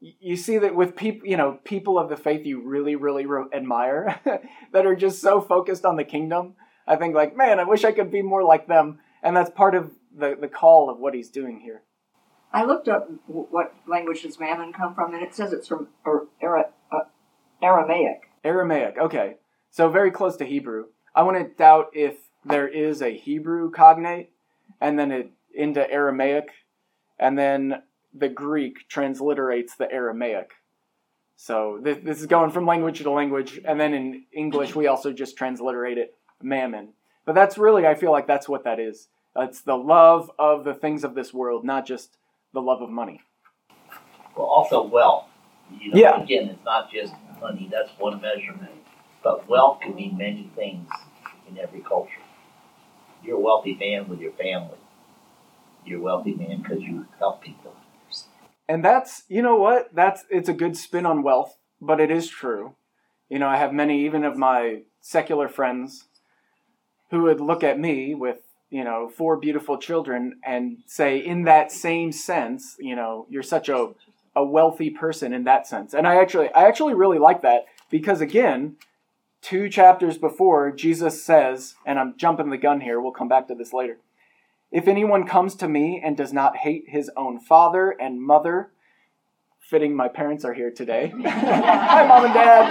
you 0.00 0.36
see 0.36 0.58
that 0.58 0.74
with 0.74 0.96
people, 0.96 1.26
you 1.26 1.36
know, 1.36 1.58
people 1.64 1.98
of 1.98 2.08
the 2.08 2.16
faith 2.16 2.44
you 2.44 2.60
really, 2.62 2.94
really 2.96 3.24
admire 3.54 4.20
that 4.72 4.86
are 4.86 4.96
just 4.96 5.20
so 5.20 5.40
focused 5.40 5.84
on 5.84 5.96
the 5.96 6.04
kingdom. 6.04 6.54
I 6.86 6.96
think, 6.96 7.14
like, 7.14 7.36
man, 7.36 7.58
I 7.58 7.64
wish 7.64 7.84
I 7.84 7.92
could 7.92 8.10
be 8.10 8.22
more 8.22 8.44
like 8.44 8.66
them. 8.66 8.98
And 9.22 9.36
that's 9.36 9.50
part 9.50 9.74
of 9.74 9.90
the, 10.16 10.36
the 10.40 10.48
call 10.48 10.90
of 10.90 10.98
what 10.98 11.14
he's 11.14 11.30
doing 11.30 11.60
here. 11.60 11.82
I 12.52 12.64
looked 12.64 12.88
up 12.88 13.10
what 13.26 13.74
language 13.86 14.22
does 14.22 14.40
mammon 14.40 14.72
come 14.72 14.94
from, 14.94 15.14
and 15.14 15.22
it 15.22 15.34
says 15.34 15.52
it's 15.52 15.68
from 15.68 15.88
Ara- 16.06 16.70
uh, 16.90 16.98
Aramaic. 17.62 18.30
Aramaic, 18.44 18.96
okay. 18.98 19.36
So 19.70 19.88
very 19.88 20.10
close 20.10 20.36
to 20.38 20.44
Hebrew. 20.44 20.86
I 21.14 21.22
to 21.36 21.54
doubt 21.54 21.88
if 21.92 22.16
there 22.44 22.68
is 22.68 23.02
a 23.02 23.16
Hebrew 23.16 23.70
cognate 23.70 24.30
and 24.80 24.98
then 24.98 25.10
it 25.10 25.30
into 25.54 25.90
Aramaic, 25.90 26.50
and 27.18 27.38
then 27.38 27.82
the 28.14 28.28
Greek 28.28 28.88
transliterates 28.88 29.76
the 29.76 29.90
Aramaic. 29.90 30.52
So 31.36 31.80
this, 31.82 31.98
this 32.02 32.20
is 32.20 32.26
going 32.26 32.50
from 32.50 32.66
language 32.66 33.00
to 33.00 33.10
language, 33.10 33.60
and 33.64 33.78
then 33.78 33.94
in 33.94 34.24
English 34.32 34.74
we 34.74 34.86
also 34.86 35.12
just 35.12 35.36
transliterate 35.36 35.98
it 35.98 36.14
mammon. 36.42 36.94
But 37.24 37.34
that's 37.34 37.58
really, 37.58 37.86
I 37.86 37.94
feel 37.94 38.10
like 38.10 38.26
that's 38.26 38.48
what 38.48 38.64
that 38.64 38.80
is. 38.80 39.08
It's 39.36 39.60
the 39.60 39.76
love 39.76 40.30
of 40.38 40.64
the 40.64 40.74
things 40.74 41.04
of 41.04 41.14
this 41.14 41.32
world, 41.32 41.64
not 41.64 41.86
just 41.86 42.17
the 42.52 42.60
love 42.60 42.82
of 42.82 42.90
money. 42.90 43.20
Well, 44.36 44.46
also 44.46 44.82
wealth. 44.82 45.26
You 45.80 45.92
know, 45.92 46.00
yeah. 46.00 46.22
Again, 46.22 46.48
it's 46.48 46.64
not 46.64 46.90
just 46.90 47.12
money. 47.40 47.68
That's 47.70 47.90
one 47.98 48.20
measurement. 48.20 48.72
But 49.22 49.48
wealth 49.48 49.80
can 49.80 49.94
mean 49.94 50.16
many 50.16 50.50
things 50.54 50.88
in 51.48 51.58
every 51.58 51.80
culture. 51.80 52.22
You're 53.22 53.36
a 53.36 53.40
wealthy 53.40 53.74
man 53.74 54.08
with 54.08 54.20
your 54.20 54.32
family. 54.32 54.78
You're 55.84 56.00
a 56.00 56.02
wealthy 56.02 56.34
man 56.34 56.62
because 56.62 56.82
you 56.82 57.06
help 57.18 57.42
people. 57.42 57.74
And 58.68 58.84
that's, 58.84 59.24
you 59.28 59.42
know 59.42 59.56
what? 59.56 59.94
That's 59.94 60.24
it's 60.30 60.48
a 60.48 60.52
good 60.52 60.76
spin 60.76 61.06
on 61.06 61.22
wealth, 61.22 61.56
but 61.80 62.00
it 62.00 62.10
is 62.10 62.28
true. 62.28 62.74
You 63.28 63.38
know, 63.38 63.48
I 63.48 63.56
have 63.56 63.72
many 63.72 64.04
even 64.04 64.24
of 64.24 64.36
my 64.36 64.82
secular 65.00 65.48
friends 65.48 66.04
who 67.10 67.22
would 67.22 67.40
look 67.40 67.64
at 67.64 67.78
me 67.78 68.14
with, 68.14 68.40
you 68.70 68.84
know, 68.84 69.08
four 69.08 69.36
beautiful 69.36 69.78
children 69.78 70.40
and 70.44 70.78
say 70.86 71.18
in 71.18 71.44
that 71.44 71.72
same 71.72 72.12
sense, 72.12 72.76
you 72.78 72.94
know, 72.94 73.26
you're 73.30 73.42
such 73.42 73.68
a 73.68 73.92
a 74.36 74.44
wealthy 74.44 74.90
person 74.90 75.32
in 75.32 75.44
that 75.44 75.66
sense. 75.66 75.94
And 75.94 76.06
I 76.06 76.16
actually 76.16 76.52
I 76.52 76.68
actually 76.68 76.94
really 76.94 77.18
like 77.18 77.42
that 77.42 77.64
because 77.90 78.20
again, 78.20 78.76
two 79.42 79.68
chapters 79.68 80.18
before 80.18 80.70
Jesus 80.70 81.24
says, 81.24 81.74
and 81.84 81.98
I'm 81.98 82.16
jumping 82.16 82.50
the 82.50 82.58
gun 82.58 82.80
here, 82.80 83.00
we'll 83.00 83.12
come 83.12 83.28
back 83.28 83.48
to 83.48 83.54
this 83.54 83.72
later. 83.72 83.98
If 84.70 84.86
anyone 84.86 85.26
comes 85.26 85.54
to 85.56 85.68
me 85.68 86.00
and 86.04 86.16
does 86.16 86.32
not 86.32 86.58
hate 86.58 86.84
his 86.88 87.10
own 87.16 87.40
father 87.40 87.90
and 87.90 88.22
mother, 88.22 88.70
fitting 89.58 89.96
my 89.96 90.08
parents 90.08 90.44
are 90.44 90.52
here 90.52 90.70
today. 90.70 91.12
Hi, 91.24 92.06
mom 92.06 92.26
and 92.26 92.34
dad. 92.34 92.70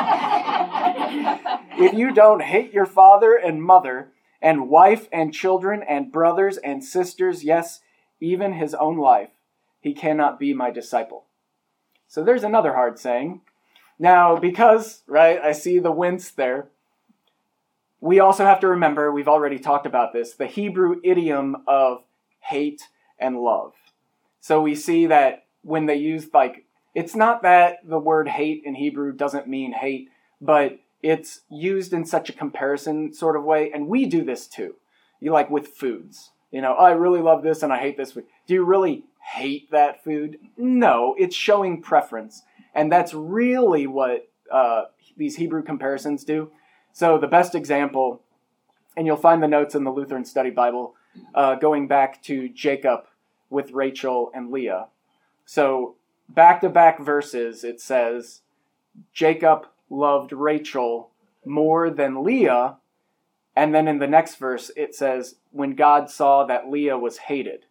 if 1.79 1.93
you 1.93 2.13
don't 2.13 2.41
hate 2.41 2.71
your 2.71 2.85
father 2.85 3.35
and 3.35 3.63
mother, 3.63 4.11
and 4.41 4.69
wife 4.69 5.07
and 5.11 5.33
children, 5.33 5.83
and 5.87 6.11
brothers 6.11 6.57
and 6.57 6.83
sisters, 6.83 7.43
yes, 7.43 7.79
even 8.19 8.53
his 8.53 8.73
own 8.73 8.97
life, 8.97 9.31
he 9.79 9.93
cannot 9.93 10.39
be 10.39 10.53
my 10.53 10.71
disciple. 10.71 11.25
So 12.07 12.23
there's 12.23 12.43
another 12.43 12.73
hard 12.73 12.99
saying. 12.99 13.41
Now, 13.99 14.37
because, 14.37 15.03
right, 15.07 15.39
I 15.41 15.51
see 15.51 15.79
the 15.79 15.91
wince 15.91 16.31
there, 16.31 16.69
we 17.99 18.19
also 18.19 18.45
have 18.45 18.59
to 18.59 18.67
remember, 18.67 19.11
we've 19.11 19.27
already 19.27 19.57
talked 19.57 19.87
about 19.87 20.13
this, 20.13 20.33
the 20.35 20.45
Hebrew 20.45 21.01
idiom 21.03 21.57
of 21.67 22.03
hate 22.39 22.83
and 23.19 23.39
love. 23.39 23.73
So 24.39 24.61
we 24.61 24.75
see 24.75 25.07
that 25.07 25.45
when 25.63 25.87
they 25.87 25.95
use, 25.95 26.27
like, 26.33 26.65
it's 26.93 27.15
not 27.15 27.41
that 27.41 27.77
the 27.83 27.99
word 27.99 28.27
hate 28.27 28.61
in 28.65 28.75
Hebrew 28.75 29.13
doesn't 29.13 29.47
mean 29.47 29.73
hate, 29.73 30.09
but 30.39 30.79
it's 31.01 31.41
used 31.49 31.93
in 31.93 32.05
such 32.05 32.29
a 32.29 32.33
comparison 32.33 33.13
sort 33.13 33.35
of 33.35 33.43
way, 33.43 33.71
and 33.71 33.87
we 33.87 34.05
do 34.05 34.23
this 34.23 34.47
too. 34.47 34.75
You 35.19 35.31
like 35.31 35.49
with 35.49 35.67
foods. 35.67 36.31
You 36.51 36.61
know, 36.61 36.75
oh, 36.77 36.83
I 36.83 36.91
really 36.91 37.21
love 37.21 37.43
this 37.43 37.61
and 37.61 37.73
I 37.73 37.79
hate 37.79 37.97
this 37.97 38.13
food. 38.13 38.25
Do 38.45 38.53
you 38.53 38.63
really 38.63 39.03
hate 39.21 39.69
that 39.71 40.03
food? 40.03 40.39
No, 40.57 41.15
it's 41.17 41.35
showing 41.35 41.81
preference. 41.81 42.43
And 42.73 42.91
that's 42.91 43.13
really 43.13 43.85
what 43.87 44.29
uh, 44.51 44.83
these 45.17 45.35
Hebrew 45.35 45.63
comparisons 45.63 46.23
do. 46.23 46.51
So 46.93 47.17
the 47.17 47.27
best 47.27 47.53
example, 47.53 48.21
and 48.95 49.05
you'll 49.05 49.17
find 49.17 49.43
the 49.43 49.47
notes 49.47 49.75
in 49.75 49.83
the 49.83 49.91
Lutheran 49.91 50.25
Study 50.25 50.49
Bible, 50.49 50.95
uh, 51.35 51.55
going 51.55 51.87
back 51.87 52.23
to 52.23 52.49
Jacob 52.49 53.01
with 53.49 53.71
Rachel 53.71 54.31
and 54.33 54.51
Leah. 54.51 54.87
So 55.45 55.95
back 56.29 56.61
to 56.61 56.69
back 56.69 56.99
verses, 56.99 57.63
it 57.63 57.81
says, 57.81 58.41
Jacob 59.13 59.67
loved 59.89 60.31
Rachel 60.31 61.11
more 61.45 61.89
than 61.89 62.23
Leah. 62.23 62.77
And 63.55 63.73
then 63.73 63.87
in 63.87 63.99
the 63.99 64.07
next 64.07 64.35
verse, 64.35 64.69
it 64.75 64.93
says, 64.93 65.35
when 65.51 65.75
God 65.75 66.09
saw 66.09 66.45
that 66.45 66.69
Leah 66.69 66.97
was 66.97 67.17
hated. 67.17 67.65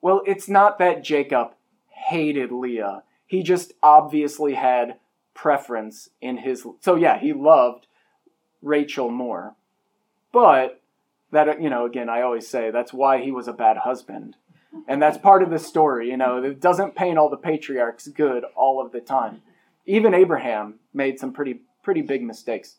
Well, 0.00 0.22
it's 0.26 0.48
not 0.48 0.78
that 0.78 1.02
Jacob 1.02 1.54
hated 1.88 2.52
Leah. 2.52 3.02
He 3.26 3.42
just 3.42 3.72
obviously 3.82 4.54
had 4.54 4.98
preference 5.34 6.10
in 6.20 6.38
his. 6.38 6.64
So, 6.80 6.94
yeah, 6.94 7.18
he 7.18 7.32
loved 7.32 7.86
Rachel 8.62 9.10
more. 9.10 9.54
But 10.32 10.80
that 11.30 11.60
you 11.60 11.70
know, 11.70 11.84
again, 11.84 12.08
I 12.08 12.22
always 12.22 12.48
say 12.48 12.70
that's 12.70 12.92
why 12.92 13.22
he 13.22 13.30
was 13.30 13.48
a 13.48 13.52
bad 13.52 13.78
husband. 13.78 14.36
And 14.86 15.00
that's 15.00 15.18
part 15.18 15.42
of 15.42 15.50
the 15.50 15.58
story, 15.58 16.10
you 16.10 16.16
know, 16.16 16.42
it 16.42 16.60
doesn't 16.60 16.94
paint 16.94 17.18
all 17.18 17.30
the 17.30 17.36
patriarchs 17.36 18.06
good 18.08 18.44
all 18.54 18.84
of 18.84 18.92
the 18.92 19.00
time. 19.00 19.42
Even 19.88 20.12
Abraham 20.12 20.74
made 20.92 21.18
some 21.18 21.32
pretty 21.32 21.62
pretty 21.82 22.02
big 22.02 22.22
mistakes. 22.22 22.76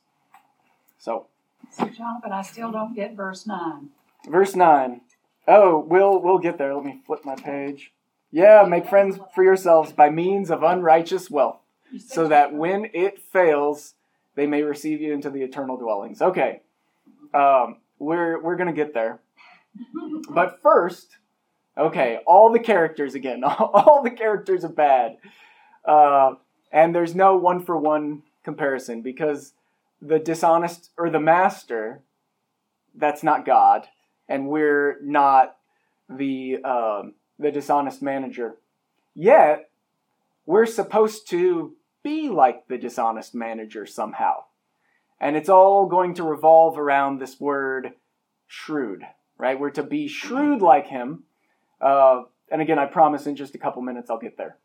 So 1.00 1.26
So 1.72 1.86
Jonathan, 1.90 2.32
I 2.32 2.44
still 2.44 2.72
don't 2.72 2.96
get 2.96 3.16
verse 3.16 3.48
nine. 3.48 3.90
Verse 4.28 4.56
nine. 4.56 5.02
Oh, 5.48 5.80
we'll 5.80 6.22
we'll 6.22 6.38
get 6.38 6.60
there. 6.60 6.74
Let 6.76 6.86
me 6.86 7.02
flip 7.06 7.26
my 7.26 7.36
page. 7.36 7.92
Yeah, 8.32 8.64
make 8.68 8.88
friends 8.88 9.20
for 9.34 9.44
yourselves 9.44 9.92
by 9.92 10.12
means 10.12 10.52
of 10.52 10.62
unrighteous 10.62 11.32
wealth, 11.32 11.62
so 11.98 12.28
that 12.28 12.54
when 12.54 12.92
it 12.94 13.20
fails, 13.20 13.96
they 14.36 14.46
may 14.46 14.62
receive 14.62 15.02
you 15.02 15.12
into 15.12 15.32
the 15.32 15.42
eternal 15.42 15.78
dwellings. 15.78 16.22
Okay, 16.22 16.62
um, 17.34 17.78
we're 17.98 18.40
we're 18.40 18.56
gonna 18.56 18.72
get 18.72 18.94
there, 18.94 19.20
but 20.30 20.60
first, 20.62 21.18
okay, 21.76 22.20
all 22.28 22.54
the 22.54 22.60
characters 22.60 23.16
again. 23.16 23.44
All 23.48 24.02
the 24.04 24.12
characters 24.12 24.64
are 24.64 24.70
bad, 24.70 25.18
uh, 25.86 26.36
and 26.72 26.94
there's 26.94 27.16
no 27.16 27.36
one 27.36 27.64
for 27.64 27.78
one 27.78 28.24
comparison 28.44 29.02
because 29.02 29.54
the 30.02 30.20
dishonest 30.20 30.92
or 30.98 31.10
the 31.10 31.20
master, 31.20 32.02
that's 32.96 33.24
not 33.24 33.46
God, 33.46 33.88
and 34.28 34.48
we're 34.48 35.00
not 35.02 35.58
the 36.10 36.58
um, 36.64 37.14
the 37.38 37.52
dishonest 37.52 38.02
manager. 38.02 38.56
Yet, 39.16 39.70
we're 40.46 40.66
supposed 40.66 41.30
to 41.30 41.76
be 42.04 42.30
like 42.30 42.68
the 42.68 42.78
dishonest 42.78 43.36
manager 43.36 43.86
somehow. 43.86 44.44
And 45.20 45.36
it's 45.36 45.50
all 45.50 45.86
going 45.88 46.14
to 46.16 46.24
revolve 46.24 46.80
around 46.80 47.20
this 47.20 47.40
word 47.40 47.94
shrewd, 48.48 49.04
right? 49.38 49.60
We're 49.60 49.70
to 49.72 49.84
be 49.84 50.08
shrewd 50.08 50.62
like 50.62 50.88
him. 50.88 51.24
Uh, 51.82 52.24
and 52.50 52.62
again, 52.62 52.80
I 52.80 52.86
promise 52.86 53.28
in 53.28 53.36
just 53.36 53.56
a 53.56 53.58
couple 53.58 53.82
minutes 53.82 54.10
I'll 54.10 54.18
get 54.18 54.38
there. 54.38 54.58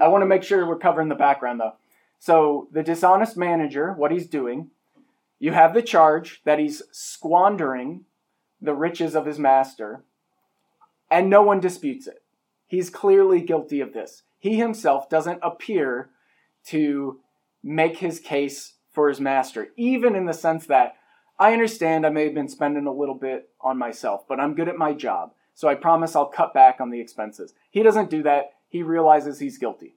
I 0.00 0.08
want 0.08 0.22
to 0.22 0.26
make 0.26 0.42
sure 0.42 0.66
we're 0.66 0.78
covering 0.78 1.08
the 1.08 1.14
background 1.14 1.60
though. 1.60 1.74
So, 2.18 2.68
the 2.70 2.82
dishonest 2.84 3.36
manager, 3.36 3.92
what 3.92 4.12
he's 4.12 4.28
doing, 4.28 4.70
You 5.40 5.50
have 5.52 5.74
the 5.74 5.82
charge 5.82 6.40
that 6.44 6.60
he's 6.60 6.82
squandering 6.92 8.04
the 8.60 8.74
riches 8.74 9.16
of 9.16 9.26
his 9.26 9.40
master, 9.40 10.04
and 11.10 11.28
no 11.28 11.42
one 11.42 11.58
disputes 11.58 12.06
it. 12.06 12.22
He's 12.68 12.90
clearly 12.90 13.40
guilty 13.40 13.80
of 13.80 13.92
this. 13.92 14.22
He 14.38 14.56
himself 14.56 15.10
doesn't 15.10 15.40
appear 15.42 16.10
to 16.66 17.18
make 17.60 17.98
his 17.98 18.20
case 18.20 18.74
for 18.92 19.08
his 19.08 19.20
master, 19.20 19.70
even 19.76 20.14
in 20.14 20.26
the 20.26 20.32
sense 20.32 20.66
that 20.66 20.94
I 21.40 21.52
understand 21.52 22.06
I 22.06 22.10
may 22.10 22.24
have 22.24 22.34
been 22.34 22.48
spending 22.48 22.86
a 22.86 22.92
little 22.92 23.16
bit 23.16 23.48
on 23.60 23.76
myself, 23.78 24.28
but 24.28 24.38
I'm 24.38 24.54
good 24.54 24.68
at 24.68 24.76
my 24.76 24.92
job, 24.92 25.32
so 25.54 25.66
I 25.66 25.74
promise 25.74 26.14
I'll 26.14 26.26
cut 26.26 26.54
back 26.54 26.80
on 26.80 26.90
the 26.90 27.00
expenses. 27.00 27.52
He 27.68 27.82
doesn't 27.82 28.10
do 28.10 28.22
that. 28.22 28.52
He 28.72 28.82
realizes 28.82 29.38
he's 29.38 29.58
guilty. 29.58 29.96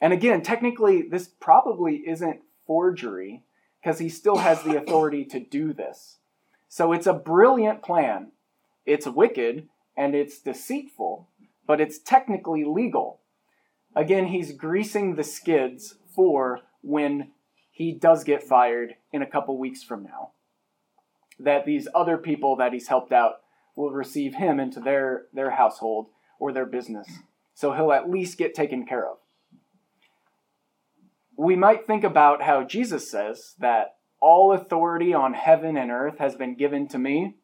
And 0.00 0.14
again, 0.14 0.40
technically, 0.40 1.02
this 1.02 1.28
probably 1.28 1.96
isn't 1.96 2.40
forgery 2.66 3.42
because 3.78 3.98
he 3.98 4.08
still 4.08 4.38
has 4.38 4.62
the 4.62 4.78
authority 4.78 5.22
to 5.26 5.38
do 5.38 5.74
this. 5.74 6.16
So 6.70 6.94
it's 6.94 7.06
a 7.06 7.12
brilliant 7.12 7.82
plan. 7.82 8.32
It's 8.86 9.06
wicked 9.06 9.68
and 9.98 10.14
it's 10.14 10.38
deceitful, 10.38 11.28
but 11.66 11.78
it's 11.78 11.98
technically 11.98 12.64
legal. 12.64 13.20
Again, 13.94 14.28
he's 14.28 14.52
greasing 14.52 15.16
the 15.16 15.22
skids 15.22 15.96
for 16.16 16.60
when 16.80 17.32
he 17.70 17.92
does 17.92 18.24
get 18.24 18.42
fired 18.42 18.94
in 19.12 19.20
a 19.20 19.26
couple 19.26 19.58
weeks 19.58 19.82
from 19.82 20.04
now. 20.04 20.30
That 21.38 21.66
these 21.66 21.86
other 21.94 22.16
people 22.16 22.56
that 22.56 22.72
he's 22.72 22.88
helped 22.88 23.12
out 23.12 23.40
will 23.76 23.90
receive 23.90 24.36
him 24.36 24.58
into 24.58 24.80
their, 24.80 25.26
their 25.34 25.50
household 25.50 26.06
or 26.40 26.50
their 26.50 26.64
business. 26.64 27.06
So 27.58 27.72
he'll 27.72 27.92
at 27.92 28.08
least 28.08 28.38
get 28.38 28.54
taken 28.54 28.86
care 28.86 29.06
of 29.06 29.18
we 31.38 31.54
might 31.54 31.86
think 31.86 32.02
about 32.02 32.42
how 32.42 32.64
Jesus 32.64 33.08
says 33.08 33.54
that 33.60 33.94
all 34.20 34.52
authority 34.52 35.14
on 35.14 35.34
heaven 35.34 35.76
and 35.76 35.90
earth 35.90 36.18
has 36.18 36.34
been 36.34 36.56
given 36.56 36.88
to 36.88 36.98
me. 36.98 37.36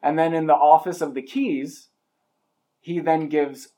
And 0.00 0.16
then 0.16 0.32
in 0.32 0.46
the 0.46 0.54
office 0.54 1.00
of 1.00 1.14
the 1.14 1.22
keys, 1.22 1.88
he 2.80 3.00
then 3.00 3.28
gives 3.28 3.70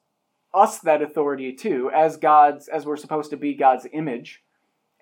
us 0.53 0.79
that 0.81 1.01
authority 1.01 1.55
too, 1.55 1.91
as 1.95 2.19
God's, 2.19 2.69
as 2.69 2.85
we're 2.85 2.99
supposed 2.99 3.31
to 3.31 3.39
be 3.39 3.55
God's 3.55 3.87
image. 3.91 4.43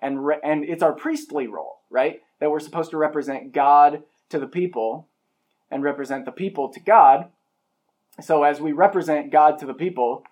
And, 0.01 0.25
re- 0.25 0.39
and 0.41 0.63
it's 0.63 0.83
our 0.83 0.93
priestly 0.93 1.47
role, 1.47 1.81
right? 1.89 2.21
That 2.39 2.49
we're 2.49 2.61
supposed 2.61 2.91
to 2.91 2.97
represent 2.97 3.51
God 3.51 4.03
to 4.29 4.39
the 4.39 4.47
people 4.47 5.09
and 5.69 5.83
represent 5.83 6.23
the 6.23 6.31
people 6.31 6.71
to 6.71 6.79
God. 6.79 7.25
So 8.21 8.43
as 8.43 8.61
we 8.61 8.71
represent 8.71 9.29
God 9.29 9.57
to 9.59 9.65
the 9.65 9.73
people, 9.73 10.23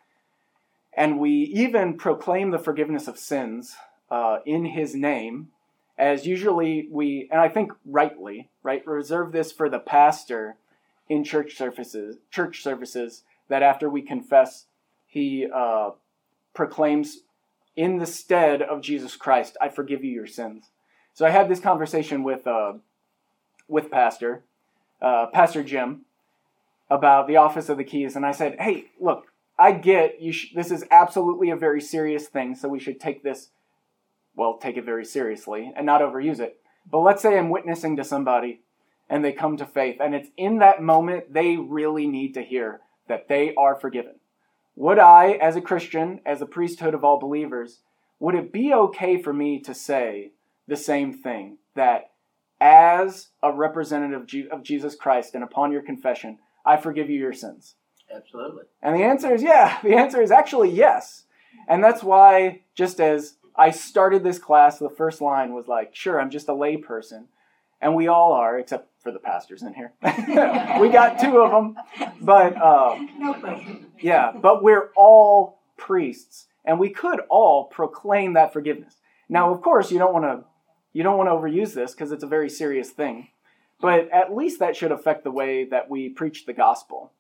and 0.96 1.20
we 1.20 1.32
even 1.32 1.98
proclaim 1.98 2.52
the 2.52 2.60
forgiveness 2.60 3.08
of 3.08 3.18
sins, 3.18 3.76
uh, 4.10 4.38
in 4.46 4.66
his 4.66 4.96
name, 4.96 5.50
as 5.98 6.26
usually 6.26 6.88
we, 6.92 7.28
and 7.32 7.40
I 7.40 7.50
think 7.50 7.72
rightly, 7.86 8.50
right, 8.64 8.86
reserve 8.86 9.32
this 9.32 9.52
for 9.52 9.70
the 9.70 9.80
pastor 9.80 10.58
in 11.10 11.24
church 11.24 11.56
services, 11.56 12.18
church 12.32 12.62
services, 12.62 13.24
that 13.48 13.64
after 13.64 13.90
we 13.90 14.02
confess, 14.02 14.66
he 15.06 15.48
uh, 15.54 15.92
proclaims 16.54 17.20
in 17.76 17.98
the 17.98 18.06
stead 18.06 18.62
of 18.62 18.82
Jesus 18.82 19.16
Christ, 19.16 19.58
I 19.62 19.70
forgive 19.70 20.04
you 20.04 20.12
your 20.12 20.28
sins. 20.28 20.70
So 21.14 21.26
I 21.26 21.30
had 21.30 21.50
this 21.50 21.60
conversation 21.60 22.24
with 22.24 22.46
uh, 22.46 22.74
with 23.68 23.90
Pastor 23.90 24.44
uh, 25.02 25.28
Pastor 25.28 25.64
Jim 25.64 26.02
about 26.90 27.28
the 27.28 27.38
office 27.38 27.70
of 27.70 27.78
the 27.78 27.84
keys, 27.84 28.16
and 28.16 28.26
I 28.26 28.32
said, 28.32 28.58
"Hey, 28.60 28.86
look, 29.00 29.28
I 29.58 29.72
get 29.72 30.22
you. 30.22 30.32
Sh- 30.32 30.54
this 30.54 30.72
is 30.72 30.84
absolutely 30.92 31.50
a 31.50 31.56
very 31.56 31.82
serious 31.82 32.28
thing, 32.28 32.56
so 32.56 32.68
we 32.68 32.80
should 32.80 33.00
take 33.00 33.24
this 33.24 33.50
well, 34.36 34.58
take 34.58 34.78
it 34.78 34.86
very 34.86 35.06
seriously 35.06 35.72
and 35.76 35.86
not 35.86 36.02
overuse 36.02 36.40
it. 36.40 36.60
But 36.90 37.00
let's 37.00 37.22
say 37.22 37.38
I'm 37.38 37.50
witnessing 37.50 37.96
to 37.96 38.04
somebody 38.04 38.62
and 39.10 39.24
they 39.24 39.32
come 39.32 39.56
to 39.58 39.66
faith, 39.66 39.98
and 40.02 40.16
it's 40.16 40.30
in 40.36 40.58
that 40.60 40.82
moment 40.82 41.32
they 41.32 41.58
really 41.58 42.08
need 42.08 42.34
to 42.34 42.42
hear 42.42 42.82
that 43.08 43.28
they 43.28 43.54
are 43.56 43.76
forgiven. 43.76 44.16
Would 44.76 44.98
I, 45.00 45.34
as 45.34 45.56
a 45.56 45.62
Christian, 45.62 46.22
as 46.26 46.42
a 46.42 46.48
priesthood 46.48 46.96
of 46.96 47.04
all 47.04 47.20
believers, 47.20 47.82
would 48.20 48.36
it 48.36 48.52
be 48.52 48.74
okay 48.74 49.22
for 49.22 49.32
me 49.32 49.60
to 49.62 49.76
say 49.76 50.32
the 50.68 50.76
same 50.76 51.14
thing? 51.14 51.60
That 51.76 52.12
as 52.60 53.30
a 53.44 53.54
representative 53.54 54.28
of 54.52 54.64
Jesus 54.64 54.96
Christ 54.96 55.36
and 55.36 55.44
upon 55.44 55.72
your 55.72 55.84
confession, 55.84 56.40
I 56.66 56.78
forgive 56.78 57.10
you 57.10 57.20
your 57.20 57.34
sins? 57.34 57.76
Absolutely. 58.16 58.64
And 58.82 58.96
the 58.96 59.04
answer 59.04 59.34
is 59.34 59.44
yeah. 59.44 59.80
The 59.84 59.96
answer 59.96 60.22
is 60.22 60.32
actually 60.32 60.72
yes. 60.72 61.24
And 61.68 61.84
that's 61.84 62.04
why, 62.04 62.62
just 62.76 63.00
as 63.00 63.36
I 63.56 63.72
started 63.72 64.24
this 64.24 64.40
class, 64.40 64.78
the 64.78 64.90
first 64.90 65.22
line 65.22 65.54
was 65.54 65.68
like, 65.68 65.96
sure, 65.96 66.20
I'm 66.20 66.30
just 66.30 66.50
a 66.50 66.54
layperson. 66.54 67.26
And 67.82 67.96
we 67.96 68.08
all 68.08 68.34
are, 68.34 68.58
except 68.58 68.90
for 69.02 69.12
the 69.12 69.20
pastors 69.20 69.62
in 69.62 69.74
here. 69.74 69.94
we 70.80 70.90
got 70.90 71.20
two 71.20 71.40
of 71.40 71.52
them. 71.52 71.76
But, 72.22 72.56
um, 72.62 73.10
No 73.18 73.62
yeah, 74.00 74.32
but 74.32 74.64
we're 74.64 74.92
all 74.96 75.60
priests. 75.78 76.48
And 76.64 76.80
we 76.80 76.90
could 76.90 77.20
all 77.30 77.66
proclaim 77.66 78.34
that 78.34 78.54
forgiveness. 78.54 78.96
Now, 79.30 79.54
of 79.54 79.62
course, 79.62 79.92
you 79.92 80.00
don't 80.00 80.14
want 80.14 80.26
to 80.26 80.46
you 80.94 81.04
don't 81.04 81.18
want 81.18 81.28
to 81.28 81.34
overuse 81.34 81.74
this 81.74 81.94
because 81.94 82.14
it's 82.14 82.24
a 82.24 82.28
very 82.28 82.50
serious 82.50 82.90
thing. 82.90 83.28
But 83.82 84.10
at 84.14 84.34
least 84.34 84.60
that 84.60 84.78
should 84.78 84.94
affect 84.94 85.26
the 85.26 85.32
way 85.32 85.66
that 85.66 85.90
we 85.90 86.08
preach 86.08 86.46
the 86.46 86.54
gospel. 86.54 87.12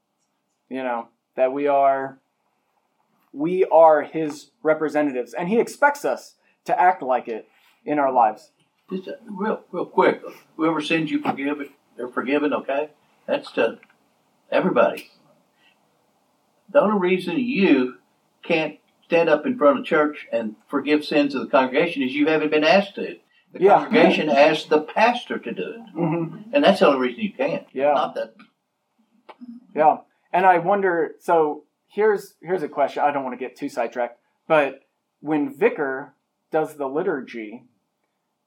You 0.69 0.83
know, 0.83 1.07
that 1.35 1.53
we 1.53 1.67
are 1.67 2.19
we 3.31 3.65
are 3.65 4.01
his 4.03 4.51
representatives, 4.63 5.33
and 5.33 5.49
he 5.49 5.59
expects 5.59 6.05
us 6.05 6.35
to 6.65 6.79
act 6.79 7.01
like 7.03 7.27
it 7.27 7.47
in 7.85 7.99
our 7.99 8.11
lives. 8.11 8.51
Just 8.91 9.07
uh, 9.07 9.13
real, 9.27 9.61
real 9.71 9.85
quick. 9.85 10.21
Whoever 10.57 10.81
sins 10.81 11.11
you 11.11 11.19
forgive, 11.21 11.57
they're 11.97 12.07
forgiven. 12.07 12.53
Okay, 12.53 12.89
that's 13.27 13.51
to 13.53 13.79
everybody. 14.51 15.11
The 16.71 16.81
only 16.81 16.97
reason 16.99 17.37
you 17.39 17.95
can't 18.43 18.77
stand 19.05 19.29
up 19.29 19.45
in 19.45 19.57
front 19.57 19.79
of 19.79 19.85
church 19.85 20.25
and 20.31 20.55
forgive 20.67 21.05
sins 21.05 21.35
of 21.35 21.41
the 21.41 21.47
congregation 21.47 22.01
is 22.01 22.13
you 22.13 22.27
haven't 22.27 22.49
been 22.51 22.63
asked 22.63 22.95
to. 22.95 23.17
The 23.53 23.61
Yeah. 23.61 23.83
congregation 23.83 24.29
asked 24.29 24.69
the 24.69 24.81
pastor 24.81 25.37
to 25.37 25.51
do 25.53 25.61
it, 25.61 25.95
Mm-hmm. 25.95 26.53
and 26.53 26.63
that's 26.63 26.79
the 26.79 26.87
only 26.87 26.99
reason 27.07 27.23
you 27.23 27.33
can't. 27.33 27.65
Yeah. 27.71 27.93
Not 27.93 28.15
that. 28.15 28.33
Yeah, 29.75 29.97
and 30.35 30.45
I 30.45 30.59
wonder. 30.59 31.15
So 31.19 31.63
here's 31.87 32.35
here's 32.41 32.61
a 32.61 32.67
question. 32.67 33.01
I 33.03 33.11
don't 33.11 33.23
want 33.23 33.39
to 33.39 33.43
get 33.43 33.55
too 33.55 33.69
sidetracked, 33.69 34.19
but 34.47 34.81
when 35.21 35.55
vicar 35.57 36.13
does 36.51 36.75
the 36.75 36.87
liturgy, 36.87 37.63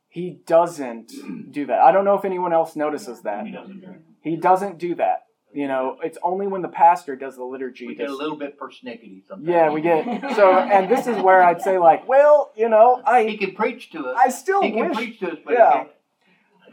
he 0.09 0.41
doesn't 0.47 1.13
do 1.51 1.67
that. 1.67 1.81
I 1.81 1.91
don't 1.91 2.05
know 2.05 2.15
if 2.15 2.25
anyone 2.25 2.53
else 2.53 2.77
notices 2.77 3.23
that. 3.23 3.47
He 3.47 3.53
doesn't. 3.53 4.05
He 4.21 4.37
doesn't 4.37 4.79
do 4.79 4.95
that. 4.97 5.25
You 5.51 5.67
know, 5.67 5.97
it's 6.03 6.19
only 6.23 6.47
when 6.47 6.61
the 6.61 6.69
pastor 6.69 7.17
does 7.17 7.37
the 7.37 7.45
liturgy. 7.45 7.87
We 7.87 7.95
get 7.95 8.11
a 8.11 8.15
little 8.15 8.37
bit 8.37 8.61
persnickety 8.61 9.27
sometimes. 9.27 9.49
yeah, 9.49 9.71
we 9.71 9.81
get 9.81 10.05
so, 10.37 10.53
and 10.53 10.91
this 10.91 11.07
is 11.07 11.17
where 11.23 11.43
I'd 11.43 11.63
say 11.63 11.79
like, 11.79 12.07
well, 12.07 12.53
you 12.55 12.69
know, 12.69 13.01
I 13.05 13.25
He 13.25 13.39
can 13.39 13.55
preach 13.55 13.91
to 13.93 14.09
us. 14.09 14.19
I 14.23 14.29
still 14.29 14.61
he 14.61 14.73
can 14.73 14.93
preach 14.95 15.21
to 15.21 15.33
us, 15.33 15.39
but 15.43 15.55
yeah. 15.55 15.85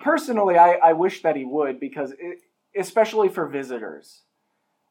personally, 0.01 0.57
I, 0.57 0.73
I 0.73 0.91
wish 0.91 1.21
that 1.21 1.37
he 1.37 1.45
would 1.45 1.79
because, 1.79 2.11
it, 2.19 2.39
especially 2.77 3.29
for 3.29 3.47
visitors, 3.47 4.23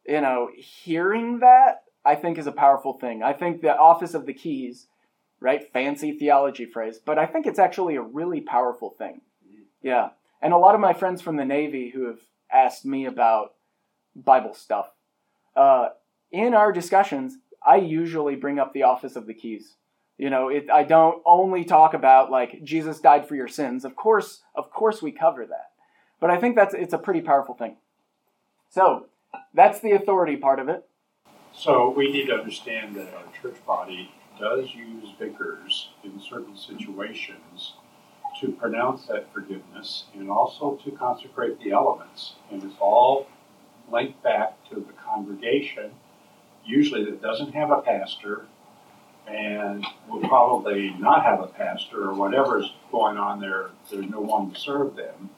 you 0.06 0.20
know, 0.20 0.50
hearing 0.56 1.40
that 1.40 1.84
I 2.04 2.14
think 2.14 2.38
is 2.38 2.46
a 2.46 2.52
powerful 2.52 2.92
thing. 2.92 3.22
I 3.22 3.32
think 3.32 3.60
the 3.60 3.76
office 3.76 4.14
of 4.14 4.26
the 4.26 4.34
keys, 4.34 4.86
right? 5.40 5.70
Fancy 5.72 6.12
theology 6.12 6.66
phrase, 6.66 6.98
but 6.98 7.18
I 7.18 7.26
think 7.26 7.46
it's 7.46 7.58
actually 7.58 7.96
a 7.96 8.02
really 8.02 8.40
powerful 8.40 8.90
thing. 8.90 9.20
Yeah. 9.82 10.10
And 10.42 10.52
a 10.52 10.58
lot 10.58 10.74
of 10.74 10.80
my 10.80 10.92
friends 10.92 11.22
from 11.22 11.36
the 11.36 11.44
Navy 11.44 11.90
who 11.90 12.06
have 12.06 12.20
asked 12.52 12.84
me 12.84 13.06
about 13.06 13.54
Bible 14.14 14.54
stuff, 14.54 14.90
uh, 15.56 15.90
in 16.30 16.54
our 16.54 16.72
discussions, 16.72 17.38
I 17.64 17.76
usually 17.76 18.34
bring 18.34 18.58
up 18.58 18.72
the 18.72 18.82
office 18.82 19.16
of 19.16 19.26
the 19.26 19.34
keys. 19.34 19.76
You 20.18 20.30
know, 20.30 20.48
it, 20.48 20.68
I 20.70 20.84
don't 20.84 21.22
only 21.24 21.64
talk 21.64 21.94
about 21.94 22.30
like 22.30 22.62
Jesus 22.62 23.00
died 23.00 23.26
for 23.26 23.34
your 23.34 23.48
sins. 23.48 23.84
Of 23.84 23.96
course, 23.96 24.42
of 24.54 24.70
course, 24.70 25.02
we 25.02 25.12
cover 25.12 25.46
that, 25.46 25.72
but 26.20 26.30
I 26.30 26.38
think 26.38 26.56
that's 26.56 26.74
it's 26.74 26.92
a 26.92 26.98
pretty 26.98 27.20
powerful 27.20 27.54
thing. 27.54 27.76
So 28.68 29.06
that's 29.54 29.80
the 29.80 29.92
authority 29.92 30.36
part 30.36 30.58
of 30.58 30.68
it. 30.68 30.84
So 31.52 31.90
we 31.90 32.10
need 32.10 32.26
to 32.26 32.34
understand 32.34 32.96
that 32.96 33.14
our 33.14 33.24
church 33.40 33.64
body 33.64 34.10
does 34.38 34.74
use 34.74 35.10
vicars 35.18 35.90
in 36.02 36.20
certain 36.20 36.56
situations 36.56 37.74
to 38.40 38.50
pronounce 38.50 39.06
that 39.06 39.32
forgiveness 39.32 40.04
and 40.14 40.28
also 40.28 40.78
to 40.84 40.90
consecrate 40.90 41.60
the 41.60 41.70
elements. 41.70 42.34
And 42.50 42.62
it's 42.64 42.74
all 42.80 43.28
linked 43.90 44.22
back 44.22 44.56
to 44.70 44.76
the 44.76 44.92
congregation, 45.04 45.92
usually 46.64 47.04
that 47.04 47.22
doesn't 47.22 47.52
have 47.52 47.70
a 47.70 47.82
pastor 47.82 48.46
and 49.26 49.86
will 50.08 50.20
probably 50.28 50.90
not 50.98 51.22
have 51.22 51.40
a 51.40 51.46
pastor 51.46 52.10
or 52.10 52.14
whatever's 52.14 52.72
going 52.90 53.16
on 53.16 53.40
there, 53.40 53.70
there's 53.90 54.08
no 54.08 54.20
one 54.20 54.50
to 54.50 54.58
serve 54.58 54.96
them. 54.96 55.30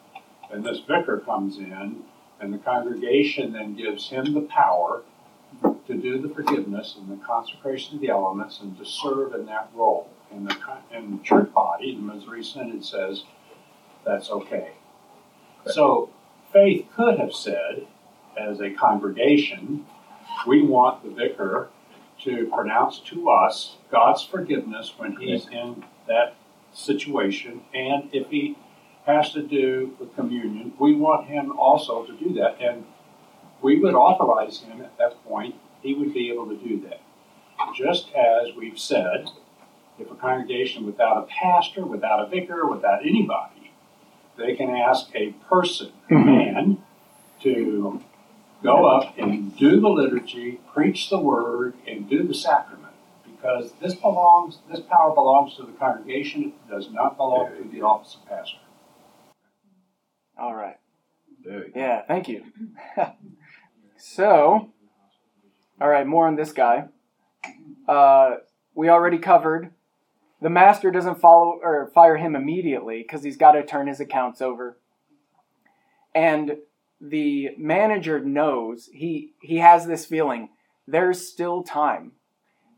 And 0.50 0.64
this 0.64 0.80
vicar 0.80 1.18
comes 1.18 1.58
in 1.58 2.02
and 2.40 2.52
the 2.52 2.58
congregation 2.58 3.52
then 3.52 3.74
gives 3.74 4.08
him 4.08 4.34
the 4.34 4.42
power 4.42 5.02
to 5.62 5.94
do 5.94 6.20
the 6.20 6.28
forgiveness 6.28 6.96
and 6.98 7.10
the 7.10 7.24
consecration 7.24 7.96
of 7.96 8.00
the 8.00 8.08
elements 8.08 8.60
and 8.60 8.76
to 8.78 8.84
serve 8.84 9.34
in 9.34 9.46
that 9.46 9.70
role. 9.74 10.08
And 10.30 10.48
the, 10.48 10.56
and 10.92 11.18
the 11.18 11.22
church 11.22 11.52
body, 11.52 11.94
the 11.94 12.02
Missouri 12.02 12.42
Synod 12.42 12.84
says, 12.84 13.22
that's 14.04 14.30
okay. 14.30 14.72
So 15.66 16.10
faith 16.52 16.86
could 16.94 17.18
have 17.18 17.32
said, 17.32 17.86
as 18.36 18.60
a 18.60 18.70
congregation, 18.70 19.86
we 20.46 20.62
want 20.62 21.02
the 21.02 21.10
vicar 21.10 21.68
to 22.24 22.50
pronounce 22.52 22.98
to 23.00 23.30
us 23.30 23.76
God's 23.90 24.22
forgiveness 24.22 24.92
when 24.96 25.16
he's 25.16 25.46
in 25.48 25.84
that 26.08 26.34
situation, 26.72 27.62
and 27.72 28.08
if 28.12 28.28
he 28.28 28.56
has 29.06 29.32
to 29.32 29.42
do 29.42 29.96
the 30.00 30.06
communion, 30.06 30.72
we 30.78 30.94
want 30.94 31.28
him 31.28 31.56
also 31.58 32.04
to 32.04 32.12
do 32.12 32.34
that. 32.34 32.60
And 32.60 32.84
we 33.62 33.78
would 33.78 33.94
authorize 33.94 34.60
him 34.60 34.82
at 34.82 34.98
that 34.98 35.24
point, 35.24 35.54
he 35.80 35.94
would 35.94 36.12
be 36.12 36.30
able 36.30 36.46
to 36.48 36.56
do 36.56 36.80
that. 36.88 37.00
Just 37.74 38.12
as 38.14 38.54
we've 38.54 38.78
said, 38.78 39.28
if 39.98 40.10
a 40.10 40.14
congregation 40.14 40.84
without 40.84 41.16
a 41.16 41.22
pastor, 41.22 41.86
without 41.86 42.20
a 42.20 42.28
vicar, 42.28 42.66
without 42.66 43.00
anybody, 43.00 43.70
they 44.36 44.54
can 44.54 44.70
ask 44.70 45.08
a 45.14 45.32
person, 45.48 45.92
a 46.10 46.12
mm-hmm. 46.12 46.26
man, 46.26 46.78
to 47.42 48.02
go 48.62 48.86
up 48.86 49.16
and 49.16 49.56
do 49.56 49.80
the 49.80 49.88
liturgy, 49.88 50.60
preach 50.74 51.08
the 51.08 51.18
word, 51.18 51.74
and 51.86 52.10
do 52.10 52.26
the 52.26 52.34
sacrament. 52.34 52.94
Because 53.24 53.72
this 53.80 53.94
belongs, 53.94 54.58
this 54.70 54.80
power 54.80 55.14
belongs 55.14 55.54
to 55.56 55.62
the 55.62 55.72
congregation, 55.72 56.52
it 56.52 56.70
does 56.70 56.90
not 56.90 57.16
belong 57.16 57.50
to 57.56 57.68
the 57.68 57.82
office 57.82 58.16
of 58.16 58.28
pastor. 58.28 58.58
All 60.38 60.54
right. 60.54 60.76
Yeah, 61.74 62.02
thank 62.06 62.28
you. 62.28 62.44
so, 63.96 64.72
all 65.80 65.88
right, 65.88 66.06
more 66.06 66.26
on 66.26 66.36
this 66.36 66.52
guy. 66.52 66.88
Uh, 67.88 68.36
we 68.74 68.88
already 68.88 69.18
covered 69.18 69.72
the 70.40 70.50
master 70.50 70.90
doesn't 70.90 71.20
follow 71.20 71.58
or 71.62 71.90
fire 71.94 72.16
him 72.16 72.36
immediately 72.36 73.02
because 73.02 73.22
he's 73.22 73.36
got 73.36 73.52
to 73.52 73.64
turn 73.64 73.86
his 73.86 74.00
accounts 74.00 74.42
over. 74.42 74.78
And 76.14 76.58
the 77.00 77.50
manager 77.58 78.20
knows 78.20 78.88
he 78.92 79.32
he 79.40 79.56
has 79.58 79.86
this 79.86 80.06
feeling 80.06 80.50
there's 80.86 81.26
still 81.26 81.62
time. 81.62 82.12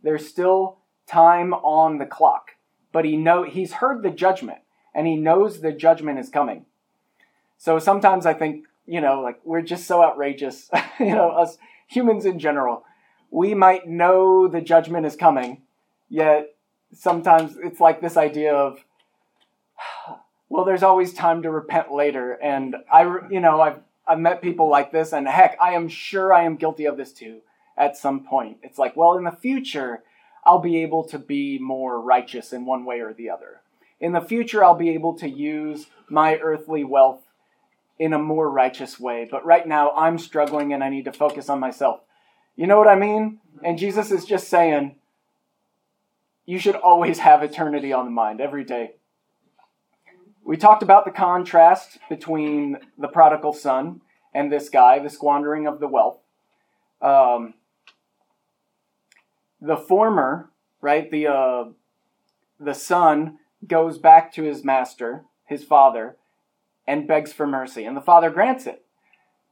There's 0.02 0.26
still 0.26 0.78
time 1.06 1.52
on 1.52 1.98
the 1.98 2.06
clock. 2.06 2.52
But 2.92 3.04
he 3.04 3.16
know 3.16 3.42
he's 3.42 3.74
heard 3.74 4.02
the 4.02 4.10
judgment 4.10 4.60
and 4.94 5.06
he 5.06 5.16
knows 5.16 5.60
the 5.60 5.72
judgment 5.72 6.18
is 6.18 6.30
coming. 6.30 6.64
So 7.58 7.78
sometimes 7.80 8.24
I 8.24 8.34
think, 8.34 8.64
you 8.86 9.00
know, 9.00 9.20
like 9.20 9.40
we're 9.44 9.62
just 9.62 9.86
so 9.86 10.02
outrageous, 10.02 10.70
you 11.00 11.14
know, 11.14 11.30
us 11.30 11.58
humans 11.88 12.24
in 12.24 12.38
general. 12.38 12.84
We 13.30 13.52
might 13.52 13.86
know 13.86 14.48
the 14.48 14.60
judgment 14.60 15.04
is 15.04 15.16
coming, 15.16 15.62
yet 16.08 16.54
sometimes 16.94 17.56
it's 17.62 17.80
like 17.80 18.00
this 18.00 18.16
idea 18.16 18.54
of 18.54 18.78
well 20.48 20.64
there's 20.64 20.82
always 20.82 21.12
time 21.12 21.42
to 21.42 21.50
repent 21.50 21.92
later. 21.92 22.32
And 22.32 22.76
i 22.90 23.02
you 23.30 23.40
know 23.40 23.60
i've 23.60 23.80
i've 24.06 24.18
met 24.18 24.40
people 24.40 24.70
like 24.70 24.92
this 24.92 25.12
and 25.12 25.28
heck 25.28 25.58
i 25.60 25.72
am 25.72 25.88
sure 25.88 26.32
i 26.32 26.44
am 26.44 26.56
guilty 26.56 26.86
of 26.86 26.96
this 26.96 27.12
too 27.12 27.40
at 27.76 27.96
some 27.96 28.24
point. 28.24 28.58
It's 28.62 28.78
like 28.78 28.96
well 28.96 29.18
in 29.18 29.24
the 29.24 29.32
future 29.32 30.02
i'll 30.46 30.60
be 30.60 30.78
able 30.78 31.04
to 31.08 31.18
be 31.18 31.58
more 31.58 32.00
righteous 32.00 32.52
in 32.52 32.64
one 32.64 32.84
way 32.84 33.00
or 33.00 33.12
the 33.12 33.28
other. 33.28 33.60
In 34.00 34.12
the 34.12 34.20
future 34.20 34.64
i'll 34.64 34.74
be 34.74 34.90
able 34.90 35.18
to 35.18 35.28
use 35.28 35.86
my 36.08 36.36
earthly 36.38 36.84
wealth 36.84 37.20
in 37.98 38.12
a 38.12 38.18
more 38.18 38.50
righteous 38.50 38.98
way 38.98 39.26
but 39.30 39.44
right 39.44 39.66
now 39.66 39.90
i'm 39.92 40.18
struggling 40.18 40.72
and 40.72 40.84
i 40.84 40.88
need 40.88 41.04
to 41.04 41.12
focus 41.12 41.48
on 41.48 41.58
myself 41.58 42.00
you 42.56 42.66
know 42.66 42.78
what 42.78 42.88
i 42.88 42.94
mean 42.94 43.38
and 43.64 43.78
jesus 43.78 44.10
is 44.10 44.24
just 44.24 44.48
saying 44.48 44.94
you 46.48 46.58
should 46.58 46.76
always 46.76 47.18
have 47.18 47.42
eternity 47.42 47.92
on 47.92 48.06
the 48.06 48.10
mind 48.10 48.40
every 48.40 48.64
day. 48.64 48.92
We 50.42 50.56
talked 50.56 50.82
about 50.82 51.04
the 51.04 51.10
contrast 51.10 51.98
between 52.08 52.78
the 52.96 53.06
prodigal 53.06 53.52
son 53.52 54.00
and 54.32 54.50
this 54.50 54.70
guy, 54.70 54.98
the 54.98 55.10
squandering 55.10 55.66
of 55.66 55.78
the 55.78 55.86
wealth. 55.86 56.20
Um, 57.02 57.52
the 59.60 59.76
former, 59.76 60.48
right, 60.80 61.10
the 61.10 61.26
uh, 61.26 61.64
the 62.58 62.72
son 62.72 63.40
goes 63.66 63.98
back 63.98 64.32
to 64.32 64.42
his 64.44 64.64
master, 64.64 65.26
his 65.44 65.62
father, 65.62 66.16
and 66.88 67.06
begs 67.06 67.32
for 67.32 67.46
mercy, 67.46 67.84
and 67.84 67.96
the 67.96 68.00
father 68.00 68.30
grants 68.30 68.66
it. 68.66 68.84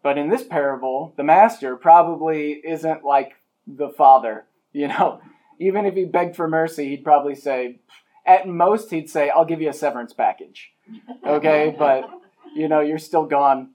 But 0.03 0.19
in 0.19 0.29
this 0.29 0.43
parable, 0.43 1.15
the 1.17 1.23
master 1.23 1.77
probably 1.77 2.61
isn't 2.65 3.05
like 3.05 3.35
the 3.67 3.89
father, 3.89 4.47
you 4.73 4.89
know 4.89 5.21
even 5.59 5.87
if 5.87 5.95
he 5.95 6.05
begged 6.05 6.37
for 6.37 6.49
mercy, 6.49 6.89
he'd 6.89 7.05
probably 7.05 7.35
say, 7.35 7.81
at 8.27 8.47
most, 8.47 8.91
he'd 8.91 9.09
say, 9.09 9.31
I'll 9.31 9.45
give 9.45 9.61
you 9.61 9.71
a 9.71 9.75
severance 9.75 10.13
package. 10.13 10.73
Okay, 11.27 11.75
but 11.79 12.09
you 12.55 12.69
know, 12.69 12.81
you're 12.81 12.99
still 12.99 13.25
gone. 13.25 13.71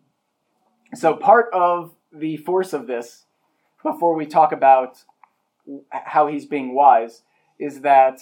So, 0.93 1.15
part 1.15 1.49
of 1.53 1.93
the 2.11 2.37
force 2.37 2.73
of 2.73 2.87
this, 2.87 3.25
before 3.83 4.15
we 4.15 4.25
talk 4.25 4.51
about 4.51 5.03
how 5.91 6.27
he's 6.27 6.45
being 6.45 6.75
wise, 6.75 7.23
is 7.59 7.81
that 7.81 8.19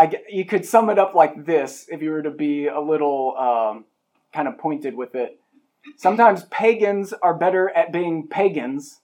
I, 0.00 0.12
you 0.28 0.44
could 0.44 0.64
sum 0.64 0.88
it 0.88 0.98
up 0.98 1.14
like 1.14 1.44
this 1.44 1.86
if 1.88 2.00
you 2.02 2.10
were 2.10 2.22
to 2.22 2.30
be 2.30 2.68
a 2.68 2.80
little 2.80 3.36
um, 3.36 3.84
kind 4.32 4.48
of 4.48 4.56
pointed 4.58 4.94
with 4.96 5.14
it 5.14 5.40
Sometimes 5.96 6.44
pagans 6.44 7.12
are 7.12 7.34
better 7.34 7.70
at 7.70 7.92
being 7.92 8.28
pagans 8.28 9.00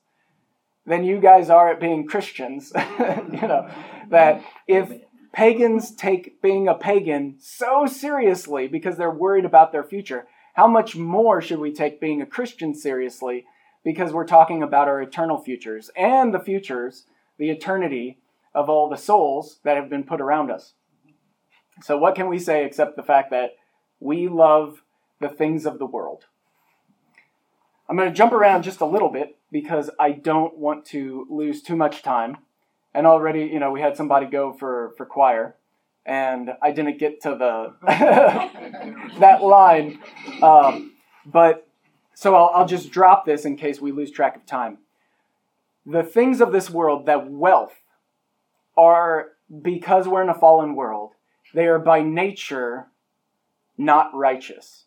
than 0.84 1.04
you 1.04 1.20
guys 1.20 1.50
are 1.50 1.70
at 1.70 1.80
being 1.80 2.06
Christians. 2.06 2.72
you 2.98 3.48
know, 3.48 3.68
that 4.10 4.44
if 4.66 4.92
pagans 5.32 5.90
take 5.94 6.40
being 6.40 6.68
a 6.68 6.74
pagan 6.74 7.36
so 7.38 7.86
seriously 7.86 8.68
because 8.68 8.96
they're 8.96 9.10
worried 9.10 9.44
about 9.44 9.72
their 9.72 9.84
future, 9.84 10.26
how 10.54 10.66
much 10.66 10.96
more 10.96 11.40
should 11.40 11.58
we 11.58 11.72
take 11.72 12.00
being 12.00 12.22
a 12.22 12.26
Christian 12.26 12.74
seriously 12.74 13.44
because 13.84 14.12
we're 14.12 14.26
talking 14.26 14.62
about 14.62 14.88
our 14.88 15.02
eternal 15.02 15.38
futures 15.38 15.90
and 15.96 16.32
the 16.32 16.40
futures, 16.40 17.04
the 17.38 17.50
eternity 17.50 18.18
of 18.54 18.70
all 18.70 18.88
the 18.88 18.96
souls 18.96 19.60
that 19.64 19.76
have 19.76 19.90
been 19.90 20.04
put 20.04 20.20
around 20.20 20.50
us? 20.50 20.74
So, 21.82 21.96
what 21.98 22.14
can 22.14 22.28
we 22.28 22.38
say 22.38 22.64
except 22.64 22.96
the 22.96 23.02
fact 23.02 23.30
that 23.30 23.56
we 24.00 24.28
love 24.28 24.82
the 25.20 25.28
things 25.28 25.66
of 25.66 25.78
the 25.78 25.86
world? 25.86 26.24
I'm 27.88 27.96
going 27.96 28.08
to 28.08 28.14
jump 28.14 28.32
around 28.32 28.62
just 28.62 28.80
a 28.80 28.86
little 28.86 29.10
bit 29.10 29.36
because 29.52 29.90
I 29.98 30.12
don't 30.12 30.56
want 30.56 30.84
to 30.86 31.26
lose 31.30 31.62
too 31.62 31.76
much 31.76 32.02
time. 32.02 32.38
And 32.94 33.06
already, 33.06 33.42
you 33.44 33.60
know, 33.60 33.70
we 33.70 33.80
had 33.80 33.96
somebody 33.96 34.26
go 34.26 34.52
for, 34.52 34.94
for 34.96 35.04
choir, 35.04 35.54
and 36.06 36.50
I 36.62 36.70
didn't 36.70 36.98
get 36.98 37.20
to 37.22 37.30
the 37.30 37.74
that 39.18 39.42
line. 39.42 39.98
Um, 40.42 40.94
but 41.26 41.68
so 42.14 42.34
I'll, 42.34 42.50
I'll 42.54 42.66
just 42.66 42.90
drop 42.90 43.26
this 43.26 43.44
in 43.44 43.56
case 43.56 43.80
we 43.80 43.92
lose 43.92 44.10
track 44.10 44.34
of 44.34 44.46
time. 44.46 44.78
The 45.84 46.02
things 46.02 46.40
of 46.40 46.52
this 46.52 46.70
world, 46.70 47.06
that 47.06 47.30
wealth, 47.30 47.74
are 48.76 49.28
because 49.62 50.08
we're 50.08 50.22
in 50.22 50.28
a 50.28 50.34
fallen 50.34 50.74
world, 50.74 51.12
they 51.56 51.66
are 51.66 51.80
by 51.80 52.02
nature 52.02 52.86
not 53.76 54.14
righteous. 54.14 54.84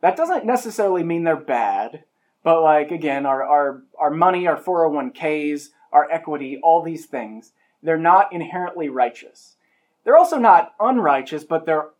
That 0.00 0.16
doesn't 0.16 0.46
necessarily 0.46 1.02
mean 1.02 1.24
they're 1.24 1.36
bad 1.36 2.04
but 2.42 2.62
like 2.62 2.90
again, 2.90 3.26
our 3.26 3.42
our 3.42 3.82
our 3.98 4.10
money, 4.10 4.46
our 4.46 4.56
401ks, 4.56 5.68
our 5.92 6.10
equity, 6.10 6.58
all 6.62 6.82
these 6.82 7.06
things, 7.06 7.52
they're 7.82 7.98
not 7.98 8.32
inherently 8.32 8.88
righteous. 8.88 9.56
They're 10.04 10.16
also 10.16 10.38
not 10.38 10.74
unrighteous, 10.80 11.44
but 11.44 11.66
they're 11.66 11.90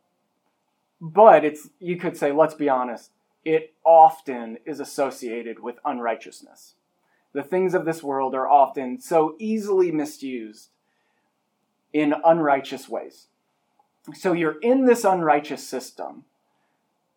but 1.01 1.45
it's 1.45 1.69
you 1.79 1.97
could 1.97 2.17
say, 2.17 2.33
let's 2.33 2.55
be 2.55 2.69
honest, 2.69 3.11
it 3.45 3.75
often 3.85 4.59
is 4.65 4.81
associated 4.81 5.61
with 5.61 5.77
unrighteousness. 5.85 6.75
The 7.33 7.43
things 7.43 7.75
of 7.75 7.85
this 7.85 8.03
world 8.03 8.35
are 8.35 8.49
often 8.49 9.01
so 9.01 9.37
easily 9.39 9.93
misused 9.93 10.71
in 11.93 12.15
unrighteous 12.25 12.89
ways. 12.89 13.27
So 14.15 14.33
you're 14.33 14.59
in 14.61 14.87
this 14.87 15.05
unrighteous 15.05 15.67
system. 15.67 16.25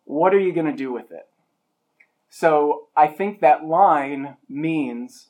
What 0.04 0.34
are 0.34 0.38
you 0.38 0.52
going 0.52 0.66
to 0.66 0.72
do 0.72 0.92
with 0.92 1.10
it? 1.10 1.26
So 2.28 2.88
I 2.96 3.06
think 3.06 3.40
that 3.40 3.64
line 3.64 4.36
means 4.48 5.28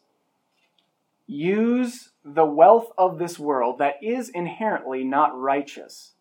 use 1.26 2.10
the 2.24 2.44
wealth 2.46 2.90
of 2.96 3.18
this 3.18 3.38
world 3.38 3.78
that 3.78 4.02
is 4.02 4.30
inherently 4.30 5.04
not 5.04 5.38
righteous. 5.38 6.12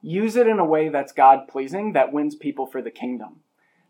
Use 0.00 0.36
it 0.36 0.46
in 0.46 0.58
a 0.58 0.64
way 0.64 0.88
that's 0.88 1.12
God 1.12 1.48
pleasing, 1.48 1.92
that 1.92 2.12
wins 2.12 2.34
people 2.36 2.66
for 2.66 2.80
the 2.80 2.90
kingdom. 2.90 3.40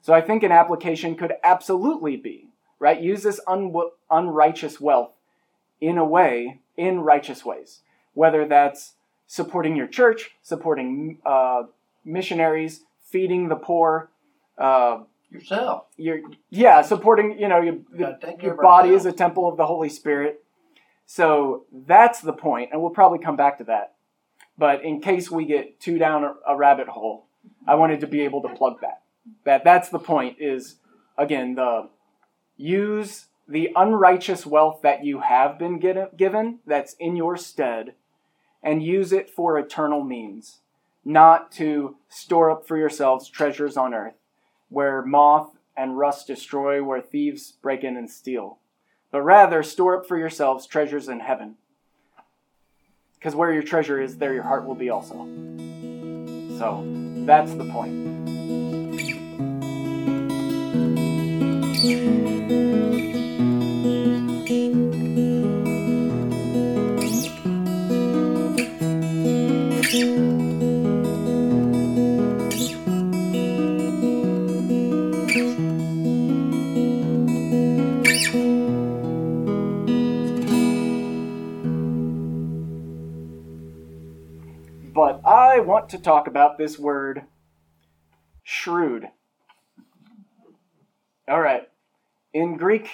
So 0.00 0.14
I 0.14 0.20
think 0.20 0.42
an 0.42 0.52
application 0.52 1.16
could 1.16 1.34
absolutely 1.44 2.16
be, 2.16 2.48
right? 2.78 3.00
Use 3.00 3.22
this 3.22 3.40
un- 3.46 3.74
unrighteous 4.10 4.80
wealth 4.80 5.12
in 5.80 5.98
a 5.98 6.04
way, 6.04 6.60
in 6.76 7.00
righteous 7.00 7.44
ways. 7.44 7.80
Whether 8.14 8.46
that's 8.46 8.94
supporting 9.28 9.76
your 9.76 9.86
church, 9.86 10.32
supporting 10.42 11.18
uh, 11.24 11.62
missionaries, 12.04 12.82
feeding 13.00 13.48
the 13.48 13.56
poor, 13.56 14.10
uh, 14.58 15.02
Yourself. 15.30 15.84
Your 15.98 16.20
yeah, 16.48 16.80
supporting 16.80 17.38
you 17.38 17.48
know 17.48 17.60
your, 17.60 17.76
the, 17.92 18.36
your 18.40 18.54
body 18.54 18.90
is 18.90 19.04
a 19.04 19.12
temple 19.12 19.46
of 19.46 19.58
the 19.58 19.66
Holy 19.66 19.90
Spirit. 19.90 20.42
So 21.04 21.66
that's 21.70 22.22
the 22.22 22.32
point, 22.32 22.70
and 22.72 22.80
we'll 22.80 22.92
probably 22.92 23.18
come 23.18 23.36
back 23.36 23.58
to 23.58 23.64
that. 23.64 23.94
But 24.56 24.82
in 24.84 25.02
case 25.02 25.30
we 25.30 25.44
get 25.44 25.80
too 25.80 25.98
down 25.98 26.24
a, 26.24 26.34
a 26.48 26.56
rabbit 26.56 26.88
hole, 26.88 27.26
I 27.66 27.74
wanted 27.74 28.00
to 28.00 28.06
be 28.06 28.22
able 28.22 28.40
to 28.42 28.48
plug 28.48 28.80
that. 28.80 29.02
That 29.44 29.64
that's 29.64 29.90
the 29.90 29.98
point. 29.98 30.38
Is 30.40 30.76
again 31.18 31.56
the 31.56 31.90
use 32.56 33.26
the 33.46 33.70
unrighteous 33.76 34.46
wealth 34.46 34.80
that 34.82 35.04
you 35.04 35.20
have 35.20 35.58
been 35.58 35.78
given 35.78 36.60
that's 36.66 36.94
in 36.94 37.16
your 37.16 37.36
stead 37.36 37.94
and 38.62 38.82
use 38.82 39.12
it 39.12 39.30
for 39.30 39.58
eternal 39.58 40.02
means, 40.02 40.60
not 41.04 41.52
to 41.52 41.96
store 42.08 42.50
up 42.50 42.66
for 42.66 42.76
yourselves 42.76 43.28
treasures 43.28 43.76
on 43.76 43.94
earth, 43.94 44.16
where 44.68 45.02
moth 45.02 45.50
and 45.76 45.96
rust 45.96 46.26
destroy, 46.26 46.82
where 46.82 47.00
thieves 47.00 47.52
break 47.62 47.84
in 47.84 47.96
and 47.96 48.10
steal, 48.10 48.58
but 49.10 49.22
rather 49.22 49.62
store 49.62 49.98
up 49.98 50.06
for 50.06 50.18
yourselves 50.18 50.66
treasures 50.66 51.08
in 51.08 51.20
heaven. 51.20 51.54
Because 53.14 53.34
where 53.34 53.52
your 53.52 53.62
treasure 53.62 54.00
is, 54.00 54.18
there 54.18 54.34
your 54.34 54.42
heart 54.44 54.66
will 54.66 54.74
be 54.74 54.90
also. 54.90 55.26
So 56.58 56.84
that's 57.24 57.54
the 57.54 57.64
point. 57.72 58.08
But 84.98 85.20
I 85.24 85.60
want 85.60 85.90
to 85.90 85.98
talk 85.98 86.26
about 86.26 86.58
this 86.58 86.76
word 86.76 87.22
shrewd. 88.42 89.06
All 91.28 91.40
right. 91.40 91.68
In 92.34 92.56
Greek, 92.56 92.90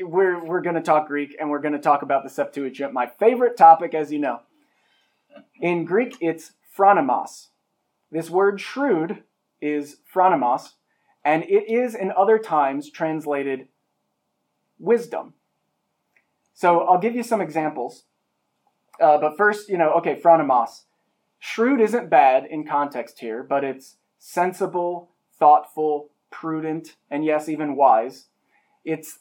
we're, 0.00 0.42
we're 0.42 0.62
going 0.62 0.76
to 0.76 0.80
talk 0.80 1.08
Greek 1.08 1.36
and 1.38 1.50
we're 1.50 1.60
going 1.60 1.74
to 1.74 1.78
talk 1.78 2.00
about 2.00 2.24
the 2.24 2.30
Septuagint, 2.30 2.94
my 2.94 3.06
favorite 3.06 3.58
topic, 3.58 3.92
as 3.92 4.10
you 4.10 4.18
know. 4.18 4.40
In 5.60 5.84
Greek, 5.84 6.16
it's 6.22 6.52
phronimos. 6.74 7.48
This 8.10 8.30
word 8.30 8.58
shrewd 8.58 9.22
is 9.60 9.98
phronimos, 10.10 10.70
and 11.22 11.42
it 11.42 11.70
is 11.70 11.94
in 11.94 12.12
other 12.16 12.38
times 12.38 12.88
translated 12.88 13.68
wisdom. 14.78 15.34
So 16.54 16.80
I'll 16.80 16.98
give 16.98 17.14
you 17.14 17.22
some 17.22 17.42
examples. 17.42 18.04
Uh, 18.98 19.18
but 19.18 19.36
first, 19.36 19.68
you 19.68 19.76
know, 19.76 19.92
okay, 19.98 20.18
phronimos. 20.18 20.84
Shrewd 21.44 21.80
isn't 21.80 22.08
bad 22.08 22.46
in 22.46 22.64
context 22.64 23.18
here, 23.18 23.42
but 23.42 23.64
it's 23.64 23.96
sensible, 24.16 25.10
thoughtful, 25.40 26.10
prudent, 26.30 26.94
and 27.10 27.24
yes, 27.24 27.48
even 27.48 27.74
wise. 27.74 28.26
It's, 28.84 29.18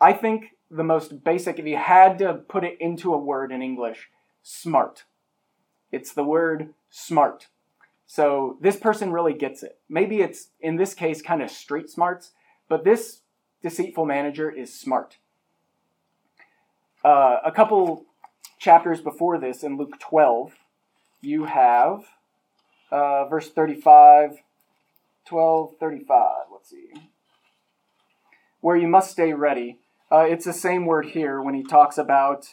I 0.00 0.12
think, 0.12 0.52
the 0.70 0.84
most 0.84 1.24
basic, 1.24 1.58
if 1.58 1.66
you 1.66 1.76
had 1.76 2.16
to 2.20 2.34
put 2.34 2.62
it 2.62 2.80
into 2.80 3.12
a 3.12 3.18
word 3.18 3.50
in 3.50 3.60
English, 3.60 4.08
smart. 4.40 5.02
It's 5.90 6.12
the 6.12 6.22
word 6.22 6.74
smart. 6.90 7.48
So 8.06 8.56
this 8.60 8.76
person 8.76 9.10
really 9.10 9.34
gets 9.34 9.64
it. 9.64 9.76
Maybe 9.88 10.20
it's, 10.20 10.50
in 10.60 10.76
this 10.76 10.94
case, 10.94 11.22
kind 11.22 11.42
of 11.42 11.50
street 11.50 11.90
smarts, 11.90 12.30
but 12.68 12.84
this 12.84 13.22
deceitful 13.62 14.06
manager 14.06 14.48
is 14.48 14.72
smart. 14.72 15.16
Uh, 17.04 17.38
a 17.44 17.50
couple 17.50 18.04
chapters 18.60 19.00
before 19.00 19.38
this, 19.38 19.64
in 19.64 19.76
Luke 19.76 19.98
12, 19.98 20.52
you 21.24 21.44
have 21.44 22.04
uh, 22.90 23.24
verse 23.26 23.50
35, 23.50 24.38
12, 25.26 25.70
35. 25.80 26.32
Let's 26.52 26.70
see. 26.70 26.90
Where 28.60 28.76
you 28.76 28.88
must 28.88 29.10
stay 29.10 29.32
ready. 29.32 29.78
Uh, 30.10 30.26
it's 30.28 30.44
the 30.44 30.52
same 30.52 30.86
word 30.86 31.06
here 31.06 31.40
when 31.40 31.54
he 31.54 31.64
talks 31.64 31.98
about, 31.98 32.46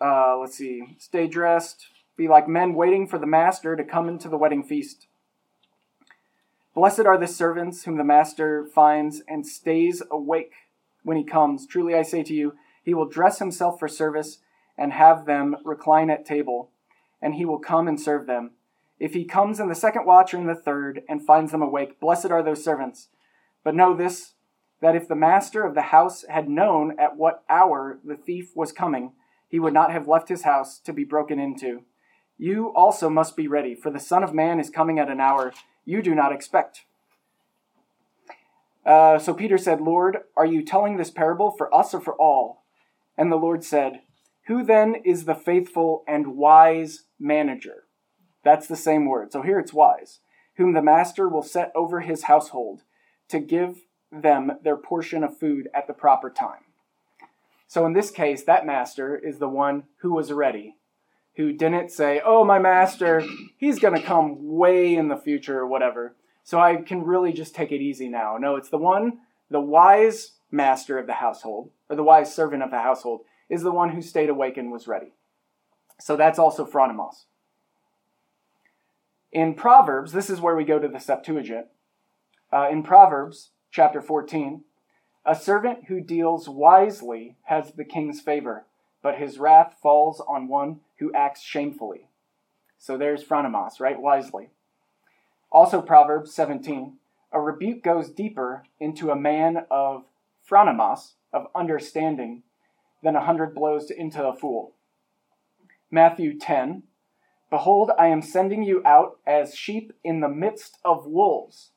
uh, 0.00 0.36
let's 0.38 0.56
see, 0.56 0.96
stay 0.98 1.26
dressed, 1.26 1.86
be 2.16 2.28
like 2.28 2.48
men 2.48 2.74
waiting 2.74 3.06
for 3.06 3.18
the 3.18 3.26
master 3.26 3.74
to 3.74 3.84
come 3.84 4.08
into 4.08 4.28
the 4.28 4.36
wedding 4.36 4.62
feast. 4.62 5.06
Blessed 6.74 7.06
are 7.06 7.18
the 7.18 7.28
servants 7.28 7.84
whom 7.84 7.96
the 7.96 8.04
master 8.04 8.66
finds 8.66 9.22
and 9.28 9.46
stays 9.46 10.02
awake 10.10 10.52
when 11.04 11.16
he 11.16 11.24
comes. 11.24 11.66
Truly 11.66 11.94
I 11.94 12.02
say 12.02 12.22
to 12.24 12.34
you, 12.34 12.54
he 12.82 12.94
will 12.94 13.08
dress 13.08 13.38
himself 13.38 13.78
for 13.78 13.88
service 13.88 14.38
and 14.76 14.92
have 14.92 15.24
them 15.24 15.56
recline 15.64 16.10
at 16.10 16.26
table, 16.26 16.70
and 17.24 17.36
he 17.36 17.46
will 17.46 17.58
come 17.58 17.88
and 17.88 17.98
serve 17.98 18.26
them. 18.26 18.50
If 19.00 19.14
he 19.14 19.24
comes 19.24 19.58
in 19.58 19.70
the 19.70 19.74
second 19.74 20.04
watch 20.04 20.34
or 20.34 20.36
in 20.36 20.46
the 20.46 20.54
third 20.54 21.00
and 21.08 21.24
finds 21.24 21.52
them 21.52 21.62
awake, 21.62 21.98
blessed 21.98 22.30
are 22.30 22.42
those 22.42 22.62
servants. 22.62 23.08
But 23.64 23.74
know 23.74 23.96
this 23.96 24.34
that 24.82 24.94
if 24.94 25.08
the 25.08 25.16
master 25.16 25.64
of 25.64 25.74
the 25.74 25.82
house 25.82 26.26
had 26.28 26.50
known 26.50 26.94
at 26.98 27.16
what 27.16 27.42
hour 27.48 27.98
the 28.04 28.16
thief 28.16 28.54
was 28.54 28.70
coming, 28.70 29.12
he 29.48 29.58
would 29.58 29.72
not 29.72 29.90
have 29.90 30.06
left 30.06 30.28
his 30.28 30.42
house 30.42 30.78
to 30.80 30.92
be 30.92 31.04
broken 31.04 31.38
into. 31.38 31.84
You 32.36 32.74
also 32.74 33.08
must 33.08 33.36
be 33.36 33.48
ready, 33.48 33.74
for 33.74 33.90
the 33.90 33.98
Son 33.98 34.22
of 34.22 34.34
Man 34.34 34.60
is 34.60 34.68
coming 34.68 34.98
at 34.98 35.08
an 35.08 35.20
hour 35.20 35.54
you 35.86 36.02
do 36.02 36.14
not 36.14 36.32
expect. 36.32 36.84
Uh, 38.84 39.18
so 39.18 39.32
Peter 39.32 39.56
said, 39.56 39.80
Lord, 39.80 40.18
are 40.36 40.44
you 40.44 40.62
telling 40.62 40.98
this 40.98 41.10
parable 41.10 41.50
for 41.50 41.74
us 41.74 41.94
or 41.94 42.00
for 42.00 42.14
all? 42.16 42.64
And 43.16 43.32
the 43.32 43.36
Lord 43.36 43.64
said, 43.64 44.02
Who 44.46 44.62
then 44.62 44.96
is 45.04 45.24
the 45.24 45.34
faithful 45.34 46.04
and 46.06 46.36
wise 46.36 47.04
manager? 47.18 47.84
That's 48.42 48.66
the 48.66 48.76
same 48.76 49.06
word. 49.06 49.32
So 49.32 49.42
here 49.42 49.58
it's 49.58 49.72
wise, 49.72 50.20
whom 50.56 50.74
the 50.74 50.82
master 50.82 51.28
will 51.28 51.42
set 51.42 51.72
over 51.74 52.00
his 52.00 52.24
household 52.24 52.82
to 53.28 53.40
give 53.40 53.78
them 54.12 54.52
their 54.62 54.76
portion 54.76 55.24
of 55.24 55.38
food 55.38 55.68
at 55.74 55.86
the 55.86 55.94
proper 55.94 56.30
time. 56.30 56.64
So 57.66 57.86
in 57.86 57.94
this 57.94 58.10
case, 58.10 58.44
that 58.44 58.66
master 58.66 59.16
is 59.16 59.38
the 59.38 59.48
one 59.48 59.84
who 60.02 60.12
was 60.12 60.30
ready, 60.30 60.76
who 61.36 61.52
didn't 61.52 61.90
say, 61.90 62.20
Oh, 62.24 62.44
my 62.44 62.58
master, 62.58 63.24
he's 63.56 63.78
going 63.78 63.94
to 63.94 64.06
come 64.06 64.36
way 64.56 64.94
in 64.94 65.08
the 65.08 65.16
future 65.16 65.58
or 65.58 65.66
whatever. 65.66 66.14
So 66.44 66.60
I 66.60 66.76
can 66.76 67.02
really 67.02 67.32
just 67.32 67.54
take 67.54 67.72
it 67.72 67.80
easy 67.80 68.08
now. 68.08 68.36
No, 68.38 68.56
it's 68.56 68.68
the 68.68 68.76
one, 68.76 69.20
the 69.50 69.60
wise 69.60 70.32
master 70.50 70.98
of 70.98 71.06
the 71.06 71.14
household, 71.14 71.70
or 71.88 71.96
the 71.96 72.04
wise 72.04 72.34
servant 72.34 72.62
of 72.62 72.70
the 72.70 72.80
household, 72.80 73.22
is 73.48 73.62
the 73.62 73.72
one 73.72 73.90
who 73.90 74.02
stayed 74.02 74.28
awake 74.28 74.56
and 74.56 74.72
was 74.72 74.88
ready. 74.88 75.14
So 76.00 76.16
that's 76.16 76.38
also 76.38 76.64
phronimos. 76.64 77.24
In 79.32 79.54
Proverbs, 79.54 80.12
this 80.12 80.30
is 80.30 80.40
where 80.40 80.56
we 80.56 80.64
go 80.64 80.78
to 80.78 80.88
the 80.88 81.00
Septuagint. 81.00 81.66
Uh, 82.52 82.68
in 82.70 82.82
Proverbs 82.82 83.50
chapter 83.70 84.00
14, 84.00 84.62
a 85.26 85.34
servant 85.34 85.86
who 85.88 86.00
deals 86.00 86.48
wisely 86.48 87.36
has 87.44 87.72
the 87.72 87.84
king's 87.84 88.20
favor, 88.20 88.66
but 89.02 89.18
his 89.18 89.38
wrath 89.38 89.76
falls 89.82 90.20
on 90.28 90.48
one 90.48 90.80
who 90.98 91.12
acts 91.14 91.42
shamefully. 91.42 92.08
So 92.78 92.96
there's 92.96 93.24
phronimos, 93.24 93.80
right? 93.80 94.00
Wisely. 94.00 94.50
Also, 95.50 95.80
Proverbs 95.80 96.34
17, 96.34 96.98
a 97.32 97.40
rebuke 97.40 97.82
goes 97.82 98.10
deeper 98.10 98.64
into 98.78 99.10
a 99.10 99.16
man 99.16 99.66
of 99.70 100.04
phronimos, 100.48 101.14
of 101.32 101.46
understanding, 101.54 102.42
than 103.04 103.14
a 103.14 103.24
hundred 103.24 103.54
blows 103.54 103.90
into 103.90 104.26
a 104.26 104.34
fool. 104.34 104.74
Matthew 105.90 106.36
10, 106.36 106.82
Behold, 107.54 107.92
I 107.96 108.08
am 108.08 108.20
sending 108.20 108.64
you 108.64 108.82
out 108.84 109.20
as 109.24 109.54
sheep 109.54 109.92
in 110.02 110.18
the 110.18 110.28
midst 110.28 110.78
of 110.84 111.06
wolves. 111.06 111.70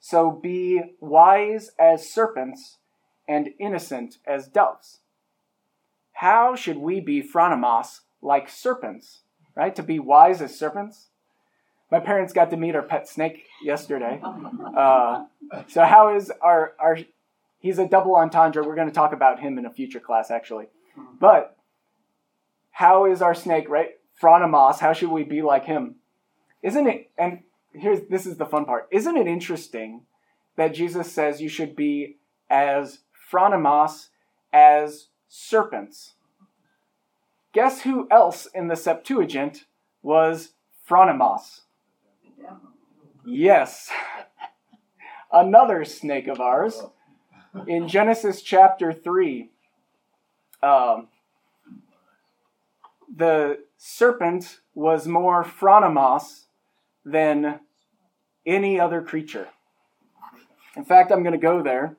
So 0.00 0.30
be 0.30 0.80
wise 1.00 1.72
as 1.78 2.10
serpents 2.10 2.78
and 3.28 3.50
innocent 3.60 4.16
as 4.26 4.48
doves. 4.48 5.00
How 6.14 6.56
should 6.56 6.78
we 6.78 6.98
be 7.00 7.22
phronimos 7.22 8.00
like 8.22 8.48
serpents, 8.48 9.20
right? 9.54 9.76
To 9.76 9.82
be 9.82 9.98
wise 9.98 10.40
as 10.40 10.58
serpents? 10.58 11.08
My 11.90 12.00
parents 12.00 12.32
got 12.32 12.48
to 12.50 12.56
meet 12.56 12.74
our 12.74 12.82
pet 12.82 13.06
snake 13.06 13.44
yesterday. 13.62 14.20
Uh, 14.72 15.26
so 15.68 15.84
how 15.84 16.16
is 16.16 16.32
our 16.40 16.72
our? 16.78 16.98
He's 17.62 17.78
a 17.78 17.86
double 17.86 18.16
entendre. 18.16 18.64
We're 18.64 18.74
going 18.74 18.88
to 18.88 18.94
talk 18.94 19.12
about 19.12 19.38
him 19.38 19.56
in 19.56 19.64
a 19.64 19.70
future 19.70 20.00
class, 20.00 20.32
actually. 20.32 20.66
But 21.20 21.56
how 22.72 23.06
is 23.06 23.22
our 23.22 23.36
snake, 23.36 23.68
right? 23.68 23.90
Phronimos, 24.20 24.80
how 24.80 24.92
should 24.92 25.10
we 25.10 25.22
be 25.22 25.42
like 25.42 25.64
him? 25.64 25.94
Isn't 26.60 26.88
it, 26.88 27.10
and 27.16 27.44
here's, 27.72 28.00
this 28.10 28.26
is 28.26 28.36
the 28.36 28.46
fun 28.46 28.64
part. 28.64 28.88
Isn't 28.90 29.16
it 29.16 29.28
interesting 29.28 30.02
that 30.56 30.74
Jesus 30.74 31.12
says 31.12 31.40
you 31.40 31.48
should 31.48 31.76
be 31.76 32.16
as 32.50 32.98
phronimos 33.32 34.08
as 34.52 35.06
serpents? 35.28 36.14
Guess 37.52 37.82
who 37.82 38.08
else 38.10 38.46
in 38.52 38.66
the 38.66 38.76
Septuagint 38.76 39.66
was 40.02 40.54
phronimos? 40.88 41.60
Yes. 43.24 43.88
Another 45.32 45.84
snake 45.84 46.26
of 46.26 46.40
ours. 46.40 46.80
Oh. 46.82 46.92
In 47.66 47.86
Genesis 47.86 48.40
chapter 48.40 48.92
3, 48.92 49.50
um, 50.62 51.08
the 53.14 53.58
serpent 53.76 54.60
was 54.74 55.06
more 55.06 55.44
phronimos 55.44 56.44
than 57.04 57.60
any 58.46 58.80
other 58.80 59.02
creature. 59.02 59.48
In 60.76 60.84
fact, 60.84 61.12
I'm 61.12 61.22
going 61.22 61.38
to 61.38 61.38
go 61.38 61.62
there 61.62 61.96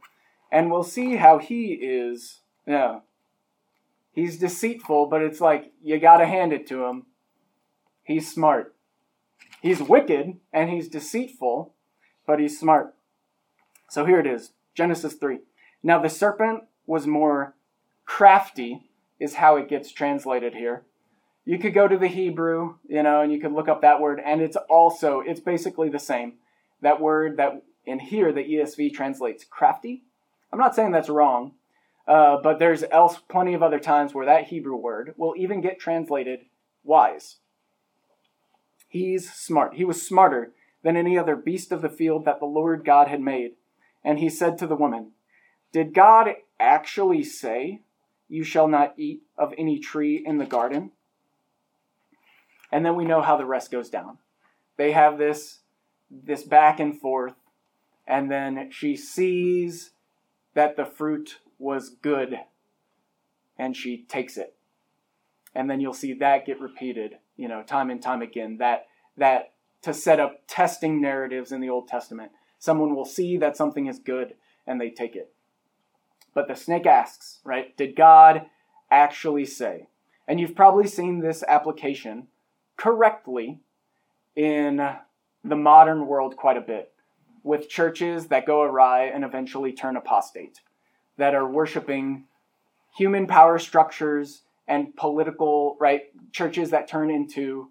and 0.51 0.71
we'll 0.71 0.83
see 0.83 1.17
how 1.17 1.37
he 1.37 1.73
is. 1.73 2.41
Yeah. 2.65 2.99
He's 4.11 4.39
deceitful, 4.39 5.05
but 5.05 5.21
it's 5.21 5.39
like 5.39 5.71
you 5.83 5.99
got 5.99 6.17
to 6.17 6.25
hand 6.25 6.51
it 6.51 6.65
to 6.67 6.85
him. 6.85 7.05
He's 8.03 8.31
smart. 8.31 8.75
He's 9.61 9.81
wicked 9.81 10.37
and 10.51 10.69
he's 10.71 10.89
deceitful, 10.89 11.73
but 12.25 12.39
he's 12.39 12.59
smart. 12.59 12.95
So 13.89 14.05
here 14.05 14.19
it 14.19 14.27
is 14.27 14.51
Genesis 14.73 15.13
3. 15.13 15.39
Now 15.81 15.99
the 15.99 16.09
serpent 16.09 16.63
was 16.85 17.07
more 17.07 17.55
crafty, 18.05 18.89
is 19.19 19.35
how 19.35 19.55
it 19.57 19.69
gets 19.69 19.91
translated 19.91 20.55
here. 20.55 20.83
You 21.45 21.59
could 21.59 21.73
go 21.73 21.87
to 21.87 21.97
the 21.97 22.07
Hebrew, 22.07 22.75
you 22.87 23.03
know, 23.03 23.21
and 23.21 23.31
you 23.31 23.39
could 23.39 23.51
look 23.51 23.67
up 23.67 23.81
that 23.81 23.99
word, 23.99 24.21
and 24.23 24.41
it's 24.41 24.57
also, 24.69 25.21
it's 25.25 25.39
basically 25.39 25.89
the 25.89 25.99
same. 25.99 26.33
That 26.81 27.01
word 27.01 27.37
that 27.37 27.63
in 27.85 27.99
here 27.99 28.31
the 28.31 28.43
ESV 28.43 28.93
translates 28.93 29.43
crafty. 29.43 30.03
I'm 30.51 30.59
not 30.59 30.75
saying 30.75 30.91
that's 30.91 31.09
wrong, 31.09 31.53
uh, 32.07 32.37
but 32.41 32.59
there's 32.59 32.83
else 32.91 33.19
plenty 33.29 33.53
of 33.53 33.63
other 33.63 33.79
times 33.79 34.13
where 34.13 34.25
that 34.25 34.45
Hebrew 34.45 34.75
word 34.75 35.13
will 35.17 35.33
even 35.37 35.61
get 35.61 35.79
translated 35.79 36.45
wise. 36.83 37.37
He's 38.87 39.31
smart. 39.31 39.75
He 39.75 39.85
was 39.85 40.05
smarter 40.05 40.51
than 40.83 40.95
any 40.95 41.17
other 41.17 41.35
beast 41.35 41.71
of 41.71 41.81
the 41.81 41.89
field 41.89 42.25
that 42.25 42.39
the 42.39 42.45
Lord 42.45 42.85
God 42.85 43.07
had 43.07 43.21
made. 43.21 43.53
And 44.03 44.19
he 44.19 44.29
said 44.29 44.57
to 44.57 44.67
the 44.67 44.75
woman, 44.75 45.11
Did 45.71 45.93
God 45.93 46.29
actually 46.59 47.23
say, 47.23 47.81
You 48.27 48.43
shall 48.43 48.67
not 48.67 48.93
eat 48.97 49.23
of 49.37 49.53
any 49.57 49.79
tree 49.79 50.21
in 50.25 50.37
the 50.37 50.45
garden? 50.45 50.91
And 52.71 52.85
then 52.85 52.95
we 52.95 53.05
know 53.05 53.21
how 53.21 53.37
the 53.37 53.45
rest 53.45 53.71
goes 53.71 53.89
down. 53.89 54.17
They 54.77 54.91
have 54.93 55.17
this, 55.17 55.59
this 56.09 56.43
back 56.43 56.79
and 56.79 56.99
forth, 56.99 57.35
and 58.07 58.31
then 58.31 58.71
she 58.71 58.95
sees 58.95 59.91
that 60.55 60.75
the 60.75 60.85
fruit 60.85 61.39
was 61.59 61.89
good, 61.89 62.39
and 63.57 63.77
she 63.77 64.03
takes 64.03 64.37
it. 64.37 64.55
And 65.55 65.69
then 65.69 65.79
you'll 65.79 65.93
see 65.93 66.13
that 66.13 66.45
get 66.45 66.59
repeated, 66.59 67.17
you 67.37 67.47
know, 67.47 67.61
time 67.61 67.91
and 67.91 68.01
time 68.01 68.21
again. 68.21 68.57
That 68.57 68.87
that 69.17 69.53
to 69.83 69.93
set 69.93 70.19
up 70.19 70.41
testing 70.47 70.99
narratives 70.99 71.51
in 71.51 71.61
the 71.61 71.69
Old 71.69 71.87
Testament. 71.87 72.31
Someone 72.63 72.95
will 72.95 73.03
see 73.03 73.35
that 73.35 73.57
something 73.57 73.87
is 73.87 73.99
good 73.99 74.35
and 74.65 74.79
they 74.79 74.89
take 74.89 75.17
it. 75.17 75.33
But 76.33 76.47
the 76.47 76.55
snake 76.55 76.85
asks, 76.85 77.39
right? 77.43 77.75
Did 77.75 77.93
God 77.93 78.45
actually 78.89 79.43
say? 79.43 79.87
And 80.29 80.39
you've 80.39 80.55
probably 80.55 80.87
seen 80.87 81.19
this 81.19 81.43
application 81.45 82.27
correctly 82.77 83.59
in 84.37 84.77
the 85.43 85.55
modern 85.57 86.07
world 86.07 86.37
quite 86.37 86.55
a 86.55 86.61
bit 86.61 86.93
with 87.43 87.67
churches 87.67 88.27
that 88.27 88.45
go 88.45 88.61
awry 88.61 89.07
and 89.07 89.25
eventually 89.25 89.73
turn 89.73 89.97
apostate, 89.97 90.61
that 91.17 91.35
are 91.35 91.45
worshiping 91.45 92.23
human 92.95 93.27
power 93.27 93.59
structures 93.59 94.43
and 94.69 94.95
political, 94.95 95.75
right? 95.81 96.03
Churches 96.31 96.69
that 96.69 96.87
turn 96.87 97.11
into 97.11 97.67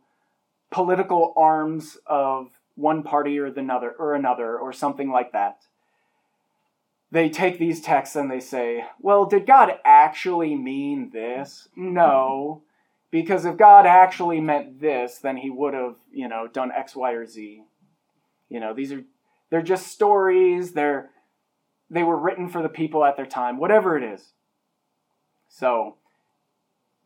political 0.71 1.33
arms 1.35 1.97
of 2.05 2.51
one 2.83 3.05
party 3.05 3.39
or 3.39 3.47
another 3.47 3.95
or 3.99 4.15
another 4.15 4.59
or 4.59 4.73
something 4.73 5.11
like 5.11 5.33
that. 5.33 5.63
They 7.13 7.31
take 7.31 7.59
these 7.59 7.81
texts 7.81 8.17
and 8.17 8.31
they 8.31 8.41
say, 8.41 8.85
well, 9.01 9.25
did 9.25 9.47
God 9.47 9.75
actually 9.85 10.57
mean 10.57 11.11
this? 11.13 11.69
No. 11.77 12.63
Because 13.11 13.45
if 13.45 13.57
God 13.57 13.87
actually 13.87 14.41
meant 14.41 14.81
this, 14.81 15.19
then 15.19 15.37
he 15.37 15.51
would 15.51 15.75
have, 15.75 15.97
you 16.11 16.27
know, 16.27 16.49
done 16.49 16.73
X, 16.73 16.97
Y, 16.97 17.13
or 17.13 17.27
Z. 17.27 17.63
You 18.49 18.61
know, 18.61 18.75
these 18.75 18.93
are 18.93 19.05
they're 19.51 19.63
just 19.63 19.87
stories. 19.87 20.73
They're 20.73 21.11
they 21.89 22.03
were 22.03 22.19
written 22.19 22.49
for 22.49 22.63
the 22.63 22.69
people 22.69 23.05
at 23.05 23.17
their 23.17 23.27
time, 23.27 23.59
whatever 23.59 23.97
it 23.97 24.03
is. 24.03 24.33
So, 25.49 25.97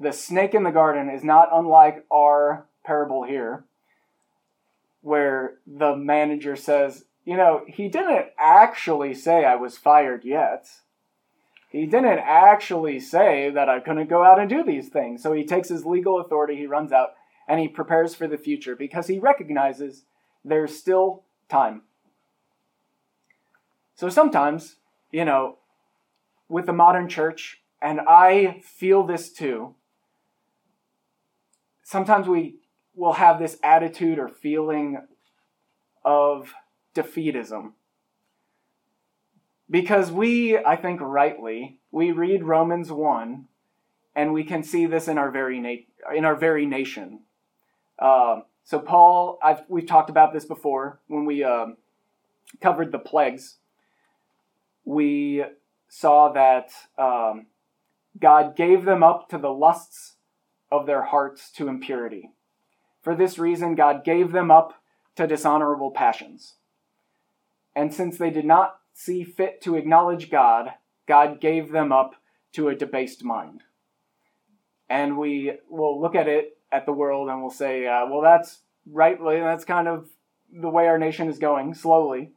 the 0.01 0.13
snake 0.13 0.55
in 0.55 0.63
the 0.63 0.71
garden 0.71 1.11
is 1.11 1.25
not 1.25 1.49
unlike 1.53 2.07
our 2.11 2.67
parable 2.85 3.25
here, 3.25 3.65
where 5.07 5.59
the 5.69 5.95
manager 5.95 6.57
says, 6.57 7.05
you 7.25 7.37
know, 7.37 7.63
he 7.69 7.87
didn't 7.87 8.27
actually 8.41 9.15
say 9.15 9.45
I 9.45 9.55
was 9.55 9.79
fired 9.79 10.25
yet. 10.25 10.67
He 11.71 11.87
didn't 11.87 12.19
actually 12.19 12.99
say 12.99 13.49
that 13.51 13.69
I 13.69 13.79
couldn't 13.79 14.09
go 14.09 14.25
out 14.25 14.41
and 14.41 14.51
do 14.51 14.65
these 14.65 14.89
things. 14.89 15.23
So 15.23 15.33
he 15.33 15.45
takes 15.45 15.69
his 15.69 15.87
legal 15.87 16.19
authority, 16.19 16.57
he 16.57 16.67
runs 16.67 16.91
out, 16.91 17.11
and 17.47 17.61
he 17.61 17.69
prepares 17.69 18.17
for 18.17 18.27
the 18.27 18.37
future 18.37 18.75
because 18.75 19.07
he 19.07 19.21
recognizes 19.21 20.03
there's 20.45 20.77
still 20.77 21.23
time. 21.49 21.83
So 23.95 24.09
sometimes, 24.09 24.75
you 25.13 25.25
know, 25.25 25.59
with 26.49 26.67
the 26.67 26.73
modern 26.73 27.09
church, 27.09 27.63
and 27.81 28.01
I 28.09 28.61
feel 28.65 29.05
this 29.05 29.33
too, 29.33 29.77
sometimes 31.85 32.27
we 32.27 32.57
will 32.97 33.13
have 33.13 33.39
this 33.39 33.57
attitude 33.63 34.19
or 34.19 34.29
feeling 34.29 34.99
of 36.05 36.53
defeatism. 36.95 37.75
Because 39.71 40.11
we, 40.11 40.59
I 40.59 40.75
think 40.77 41.01
rightly, 41.01 41.79
we 41.93 42.11
read 42.11 42.43
Romans 42.43 42.91
1 42.91 43.47
and 44.17 44.33
we 44.33 44.43
can 44.43 44.65
see 44.65 44.87
this 44.87 45.07
in 45.07 45.19
our 45.19 45.31
very, 45.31 45.61
na- 45.61 46.17
in 46.17 46.25
our 46.25 46.37
very 46.37 46.67
nation. 46.67 47.21
Uh, 47.99 48.41
so, 48.65 48.81
Paul, 48.81 49.39
I've, 49.43 49.63
we've 49.69 49.87
talked 49.87 50.11
about 50.11 50.33
this 50.33 50.45
before 50.45 51.01
when 51.07 51.25
we 51.25 51.45
uh, 51.45 51.67
covered 52.61 52.91
the 52.91 52.99
plagues 52.99 53.59
we 54.87 55.45
saw 55.89 56.33
that 56.33 56.71
um, 56.97 57.47
God 58.19 58.57
gave 58.57 58.87
them 58.87 59.03
up 59.03 59.29
to 59.29 59.37
the 59.37 59.51
lusts 59.51 60.15
of 60.73 60.87
their 60.87 61.03
hearts 61.03 61.51
to 61.53 61.69
impurity. 61.69 62.31
For 63.07 63.15
this 63.15 63.39
reason, 63.39 63.77
God 63.77 64.03
gave 64.03 64.33
them 64.33 64.51
up 64.51 64.83
to 65.15 65.29
dishonorable 65.29 65.93
passions. 65.93 66.55
And 67.73 67.95
since 67.95 68.19
they 68.19 68.31
did 68.31 68.45
not 68.45 68.81
see 68.95 69.23
fit 69.23 69.61
to 69.63 69.77
acknowledge 69.77 70.29
God, 70.29 70.71
God 71.07 71.41
gave 71.41 71.71
them 71.71 71.93
up 71.93 72.17
to 72.55 72.67
a 72.67 72.75
debased 72.75 73.23
mind. 73.23 73.63
And 74.89 75.17
we 75.17 75.53
will 75.71 76.01
look 76.01 76.17
at 76.17 76.27
it 76.27 76.59
at 76.73 76.85
the 76.85 76.93
world 76.93 77.29
and 77.29 77.41
we'll 77.41 77.51
say, 77.53 77.87
uh, 77.87 78.07
well, 78.11 78.23
that's 78.23 78.63
rightly, 78.91 79.39
that's 79.39 79.65
kind 79.65 79.87
of 79.87 80.09
the 80.53 80.69
way 80.69 80.89
our 80.89 80.99
nation 80.99 81.29
is 81.29 81.39
going, 81.39 81.75
slowly. 81.75 82.33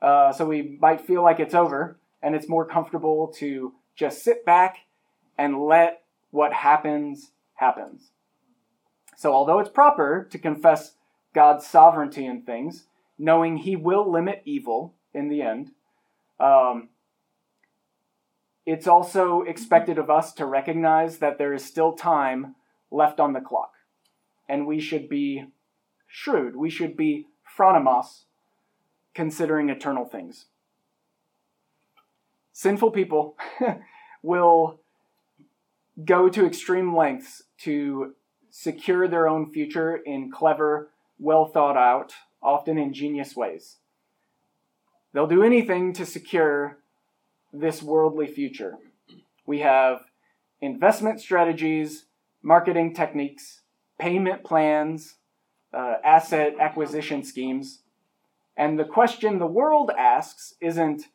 Uh, 0.00 0.32
so 0.32 0.46
we 0.46 0.78
might 0.80 1.00
feel 1.00 1.24
like 1.24 1.40
it's 1.40 1.52
over, 1.52 1.98
and 2.22 2.36
it's 2.36 2.48
more 2.48 2.64
comfortable 2.64 3.34
to 3.38 3.72
just 3.96 4.22
sit 4.22 4.44
back 4.46 4.76
and 5.36 5.64
let 5.64 6.04
what 6.30 6.52
happens 6.52 7.32
happens. 7.54 8.12
So 9.16 9.32
although 9.32 9.58
it's 9.58 9.70
proper 9.70 10.28
to 10.30 10.38
confess 10.38 10.92
God's 11.34 11.66
sovereignty 11.66 12.26
in 12.26 12.42
things, 12.42 12.84
knowing 13.18 13.56
He 13.56 13.74
will 13.74 14.10
limit 14.10 14.42
evil 14.44 14.94
in 15.12 15.28
the 15.28 15.42
end, 15.42 15.72
um, 16.38 16.90
it's 18.66 18.86
also 18.86 19.42
expected 19.42 19.98
of 19.98 20.10
us 20.10 20.32
to 20.34 20.44
recognize 20.44 21.18
that 21.18 21.38
there 21.38 21.54
is 21.54 21.64
still 21.64 21.92
time 21.92 22.56
left 22.90 23.18
on 23.18 23.32
the 23.32 23.40
clock. 23.40 23.72
And 24.48 24.66
we 24.66 24.80
should 24.80 25.08
be 25.08 25.46
shrewd. 26.06 26.54
We 26.54 26.68
should 26.68 26.96
be 26.96 27.26
phronimos 27.56 28.24
considering 29.14 29.70
eternal 29.70 30.04
things. 30.04 30.46
Sinful 32.52 32.90
people 32.90 33.36
will 34.22 34.80
go 36.04 36.28
to 36.28 36.46
extreme 36.46 36.94
lengths 36.94 37.44
to 37.58 38.14
secure 38.58 39.06
their 39.06 39.28
own 39.28 39.52
future 39.52 39.94
in 39.94 40.30
clever, 40.30 40.88
well 41.18 41.44
thought 41.44 41.76
out, 41.76 42.14
often 42.42 42.78
ingenious 42.78 43.36
ways. 43.36 43.76
They'll 45.12 45.26
do 45.26 45.42
anything 45.42 45.92
to 45.92 46.06
secure 46.06 46.78
this 47.52 47.82
worldly 47.82 48.26
future. 48.26 48.78
We 49.44 49.58
have 49.58 50.06
investment 50.62 51.20
strategies, 51.20 52.06
marketing 52.42 52.94
techniques, 52.94 53.60
payment 53.98 54.42
plans, 54.42 55.16
uh, 55.74 55.96
asset 56.02 56.54
acquisition 56.58 57.24
schemes. 57.24 57.82
And 58.56 58.78
the 58.78 58.84
question 58.86 59.38
the 59.38 59.46
world 59.46 59.90
asks 59.98 60.54
isn't, 60.62 61.08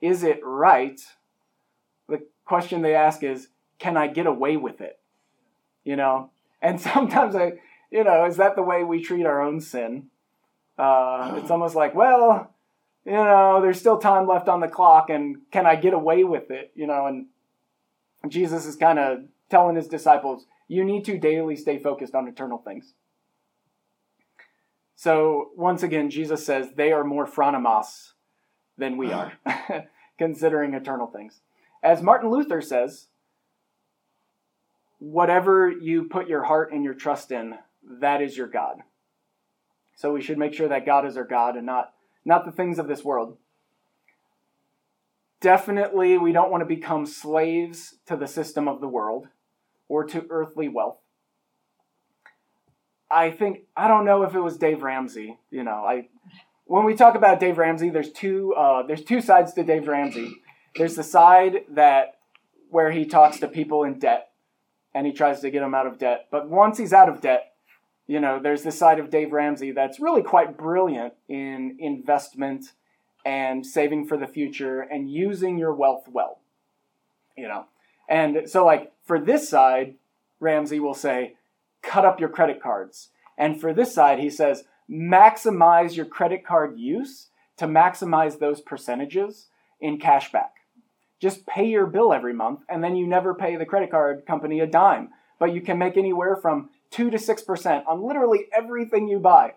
is 0.00 0.22
it 0.22 0.38
right? 0.44 1.00
The 2.08 2.24
question 2.44 2.82
they 2.82 2.94
ask 2.94 3.24
is, 3.24 3.48
can 3.80 3.96
I 3.96 4.06
get 4.06 4.26
away 4.26 4.56
with 4.56 4.80
it? 4.80 5.00
You 5.82 5.96
know? 5.96 6.30
And 6.64 6.80
sometimes 6.80 7.36
I, 7.36 7.52
you 7.92 8.02
know, 8.02 8.24
is 8.24 8.38
that 8.38 8.56
the 8.56 8.62
way 8.62 8.82
we 8.82 9.00
treat 9.00 9.26
our 9.26 9.40
own 9.40 9.60
sin? 9.60 10.08
Uh, 10.76 11.34
it's 11.40 11.50
almost 11.50 11.76
like, 11.76 11.94
well, 11.94 12.50
you 13.04 13.12
know, 13.12 13.60
there's 13.62 13.78
still 13.78 13.98
time 13.98 14.26
left 14.26 14.48
on 14.48 14.60
the 14.60 14.68
clock, 14.68 15.10
and 15.10 15.36
can 15.52 15.66
I 15.66 15.76
get 15.76 15.92
away 15.92 16.24
with 16.24 16.50
it? 16.50 16.72
You 16.74 16.86
know, 16.86 17.06
and 17.06 17.26
Jesus 18.28 18.64
is 18.64 18.76
kind 18.76 18.98
of 18.98 19.18
telling 19.50 19.76
his 19.76 19.88
disciples, 19.88 20.46
you 20.66 20.82
need 20.84 21.04
to 21.04 21.18
daily 21.18 21.54
stay 21.54 21.78
focused 21.78 22.14
on 22.14 22.26
eternal 22.26 22.58
things. 22.58 22.94
So, 24.96 25.50
once 25.54 25.82
again, 25.82 26.08
Jesus 26.08 26.46
says 26.46 26.68
they 26.76 26.92
are 26.92 27.04
more 27.04 27.26
phronimos 27.26 28.12
than 28.78 28.96
we 28.96 29.12
are, 29.12 29.32
considering 30.18 30.72
eternal 30.72 31.08
things. 31.08 31.40
As 31.82 32.00
Martin 32.00 32.30
Luther 32.30 32.62
says, 32.62 33.08
whatever 35.04 35.70
you 35.70 36.04
put 36.04 36.28
your 36.28 36.44
heart 36.44 36.72
and 36.72 36.82
your 36.82 36.94
trust 36.94 37.30
in, 37.30 37.54
that 38.00 38.22
is 38.22 38.36
your 38.36 38.46
God. 38.46 38.78
So 39.96 40.12
we 40.12 40.22
should 40.22 40.38
make 40.38 40.54
sure 40.54 40.68
that 40.68 40.86
God 40.86 41.06
is 41.06 41.16
our 41.18 41.26
God 41.26 41.56
and 41.56 41.66
not, 41.66 41.92
not 42.24 42.46
the 42.46 42.52
things 42.52 42.78
of 42.78 42.88
this 42.88 43.04
world. 43.04 43.36
Definitely, 45.40 46.16
we 46.16 46.32
don't 46.32 46.50
want 46.50 46.62
to 46.62 46.66
become 46.66 47.04
slaves 47.04 47.96
to 48.06 48.16
the 48.16 48.26
system 48.26 48.66
of 48.66 48.80
the 48.80 48.88
world 48.88 49.28
or 49.88 50.04
to 50.04 50.24
earthly 50.30 50.68
wealth. 50.68 50.96
I 53.10 53.30
think 53.30 53.64
I 53.76 53.86
don't 53.86 54.06
know 54.06 54.22
if 54.22 54.34
it 54.34 54.40
was 54.40 54.56
Dave 54.56 54.82
Ramsey. 54.82 55.38
You 55.50 55.64
know, 55.64 55.84
I 55.84 56.08
when 56.64 56.86
we 56.86 56.94
talk 56.94 57.14
about 57.14 57.40
Dave 57.40 57.58
Ramsey, 57.58 57.90
there's 57.90 58.10
two 58.10 58.54
uh, 58.54 58.86
there's 58.86 59.04
two 59.04 59.20
sides 59.20 59.52
to 59.52 59.62
Dave 59.62 59.86
Ramsey. 59.86 60.34
There's 60.76 60.96
the 60.96 61.02
side 61.02 61.66
that 61.68 62.14
where 62.70 62.90
he 62.90 63.04
talks 63.04 63.38
to 63.40 63.46
people 63.46 63.84
in 63.84 63.98
debt 63.98 64.30
and 64.94 65.06
he 65.06 65.12
tries 65.12 65.40
to 65.40 65.50
get 65.50 65.62
him 65.62 65.74
out 65.74 65.86
of 65.86 65.98
debt. 65.98 66.28
But 66.30 66.48
once 66.48 66.78
he's 66.78 66.92
out 66.92 67.08
of 67.08 67.20
debt, 67.20 67.52
you 68.06 68.20
know, 68.20 68.38
there's 68.38 68.62
this 68.62 68.78
side 68.78 68.98
of 68.98 69.10
Dave 69.10 69.32
Ramsey 69.32 69.72
that's 69.72 69.98
really 69.98 70.22
quite 70.22 70.56
brilliant 70.56 71.14
in 71.28 71.76
investment 71.80 72.72
and 73.24 73.64
saving 73.66 74.06
for 74.06 74.16
the 74.16 74.26
future 74.26 74.80
and 74.80 75.10
using 75.10 75.58
your 75.58 75.74
wealth 75.74 76.04
well. 76.10 76.40
You 77.36 77.48
know, 77.48 77.64
and 78.08 78.48
so 78.48 78.64
like 78.64 78.92
for 79.04 79.18
this 79.18 79.48
side, 79.48 79.94
Ramsey 80.38 80.78
will 80.78 80.94
say, 80.94 81.34
cut 81.82 82.04
up 82.04 82.20
your 82.20 82.28
credit 82.28 82.62
cards. 82.62 83.08
And 83.36 83.60
for 83.60 83.72
this 83.72 83.92
side, 83.92 84.20
he 84.20 84.30
says, 84.30 84.64
maximize 84.88 85.96
your 85.96 86.06
credit 86.06 86.46
card 86.46 86.78
use 86.78 87.28
to 87.56 87.66
maximize 87.66 88.38
those 88.38 88.60
percentages 88.60 89.48
in 89.80 89.98
cash 89.98 90.30
back. 90.30 90.54
Just 91.20 91.46
pay 91.46 91.66
your 91.66 91.86
bill 91.86 92.12
every 92.12 92.32
month, 92.32 92.60
and 92.68 92.82
then 92.82 92.96
you 92.96 93.06
never 93.06 93.34
pay 93.34 93.56
the 93.56 93.66
credit 93.66 93.90
card 93.90 94.26
company 94.26 94.60
a 94.60 94.66
dime. 94.66 95.10
But 95.38 95.54
you 95.54 95.60
can 95.60 95.78
make 95.78 95.96
anywhere 95.96 96.36
from 96.36 96.70
2 96.90 97.10
to 97.10 97.16
6% 97.16 97.86
on 97.86 98.02
literally 98.02 98.46
everything 98.56 99.08
you 99.08 99.18
buy. 99.18 99.54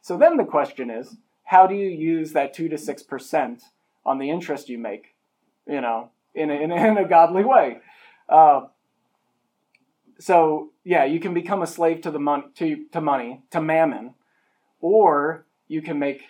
So 0.00 0.16
then 0.16 0.36
the 0.36 0.44
question 0.44 0.90
is, 0.90 1.16
how 1.44 1.66
do 1.66 1.74
you 1.74 1.88
use 1.88 2.32
that 2.32 2.54
2 2.54 2.68
to 2.68 2.76
6% 2.76 3.62
on 4.06 4.18
the 4.18 4.30
interest 4.30 4.68
you 4.68 4.78
make, 4.78 5.14
you 5.66 5.80
know, 5.80 6.10
in 6.34 6.50
a, 6.50 6.54
in 6.54 6.70
a, 6.70 6.76
in 6.88 6.96
a 6.98 7.08
godly 7.08 7.44
way? 7.44 7.78
Uh, 8.28 8.62
so 10.18 10.70
yeah, 10.84 11.04
you 11.04 11.20
can 11.20 11.34
become 11.34 11.62
a 11.62 11.66
slave 11.66 12.00
to 12.02 12.10
the 12.10 12.18
money, 12.18 12.44
to, 12.56 12.86
to 12.92 13.00
money, 13.00 13.42
to 13.50 13.60
mammon, 13.60 14.14
or 14.80 15.46
you 15.66 15.82
can 15.82 15.98
make 15.98 16.22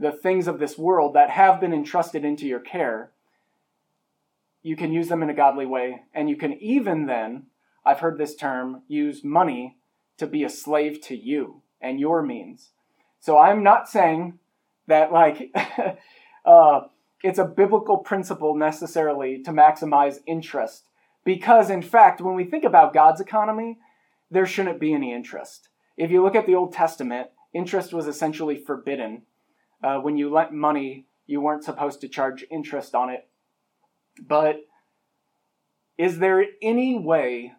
the 0.00 0.12
things 0.12 0.48
of 0.48 0.58
this 0.58 0.76
world 0.76 1.14
that 1.14 1.30
have 1.30 1.60
been 1.60 1.72
entrusted 1.72 2.24
into 2.24 2.46
your 2.46 2.58
care. 2.58 3.11
You 4.62 4.76
can 4.76 4.92
use 4.92 5.08
them 5.08 5.22
in 5.22 5.30
a 5.30 5.34
godly 5.34 5.66
way, 5.66 6.02
and 6.14 6.28
you 6.28 6.36
can 6.36 6.52
even 6.54 7.06
then, 7.06 7.46
I've 7.84 8.00
heard 8.00 8.18
this 8.18 8.36
term, 8.36 8.82
use 8.88 9.24
money 9.24 9.78
to 10.18 10.26
be 10.26 10.44
a 10.44 10.48
slave 10.48 11.00
to 11.02 11.16
you 11.16 11.62
and 11.80 11.98
your 11.98 12.22
means. 12.22 12.70
So 13.18 13.38
I'm 13.38 13.62
not 13.62 13.88
saying 13.88 14.38
that 14.86 15.12
like 15.12 15.52
uh, 16.44 16.80
it's 17.22 17.38
a 17.38 17.44
biblical 17.44 17.98
principle 17.98 18.56
necessarily 18.56 19.42
to 19.42 19.50
maximize 19.50 20.18
interest 20.26 20.84
because, 21.24 21.70
in 21.70 21.82
fact, 21.82 22.20
when 22.20 22.34
we 22.34 22.44
think 22.44 22.64
about 22.64 22.94
God's 22.94 23.20
economy, 23.20 23.78
there 24.30 24.46
shouldn't 24.46 24.80
be 24.80 24.92
any 24.92 25.14
interest. 25.14 25.68
If 25.96 26.10
you 26.10 26.22
look 26.22 26.34
at 26.34 26.46
the 26.46 26.54
Old 26.54 26.72
Testament, 26.72 27.28
interest 27.52 27.92
was 27.92 28.06
essentially 28.06 28.56
forbidden. 28.56 29.22
Uh, 29.82 29.98
when 29.98 30.16
you 30.16 30.32
lent 30.32 30.52
money, 30.52 31.06
you 31.26 31.40
weren't 31.40 31.64
supposed 31.64 32.00
to 32.00 32.08
charge 32.08 32.44
interest 32.50 32.94
on 32.94 33.10
it. 33.10 33.28
But 34.20 34.60
is 35.98 36.18
there 36.18 36.44
any 36.60 36.98
way 36.98 37.52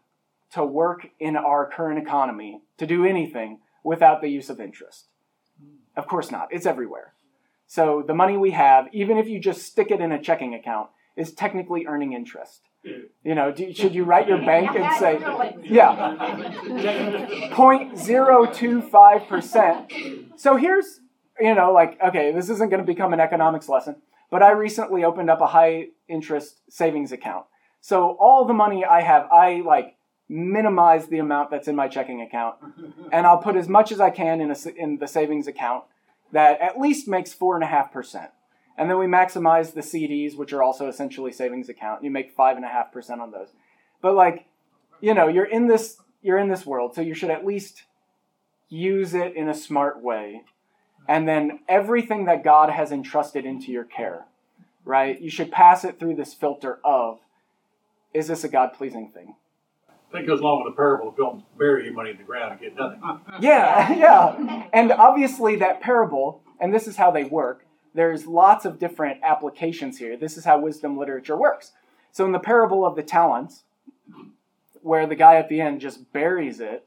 to 0.51 0.65
work 0.65 1.07
in 1.19 1.35
our 1.35 1.69
current 1.69 1.99
economy, 1.99 2.61
to 2.77 2.85
do 2.85 3.05
anything, 3.05 3.59
without 3.83 4.21
the 4.21 4.29
use 4.29 4.49
of 4.49 4.59
interest? 4.59 5.07
Of 5.95 6.07
course 6.07 6.31
not. 6.31 6.47
It's 6.51 6.65
everywhere. 6.65 7.13
So 7.67 8.03
the 8.05 8.13
money 8.13 8.37
we 8.37 8.51
have, 8.51 8.87
even 8.93 9.17
if 9.17 9.27
you 9.27 9.39
just 9.39 9.63
stick 9.63 9.91
it 9.91 9.99
in 9.99 10.11
a 10.11 10.21
checking 10.21 10.53
account, 10.53 10.89
is 11.15 11.31
technically 11.31 11.85
earning 11.87 12.13
interest. 12.13 12.61
You 12.83 13.35
know, 13.35 13.51
do, 13.51 13.73
should 13.73 13.95
you 13.95 14.03
write 14.03 14.27
your 14.27 14.39
bank 14.39 14.75
and 14.75 14.93
say, 14.97 15.17
yeah, 15.63 16.15
0.025%. 17.51 20.39
So 20.39 20.57
here's, 20.57 20.99
you 21.39 21.55
know, 21.55 21.71
like, 21.71 21.97
okay, 22.05 22.33
this 22.33 22.49
isn't 22.49 22.69
going 22.69 22.81
to 22.81 22.85
become 22.85 23.13
an 23.13 23.21
economics 23.21 23.69
lesson, 23.69 23.95
but 24.33 24.41
I 24.41 24.49
recently 24.53 25.03
opened 25.03 25.29
up 25.29 25.41
a 25.41 25.45
high 25.45 25.89
interest 26.07 26.61
savings 26.67 27.11
account. 27.11 27.45
So 27.81 28.17
all 28.19 28.45
the 28.45 28.53
money 28.53 28.83
I 28.83 29.01
have, 29.01 29.31
I 29.31 29.61
like 29.63 29.95
minimize 30.27 31.05
the 31.05 31.19
amount 31.19 31.51
that's 31.51 31.67
in 31.67 31.75
my 31.75 31.87
checking 31.87 32.19
account, 32.19 32.55
and 33.11 33.27
I'll 33.27 33.37
put 33.37 33.55
as 33.55 33.69
much 33.69 33.91
as 33.91 33.99
I 33.99 34.09
can 34.09 34.41
in, 34.41 34.49
a, 34.49 34.55
in 34.75 34.97
the 34.97 35.07
savings 35.07 35.45
account 35.45 35.83
that 36.31 36.59
at 36.61 36.79
least 36.79 37.07
makes 37.07 37.31
4.5%. 37.31 38.29
And 38.75 38.89
then 38.89 38.97
we 38.97 39.05
maximize 39.05 39.75
the 39.75 39.81
CDs, 39.81 40.35
which 40.35 40.51
are 40.51 40.63
also 40.63 40.87
essentially 40.87 41.31
savings 41.31 41.69
account. 41.69 42.03
You 42.03 42.09
make 42.09 42.31
five 42.31 42.55
and 42.55 42.65
a 42.65 42.69
half 42.69 42.91
percent 42.91 43.21
on 43.21 43.29
those. 43.29 43.49
But 44.01 44.15
like, 44.15 44.47
you 44.99 45.13
know, 45.13 45.27
you're 45.27 45.45
in 45.45 45.67
this 45.67 45.97
you're 46.23 46.39
in 46.39 46.47
this 46.47 46.65
world, 46.65 46.95
so 46.95 47.01
you 47.01 47.13
should 47.13 47.29
at 47.29 47.45
least 47.45 47.83
use 48.67 49.13
it 49.13 49.35
in 49.35 49.47
a 49.47 49.53
smart 49.53 50.01
way. 50.01 50.41
And 51.07 51.27
then 51.27 51.59
everything 51.67 52.25
that 52.25 52.43
God 52.43 52.69
has 52.69 52.91
entrusted 52.91 53.45
into 53.45 53.71
your 53.71 53.83
care, 53.83 54.25
right? 54.85 55.19
You 55.19 55.29
should 55.29 55.51
pass 55.51 55.83
it 55.83 55.99
through 55.99 56.15
this 56.15 56.33
filter 56.33 56.79
of 56.83 57.19
is 58.13 58.27
this 58.27 58.43
a 58.43 58.49
God 58.49 58.73
pleasing 58.73 59.09
thing? 59.09 59.35
That 60.13 60.27
goes 60.27 60.39
along 60.39 60.63
with 60.63 60.73
the 60.73 60.77
parable 60.77 61.09
of 61.09 61.17
don't 61.17 61.43
bury 61.57 61.85
your 61.85 61.93
money 61.93 62.11
in 62.11 62.17
the 62.17 62.23
ground 62.23 62.51
and 62.51 62.61
get 62.61 62.75
nothing. 62.75 63.01
Yeah, 63.41 63.93
yeah. 63.93 64.67
And 64.71 64.91
obviously 64.91 65.55
that 65.57 65.81
parable, 65.81 66.43
and 66.59 66.73
this 66.73 66.87
is 66.87 66.97
how 66.97 67.09
they 67.09 67.23
work, 67.23 67.65
there's 67.95 68.27
lots 68.27 68.65
of 68.65 68.79
different 68.79 69.21
applications 69.23 69.97
here. 69.97 70.15
This 70.15 70.37
is 70.37 70.45
how 70.45 70.59
wisdom 70.59 70.97
literature 70.97 71.35
works. 71.35 71.71
So 72.11 72.25
in 72.25 72.31
the 72.31 72.39
parable 72.39 72.85
of 72.85 72.95
the 72.95 73.01
talents, 73.01 73.63
where 74.81 75.07
the 75.07 75.15
guy 75.15 75.35
at 75.35 75.49
the 75.49 75.61
end 75.61 75.81
just 75.81 76.11
buries 76.13 76.59
it, 76.59 76.85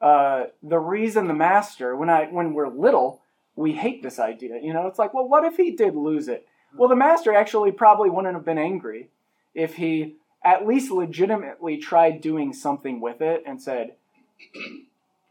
uh, 0.00 0.44
the 0.62 0.78
reason 0.78 1.26
the 1.26 1.34
master, 1.34 1.96
when 1.96 2.10
I 2.10 2.26
when 2.26 2.54
we're 2.54 2.68
little, 2.68 3.22
we 3.54 3.72
hate 3.72 4.02
this 4.02 4.18
idea. 4.18 4.58
You 4.62 4.72
know, 4.72 4.86
it's 4.86 4.98
like, 4.98 5.14
well, 5.14 5.28
what 5.28 5.44
if 5.44 5.56
he 5.56 5.70
did 5.70 5.94
lose 5.94 6.28
it? 6.28 6.46
Well, 6.76 6.88
the 6.88 6.96
master 6.96 7.34
actually 7.34 7.72
probably 7.72 8.10
wouldn't 8.10 8.34
have 8.34 8.44
been 8.44 8.58
angry 8.58 9.08
if 9.54 9.76
he 9.76 10.16
at 10.44 10.66
least 10.66 10.90
legitimately 10.90 11.78
tried 11.78 12.20
doing 12.20 12.52
something 12.52 13.00
with 13.00 13.20
it 13.20 13.42
and 13.46 13.60
said, 13.60 13.94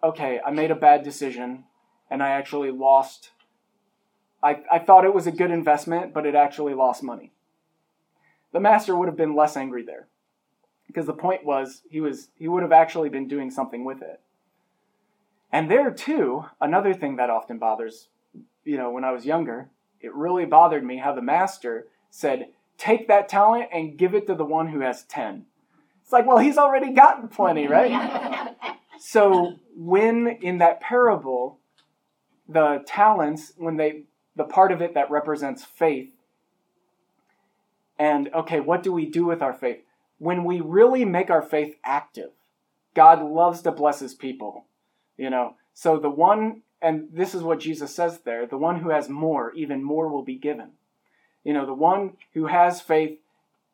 okay, 0.03 0.39
I 0.45 0.51
made 0.51 0.71
a 0.71 0.75
bad 0.75 1.03
decision 1.03 1.65
and 2.09 2.23
I 2.23 2.29
actually 2.29 2.71
lost 2.71 3.31
I, 4.45 4.61
I 4.71 4.77
thought 4.77 5.05
it 5.05 5.13
was 5.13 5.25
a 5.25 5.31
good 5.31 5.49
investment, 5.49 6.13
but 6.13 6.27
it 6.27 6.35
actually 6.35 6.75
lost 6.75 7.01
money. 7.01 7.31
The 8.53 8.59
master 8.59 8.95
would 8.95 9.07
have 9.07 9.17
been 9.17 9.35
less 9.35 9.57
angry 9.57 9.83
there. 9.83 10.07
Because 10.85 11.07
the 11.07 11.13
point 11.13 11.43
was 11.43 11.81
he 11.89 11.99
was 11.99 12.29
he 12.37 12.47
would 12.47 12.61
have 12.61 12.71
actually 12.71 13.09
been 13.09 13.27
doing 13.27 13.49
something 13.49 13.83
with 13.83 14.03
it. 14.03 14.21
And 15.55 15.71
there 15.71 15.89
too, 15.89 16.43
another 16.59 16.93
thing 16.93 17.15
that 17.15 17.29
often 17.29 17.59
bothers, 17.59 18.09
you 18.65 18.75
know, 18.75 18.91
when 18.91 19.05
I 19.05 19.13
was 19.13 19.25
younger, 19.25 19.69
it 20.01 20.13
really 20.13 20.43
bothered 20.43 20.83
me 20.83 20.97
how 20.97 21.15
the 21.15 21.21
master 21.21 21.87
said, 22.09 22.49
take 22.77 23.07
that 23.07 23.29
talent 23.29 23.69
and 23.71 23.97
give 23.97 24.13
it 24.13 24.27
to 24.27 24.35
the 24.35 24.43
one 24.43 24.67
who 24.67 24.81
has 24.81 25.03
10. 25.03 25.45
It's 26.03 26.11
like, 26.11 26.27
well, 26.27 26.39
he's 26.39 26.57
already 26.57 26.91
gotten 26.91 27.29
plenty, 27.29 27.67
right? 27.69 28.53
so 28.99 29.55
when 29.73 30.27
in 30.41 30.57
that 30.57 30.81
parable, 30.81 31.59
the 32.49 32.83
talents, 32.85 33.53
when 33.55 33.77
they 33.77 34.03
the 34.35 34.43
part 34.43 34.73
of 34.73 34.81
it 34.81 34.93
that 34.95 35.09
represents 35.09 35.63
faith. 35.63 36.11
And 37.97 38.27
okay, 38.33 38.59
what 38.59 38.83
do 38.83 38.91
we 38.91 39.05
do 39.05 39.23
with 39.23 39.41
our 39.41 39.53
faith? 39.53 39.85
When 40.17 40.43
we 40.43 40.59
really 40.59 41.05
make 41.05 41.29
our 41.29 41.41
faith 41.41 41.77
active, 41.85 42.31
God 42.93 43.23
loves 43.23 43.61
to 43.61 43.71
bless 43.71 44.01
his 44.01 44.13
people. 44.13 44.65
You 45.17 45.29
know, 45.29 45.55
so 45.73 45.97
the 45.99 46.09
one, 46.09 46.61
and 46.81 47.07
this 47.11 47.33
is 47.33 47.43
what 47.43 47.59
Jesus 47.59 47.93
says 47.93 48.19
there 48.19 48.45
the 48.45 48.57
one 48.57 48.79
who 48.79 48.89
has 48.89 49.09
more, 49.09 49.53
even 49.53 49.83
more 49.83 50.07
will 50.07 50.23
be 50.23 50.37
given. 50.37 50.71
You 51.43 51.53
know, 51.53 51.65
the 51.65 51.73
one 51.73 52.17
who 52.33 52.47
has 52.47 52.81
faith 52.81 53.19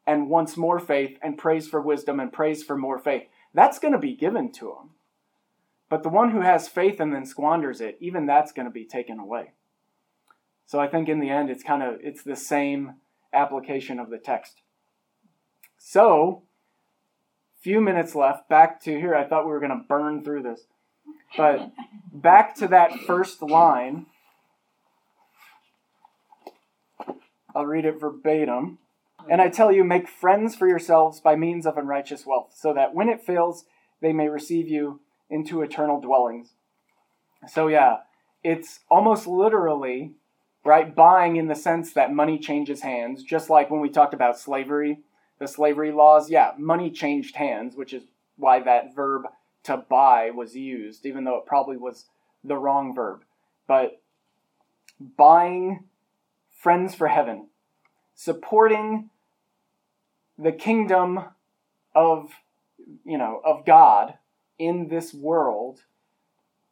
and 0.05 0.29
wants 0.29 0.57
more 0.57 0.79
faith 0.79 1.17
and 1.21 1.37
prays 1.37 1.67
for 1.67 1.81
wisdom 1.81 2.19
and 2.19 2.33
prays 2.33 2.63
for 2.63 2.77
more 2.77 2.99
faith, 2.99 3.23
that's 3.53 3.79
going 3.79 3.93
to 3.93 3.99
be 3.99 4.15
given 4.15 4.51
to 4.53 4.69
him. 4.69 4.89
But 5.89 6.03
the 6.03 6.09
one 6.09 6.31
who 6.31 6.41
has 6.41 6.67
faith 6.67 6.99
and 6.99 7.13
then 7.13 7.25
squanders 7.25 7.81
it, 7.81 7.97
even 7.99 8.25
that's 8.25 8.51
going 8.51 8.65
to 8.65 8.71
be 8.71 8.85
taken 8.85 9.19
away. 9.19 9.51
So 10.65 10.79
I 10.79 10.87
think 10.87 11.09
in 11.09 11.19
the 11.19 11.29
end, 11.29 11.49
it's 11.49 11.63
kind 11.63 11.83
of 11.83 11.99
it's 12.01 12.23
the 12.23 12.35
same 12.35 12.95
application 13.33 13.99
of 13.99 14.09
the 14.09 14.17
text. 14.17 14.61
So 15.77 16.43
few 17.61 17.79
minutes 17.79 18.15
left. 18.15 18.49
Back 18.49 18.81
to 18.83 18.97
here. 18.97 19.15
I 19.15 19.27
thought 19.27 19.45
we 19.45 19.51
were 19.51 19.59
going 19.59 19.77
to 19.77 19.87
burn 19.87 20.23
through 20.23 20.43
this. 20.43 20.61
But 21.37 21.71
back 22.13 22.55
to 22.55 22.67
that 22.67 22.99
first 23.07 23.41
line. 23.41 24.05
I'll 27.55 27.65
read 27.65 27.85
it 27.85 27.99
verbatim. 27.99 28.77
And 29.29 29.41
I 29.41 29.49
tell 29.49 29.71
you, 29.71 29.83
make 29.83 30.07
friends 30.07 30.55
for 30.55 30.67
yourselves 30.67 31.19
by 31.19 31.35
means 31.35 31.65
of 31.65 31.77
unrighteous 31.77 32.25
wealth, 32.25 32.53
so 32.55 32.73
that 32.73 32.95
when 32.95 33.07
it 33.07 33.23
fails, 33.23 33.65
they 34.01 34.13
may 34.13 34.27
receive 34.29 34.67
you 34.67 34.99
into 35.29 35.61
eternal 35.61 36.01
dwellings. 36.01 36.53
So, 37.47 37.67
yeah, 37.67 37.97
it's 38.43 38.79
almost 38.89 39.27
literally, 39.27 40.13
right, 40.65 40.93
buying 40.93 41.35
in 41.35 41.47
the 41.47 41.55
sense 41.55 41.93
that 41.93 42.13
money 42.13 42.39
changes 42.39 42.81
hands, 42.81 43.23
just 43.23 43.49
like 43.49 43.69
when 43.69 43.79
we 43.79 43.89
talked 43.89 44.13
about 44.13 44.39
slavery, 44.39 44.99
the 45.39 45.47
slavery 45.47 45.91
laws. 45.91 46.29
Yeah, 46.29 46.51
money 46.57 46.89
changed 46.89 47.35
hands, 47.35 47.75
which 47.75 47.93
is 47.93 48.03
why 48.37 48.59
that 48.61 48.95
verb 48.95 49.23
to 49.63 49.77
buy 49.77 50.31
was 50.31 50.55
used, 50.55 51.05
even 51.05 51.23
though 51.23 51.37
it 51.37 51.45
probably 51.45 51.77
was 51.77 52.05
the 52.43 52.57
wrong 52.57 52.95
verb. 52.95 53.23
But 53.67 54.01
buying 54.99 55.85
friends 56.49 56.95
for 56.95 57.07
heaven, 57.07 57.47
supporting 58.15 59.09
the 60.37 60.51
kingdom 60.51 61.19
of 61.93 62.31
you 63.05 63.17
know 63.17 63.41
of 63.45 63.65
God 63.65 64.15
in 64.57 64.87
this 64.87 65.13
world 65.13 65.83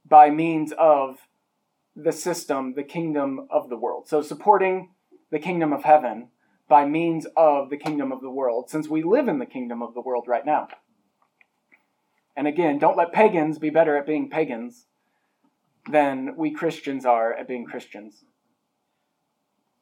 by 0.07 0.29
means 0.29 0.73
of 0.77 1.17
the 1.95 2.11
system, 2.11 2.73
the 2.75 2.83
kingdom 2.83 3.47
of 3.49 3.69
the 3.69 3.77
world. 3.77 4.07
So 4.07 4.21
supporting 4.21 4.91
the 5.31 5.39
kingdom 5.39 5.73
of 5.73 5.83
heaven 5.83 6.29
by 6.67 6.85
means 6.85 7.27
of 7.35 7.69
the 7.69 7.77
kingdom 7.77 8.11
of 8.11 8.21
the 8.21 8.29
world, 8.29 8.69
since 8.69 8.87
we 8.87 9.03
live 9.03 9.27
in 9.27 9.39
the 9.39 9.45
kingdom 9.45 9.81
of 9.81 9.93
the 9.93 10.01
world 10.01 10.25
right 10.27 10.45
now. 10.45 10.67
And 12.39 12.47
again, 12.47 12.79
don't 12.79 12.95
let 12.95 13.11
pagans 13.11 13.59
be 13.59 13.69
better 13.69 13.97
at 13.97 14.07
being 14.07 14.29
pagans 14.29 14.85
than 15.91 16.37
we 16.37 16.51
Christians 16.51 17.05
are 17.05 17.33
at 17.33 17.49
being 17.49 17.65
Christians. 17.65 18.23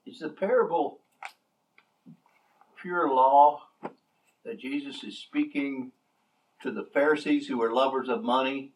Is 0.08 0.22
the 0.22 0.30
parable 0.30 1.01
pure 2.82 3.14
law 3.14 3.62
that 4.43 4.58
Jesus 4.58 5.03
is 5.03 5.20
speaking 5.20 5.91
to 6.64 6.72
the 6.72 6.88
Pharisees 6.95 7.47
who 7.47 7.62
are 7.62 7.72
lovers 7.72 8.10
of 8.10 8.24
money? 8.24 8.72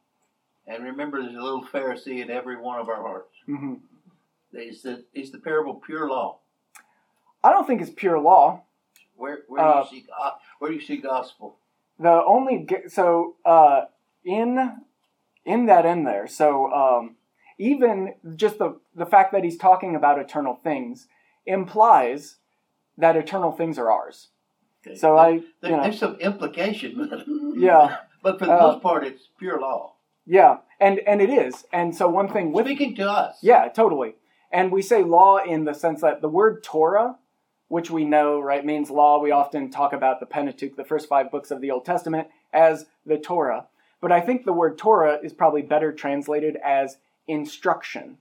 And 0.67 0.83
remember, 0.83 1.19
there's 1.19 1.33
a 1.33 1.41
little 1.41 1.65
Pharisee 1.65 2.21
in 2.21 2.29
every 2.29 2.61
one 2.61 2.79
of 2.79 2.87
our 2.87 3.01
hearts. 3.01 3.35
Mm-hmm. 3.49 3.73
Is 4.53 4.83
the, 4.83 5.05
is 5.15 5.31
the 5.31 5.39
parable 5.39 5.81
pure 5.83 6.07
law? 6.07 6.37
I 7.43 7.49
don't 7.49 7.65
think 7.65 7.81
it's 7.81 7.89
pure 7.89 8.19
law. 8.19 8.61
Where, 9.15 9.39
where, 9.47 9.63
do, 9.63 9.67
Uh, 9.67 9.87
you 9.91 10.01
see, 10.01 10.05
where 10.59 10.69
do 10.69 10.77
you 10.77 10.85
see 10.85 10.97
gospel? 10.97 11.57
The 12.01 12.23
only 12.25 12.67
so 12.87 13.35
uh, 13.45 13.81
in 14.25 14.77
in 15.45 15.65
that 15.67 15.85
in 15.85 16.03
there. 16.03 16.27
So 16.27 16.71
um, 16.73 17.15
even 17.57 18.15
just 18.35 18.57
the 18.57 18.79
the 18.95 19.05
fact 19.05 19.31
that 19.33 19.43
he's 19.43 19.57
talking 19.57 19.95
about 19.95 20.19
eternal 20.19 20.55
things 20.55 21.07
implies 21.45 22.37
that 22.97 23.15
eternal 23.15 23.51
things 23.51 23.77
are 23.77 23.91
ours. 23.91 24.29
Okay. 24.85 24.95
So 24.97 25.17
I, 25.17 25.29
you 25.29 25.43
There- 25.61 25.71
know, 25.77 25.83
There's 25.83 25.99
some 25.99 26.15
implication, 26.15 26.95
but 27.09 27.25
yeah, 27.55 27.97
but 28.23 28.39
for 28.39 28.45
the 28.47 28.53
Uh, 28.57 28.67
most 28.71 28.81
part, 28.81 29.03
it's 29.05 29.27
pure 29.37 29.59
law. 29.59 29.93
yeah, 30.25 30.57
and 30.79 30.99
and 30.99 31.21
it 31.21 31.29
is. 31.29 31.65
And 31.71 31.95
so 31.95 32.07
one 32.07 32.27
thing 32.29 32.51
with 32.51 32.65
Speaking 32.65 32.95
to 32.95 33.09
us. 33.09 33.37
Yeah, 33.43 33.67
totally. 33.69 34.15
And 34.51 34.71
we 34.71 34.81
say 34.81 35.03
law 35.03 35.37
in 35.37 35.65
the 35.65 35.73
sense 35.73 36.01
that 36.01 36.21
the 36.21 36.27
word 36.29 36.63
Torah, 36.63 37.17
which 37.71 37.89
we 37.89 38.03
know, 38.03 38.39
right, 38.39 38.65
means 38.65 38.89
law. 38.89 39.17
We 39.21 39.31
often 39.31 39.71
talk 39.71 39.93
about 39.93 40.19
the 40.19 40.25
Pentateuch, 40.25 40.75
the 40.75 40.83
first 40.83 41.07
five 41.07 41.31
books 41.31 41.51
of 41.51 41.61
the 41.61 41.71
Old 41.71 41.85
Testament, 41.85 42.27
as 42.51 42.85
the 43.05 43.17
Torah. 43.17 43.67
But 44.01 44.11
I 44.11 44.19
think 44.19 44.43
the 44.43 44.51
word 44.51 44.77
Torah 44.77 45.19
is 45.23 45.31
probably 45.31 45.61
better 45.61 45.93
translated 45.93 46.57
as 46.57 46.97
instruction. 47.27 48.17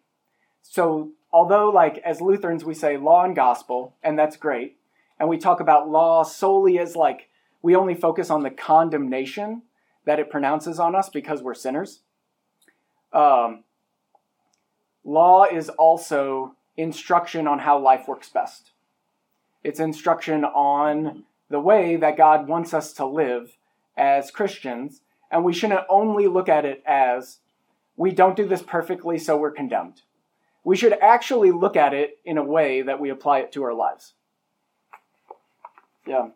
So, 0.62 1.10
although, 1.32 1.68
like, 1.68 1.98
as 1.98 2.20
Lutherans, 2.20 2.64
we 2.64 2.74
say 2.74 2.96
law 2.96 3.24
and 3.24 3.34
gospel, 3.34 3.96
and 4.04 4.16
that's 4.16 4.36
great, 4.36 4.76
and 5.18 5.28
we 5.28 5.36
talk 5.36 5.58
about 5.58 5.90
law 5.90 6.22
solely 6.22 6.78
as, 6.78 6.94
like, 6.94 7.28
we 7.60 7.74
only 7.74 7.94
focus 7.94 8.30
on 8.30 8.44
the 8.44 8.50
condemnation 8.50 9.62
that 10.04 10.20
it 10.20 10.30
pronounces 10.30 10.78
on 10.78 10.94
us 10.94 11.08
because 11.08 11.42
we're 11.42 11.54
sinners. 11.54 12.02
Um, 13.12 13.64
Law 15.04 15.44
is 15.44 15.70
also 15.70 16.54
instruction 16.76 17.48
on 17.48 17.60
how 17.60 17.78
life 17.78 18.06
works 18.06 18.28
best. 18.28 18.70
It's 19.62 19.80
instruction 19.80 20.44
on 20.44 21.24
the 21.48 21.60
way 21.60 21.96
that 21.96 22.16
God 22.16 22.48
wants 22.48 22.72
us 22.72 22.92
to 22.94 23.04
live 23.04 23.56
as 23.96 24.30
Christians, 24.30 25.02
and 25.30 25.44
we 25.44 25.52
shouldn't 25.52 25.84
only 25.88 26.26
look 26.26 26.48
at 26.48 26.64
it 26.64 26.82
as 26.86 27.38
we 27.96 28.12
don't 28.12 28.36
do 28.36 28.46
this 28.46 28.62
perfectly, 28.62 29.18
so 29.18 29.36
we're 29.36 29.50
condemned. 29.50 30.02
We 30.64 30.76
should 30.76 30.94
actually 31.00 31.50
look 31.50 31.76
at 31.76 31.92
it 31.92 32.18
in 32.24 32.38
a 32.38 32.44
way 32.44 32.82
that 32.82 33.00
we 33.00 33.10
apply 33.10 33.40
it 33.40 33.52
to 33.52 33.62
our 33.64 33.74
lives. 33.74 34.14
Yeah. 36.06 36.28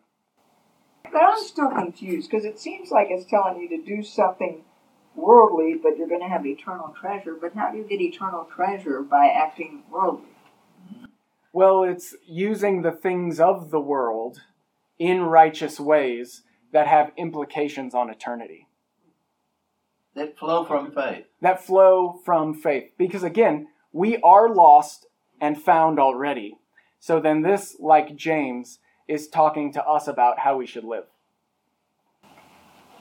But 1.11 1.21
I'm 1.21 1.43
still 1.43 1.69
confused 1.69 2.29
because 2.29 2.45
it 2.45 2.59
seems 2.59 2.91
like 2.91 3.07
it's 3.09 3.29
telling 3.29 3.59
you 3.61 3.69
to 3.69 3.83
do 3.83 4.03
something 4.03 4.63
worldly, 5.15 5.75
but 5.81 5.97
you're 5.97 6.07
going 6.07 6.21
to 6.21 6.27
have 6.27 6.45
eternal 6.45 6.93
treasure. 6.99 7.35
But 7.39 7.53
how 7.53 7.71
do 7.71 7.77
you 7.77 7.83
get 7.83 8.01
eternal 8.01 8.47
treasure 8.53 9.01
by 9.01 9.27
acting 9.27 9.83
worldly? 9.89 10.34
Well, 11.55 11.83
it's 11.83 12.13
using 12.27 12.81
the 12.81 12.91
things 12.91 13.39
of 13.39 13.71
the 13.71 13.79
world 13.79 14.41
in 14.99 15.21
righteous 15.21 15.79
ways 15.79 16.41
that 16.73 16.85
have 16.85 17.13
implications 17.15 17.95
on 17.95 18.09
eternity. 18.09 18.67
That 20.15 20.37
flow 20.37 20.65
from 20.65 20.91
faith. 20.91 21.27
that 21.39 21.65
flow 21.65 22.19
from 22.25 22.55
faith. 22.55 22.91
Because 22.97 23.23
again, 23.23 23.69
we 23.93 24.17
are 24.17 24.53
lost 24.53 25.05
and 25.39 25.57
found 25.57 25.97
already. 25.97 26.57
So 26.99 27.21
then, 27.21 27.41
this, 27.41 27.77
like 27.79 28.17
James, 28.17 28.79
is 29.07 29.29
talking 29.29 29.71
to 29.71 29.85
us 29.85 30.09
about 30.09 30.39
how 30.39 30.57
we 30.57 30.65
should 30.65 30.83
live. 30.83 31.05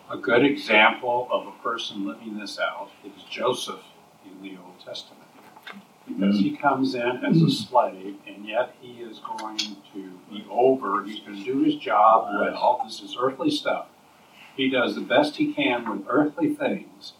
A 0.08 0.16
good 0.16 0.44
example 0.44 1.26
of 1.32 1.48
a 1.48 1.60
person 1.60 2.06
living 2.06 2.38
this 2.38 2.60
out 2.60 2.90
is 3.04 3.24
Joseph 3.28 3.82
in 4.24 4.40
the 4.40 4.56
Old 4.64 4.78
Testament. 4.78 5.23
Because 6.06 6.38
he 6.38 6.50
mm-hmm. 6.50 6.62
comes 6.62 6.94
in 6.94 7.24
as 7.24 7.40
a 7.40 7.50
slave, 7.50 8.16
and 8.26 8.46
yet 8.46 8.74
he 8.80 9.00
is 9.00 9.20
going 9.20 9.56
to 9.56 10.12
be 10.30 10.44
over, 10.50 11.02
he's 11.02 11.20
going 11.20 11.38
to 11.38 11.44
do 11.44 11.64
his 11.64 11.76
job 11.76 12.28
well. 12.38 12.82
This 12.84 13.00
is 13.00 13.16
earthly 13.18 13.50
stuff. 13.50 13.86
He 14.54 14.68
does 14.68 14.94
the 14.94 15.00
best 15.00 15.36
he 15.36 15.54
can 15.54 15.88
with 15.90 16.06
earthly 16.08 16.54
things 16.54 17.14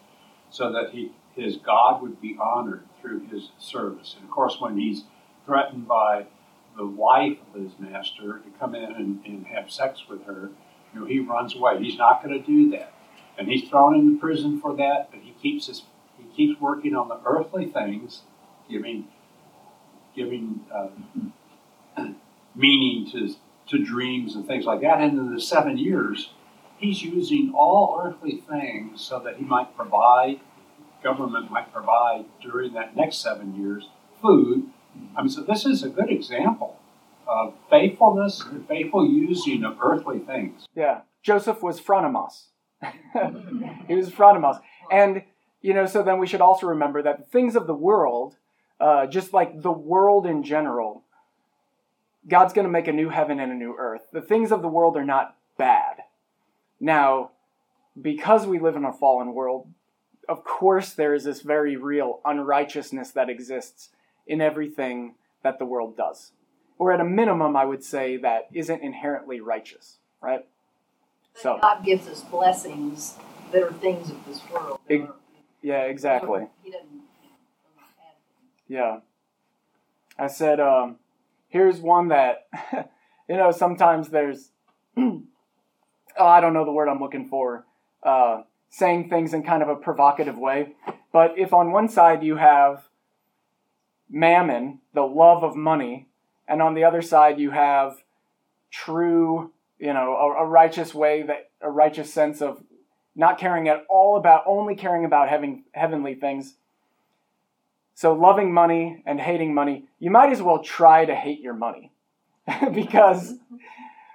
so 0.51 0.71
that 0.71 0.91
he, 0.91 1.13
his 1.35 1.57
God 1.57 2.03
would 2.03 2.21
be 2.21 2.37
honored 2.41 2.85
through 3.01 3.27
his 3.27 3.51
service. 3.59 4.15
And 4.17 4.25
of 4.25 4.31
course, 4.31 4.61
when 4.61 4.77
he's 4.77 5.05
threatened 5.47 5.89
by 5.89 6.27
the 6.77 6.87
wife 6.87 7.39
of 7.55 7.61
his 7.61 7.73
master 7.79 8.39
to 8.39 8.59
come 8.59 8.75
in 8.75 8.93
and, 8.93 9.25
and 9.25 9.47
have 9.47 9.71
sex 9.71 10.05
with 10.09 10.25
her, 10.25 10.51
you 10.93 11.01
know, 11.01 11.07
he 11.07 11.19
runs 11.19 11.55
away. 11.57 11.83
He's 11.83 11.99
not 11.99 12.23
going 12.23 12.39
to 12.39 12.47
do 12.47 12.71
that, 12.71 12.93
and 13.37 13.49
he's 13.49 13.69
thrown 13.69 13.95
into 13.95 14.19
prison 14.21 14.61
for 14.61 14.77
that. 14.77 15.11
But 15.11 15.21
he 15.21 15.33
keeps 15.43 15.67
his 15.67 15.83
he 16.17 16.25
keeps 16.37 16.61
working 16.61 16.95
on 16.95 17.09
the 17.09 17.19
earthly 17.27 17.67
things, 17.67 18.23
giving 18.69 19.09
giving 20.15 20.61
uh, 20.73 20.89
meaning 22.55 23.11
to 23.13 23.35
to 23.69 23.85
dreams 23.85 24.35
and 24.35 24.47
things 24.47 24.65
like 24.65 24.81
that. 24.83 25.01
And 25.01 25.19
in 25.19 25.35
the 25.35 25.41
seven 25.41 25.79
years, 25.79 26.31
he's 26.77 27.03
using 27.03 27.53
all 27.57 28.01
earthly 28.05 28.43
things 28.49 29.01
so 29.01 29.19
that 29.21 29.37
he 29.37 29.45
might 29.45 29.75
provide. 29.77 30.41
Government 31.03 31.51
might 31.51 31.73
provide 31.73 32.25
during 32.41 32.73
that 32.75 32.97
next 32.97 33.19
seven 33.19 33.55
years 33.61 33.89
food. 34.23 34.69
I 35.17 35.23
mean, 35.23 35.29
so 35.29 35.43
this 35.43 35.67
is 35.67 35.83
a 35.83 35.89
good 35.89 36.11
example 36.11 36.79
of 37.27 37.55
faithfulness 37.71 38.43
and 38.43 38.67
faithful 38.69 39.07
using 39.07 39.65
of 39.65 39.79
earthly 39.81 40.19
things. 40.21 40.67
Yeah. 40.75 41.01
Joseph 41.23 41.63
was 41.63 41.81
phronimos. 41.81 42.47
he 43.89 43.95
was 43.95 44.11
phronimos. 44.11 44.61
And, 44.91 45.23
you 45.63 45.73
know, 45.73 45.87
so 45.87 46.03
then 46.03 46.19
we 46.19 46.27
should 46.27 46.41
also 46.41 46.67
remember 46.67 47.03
that 47.03 47.19
the 47.19 47.25
things 47.25 47.57
of 47.57 47.67
the 47.67 47.75
world, 47.75 48.37
uh, 48.81 49.07
just 49.07 49.33
like 49.33 49.63
the 49.63 49.73
world 49.73 50.27
in 50.27 50.43
general, 50.43 51.03
God's 52.29 52.53
going 52.53 52.67
to 52.67 52.71
make 52.71 52.89
a 52.89 52.93
new 52.93 53.09
heaven 53.11 53.41
and 53.41 53.53
a 53.53 53.55
new 53.55 53.75
earth. 53.79 54.03
The 54.13 54.23
things 54.23 54.51
of 54.53 54.63
the 54.63 54.69
world 54.69 54.97
are 54.97 55.05
not 55.05 55.37
bad. 55.59 56.03
Now, 56.81 57.31
because 58.01 58.47
we 58.47 58.59
live 58.59 58.77
in 58.77 58.85
a 58.85 58.93
fallen 58.93 59.35
world, 59.35 59.69
of 60.29 60.45
course 60.45 60.93
there 60.93 61.15
is 61.15 61.25
this 61.25 61.43
very 61.43 61.77
real 61.77 62.21
unrighteousness 62.25 63.11
that 63.11 63.29
exists 63.29 63.91
in 64.27 64.41
everything 64.41 65.15
that 65.43 65.59
the 65.59 65.67
world 65.67 65.97
does. 65.97 66.33
Or 66.79 66.93
at 66.93 67.01
a 67.01 67.05
minimum, 67.05 67.57
I 67.57 67.65
would 67.65 67.85
say 67.85 68.17
that 68.17 68.49
isn't 68.53 68.83
inherently 68.83 69.41
righteous, 69.41 69.99
right? 70.21 70.45
So, 71.35 71.59
God 71.61 71.85
gives 71.85 72.09
us 72.09 72.23
blessings 72.23 73.15
that 73.53 73.63
are 73.63 73.73
things 73.73 74.11
of 74.11 74.25
this 74.27 74.41
world. 74.51 74.81
yeah, 75.63 75.83
exactly. 75.83 76.47
He 76.63 76.71
doesn't. 76.71 76.89
you 76.91 77.01
know, 77.01 77.85
add 78.01 78.17
things. 78.29 78.54
Yeah. 78.69 79.01
I 80.19 80.29
said, 80.29 80.61
um, 80.61 80.97
here's 81.49 81.81
one 81.81 82.09
that, 82.09 82.47
you 83.29 83.37
know, 83.37 83.51
sometimes 83.51 84.09
there's, 84.09 84.51
oh, 84.97 85.23
I 86.19 86.41
don't 86.41 86.55
know 86.55 86.65
the 86.65 86.73
word 86.73 86.89
I'm 86.89 87.01
looking 87.01 87.29
for, 87.29 87.65
uh, 88.03 88.43
saying 88.71 89.09
things 89.09 89.35
in 89.35 89.43
kind 89.43 89.63
of 89.63 89.69
a 89.69 89.77
provocative 89.77 90.39
way. 90.39 90.75
But 91.13 91.35
if 91.39 91.53
on 91.53 91.73
one 91.73 91.89
side 91.89 92.23
you 92.23 92.37
have 92.37 92.89
mammon, 94.11 94.81
the 94.93 95.03
love 95.03 95.43
of 95.43 95.57
money, 95.57 96.09
and 96.47 96.61
on 96.61 96.75
the 96.75 96.85
other 96.85 97.03
side 97.03 97.39
you 97.39 97.51
have 97.51 98.03
true, 98.71 99.53
you 99.79 99.93
know, 99.93 100.17
a, 100.17 100.45
a 100.45 100.47
righteous 100.47 100.95
way 100.95 101.23
that 101.23 101.51
a 101.61 101.71
righteous 101.71 102.13
sense 102.13 102.43
of 102.43 102.63
not 103.17 103.39
caring 103.39 103.69
at 103.69 103.85
all 103.89 104.17
about 104.17 104.43
only 104.47 104.75
caring 104.75 105.05
about 105.05 105.29
having 105.29 105.65
heavenly 105.73 106.15
things. 106.15 106.55
So 107.95 108.13
loving 108.13 108.53
money 108.53 109.03
and 109.07 109.21
hating 109.21 109.55
money, 109.55 109.87
you 109.99 110.11
might 110.11 110.33
as 110.33 110.43
well 110.43 110.63
try 110.63 111.05
to 111.05 111.15
hate 111.15 111.41
your 111.41 111.55
money. 111.55 111.93
because 112.75 113.35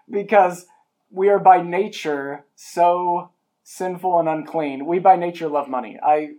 because 0.10 0.66
we 1.12 1.30
are 1.30 1.40
by 1.40 1.62
nature 1.62 2.46
so 2.56 3.32
sinful 3.64 4.20
and 4.20 4.30
unclean. 4.30 4.86
We 4.86 5.00
by 5.00 5.16
nature 5.16 5.48
love 5.48 5.68
money. 5.68 5.98
I 6.04 6.32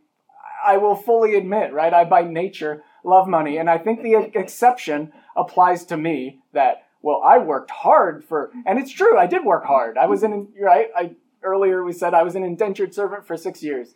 I 0.64 0.76
will 0.76 0.94
fully 0.94 1.34
admit, 1.36 1.72
right? 1.72 1.92
I 1.92 2.04
by 2.04 2.22
nature 2.22 2.84
love 3.04 3.26
money, 3.26 3.56
and 3.56 3.70
I 3.70 3.78
think 3.78 4.02
the 4.02 4.30
exception 4.34 5.12
applies 5.36 5.84
to 5.86 5.96
me 5.96 6.40
that 6.52 6.84
well, 7.02 7.22
I 7.24 7.38
worked 7.38 7.70
hard 7.70 8.22
for, 8.24 8.50
and 8.66 8.78
it's 8.78 8.92
true, 8.92 9.16
I 9.16 9.26
did 9.26 9.42
work 9.42 9.64
hard. 9.64 9.96
I 9.96 10.06
was 10.06 10.22
in 10.22 10.48
right. 10.60 10.88
I 10.94 11.12
earlier 11.42 11.84
we 11.84 11.92
said 11.92 12.14
I 12.14 12.22
was 12.22 12.34
an 12.34 12.44
indentured 12.44 12.94
servant 12.94 13.26
for 13.26 13.36
six 13.36 13.62
years. 13.62 13.94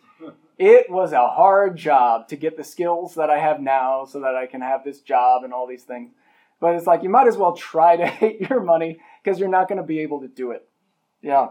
It 0.57 0.89
was 0.89 1.11
a 1.11 1.27
hard 1.27 1.75
job 1.75 2.29
to 2.29 2.35
get 2.35 2.55
the 2.55 2.63
skills 2.63 3.15
that 3.15 3.29
I 3.29 3.39
have 3.39 3.59
now, 3.59 4.05
so 4.05 4.21
that 4.21 4.35
I 4.35 4.45
can 4.45 4.61
have 4.61 4.83
this 4.83 5.01
job 5.01 5.43
and 5.43 5.53
all 5.53 5.67
these 5.67 5.83
things. 5.83 6.11
But 6.61 6.75
it's 6.75 6.87
like 6.87 7.03
you 7.03 7.09
might 7.09 7.27
as 7.27 7.37
well 7.37 7.53
try 7.53 7.97
to 7.97 8.05
hate 8.21 8.41
your 8.49 8.61
money 8.61 8.99
because 9.23 9.39
you're 9.39 9.49
not 9.49 9.67
going 9.67 9.77
to 9.77 9.83
be 9.83 9.99
able 9.99 10.21
to 10.21 10.27
do 10.27 10.51
it. 10.51 10.67
Yeah. 11.21 11.49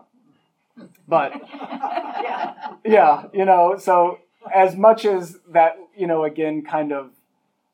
But 1.07 1.35
yeah. 1.53 2.75
yeah, 2.85 3.25
you 3.33 3.45
know, 3.45 3.77
so 3.79 4.19
as 4.53 4.77
much 4.77 5.05
as 5.05 5.39
that, 5.51 5.77
you 5.97 6.07
know, 6.07 6.25
again, 6.25 6.63
kind 6.65 6.93
of 6.93 7.11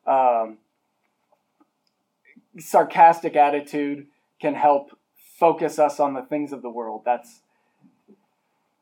um, 0.07 0.59
sarcastic 2.59 3.37
attitude 3.37 4.07
can 4.41 4.55
help 4.55 4.91
focus 5.39 5.79
us 5.79 6.01
on 6.01 6.15
the 6.15 6.23
things 6.23 6.53
of 6.53 6.63
the 6.63 6.71
world. 6.71 7.03
That's 7.05 7.41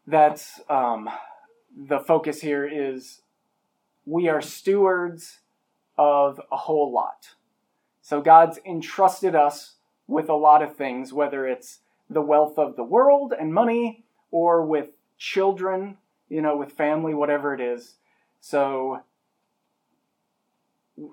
that's 0.08 0.60
um, 0.70 1.10
the 1.76 1.98
focus 1.98 2.40
here 2.40 2.66
is 2.66 3.20
we 4.06 4.28
are 4.28 4.40
stewards 4.40 5.40
of 5.98 6.40
a 6.50 6.56
whole 6.56 6.90
lot. 6.90 7.34
So 8.00 8.22
God's 8.22 8.58
entrusted 8.64 9.34
us 9.34 9.74
with 10.06 10.30
a 10.30 10.34
lot 10.34 10.62
of 10.62 10.76
things, 10.76 11.12
whether 11.12 11.46
it's 11.46 11.80
the 12.08 12.22
wealth 12.22 12.58
of 12.58 12.76
the 12.76 12.84
world 12.84 13.34
and 13.38 13.52
money 13.52 14.04
or 14.30 14.64
with 14.64 14.92
children, 15.18 15.98
you 16.30 16.40
know, 16.40 16.56
with 16.56 16.72
family, 16.72 17.12
whatever 17.12 17.52
it 17.52 17.60
is. 17.60 17.96
So 18.40 19.02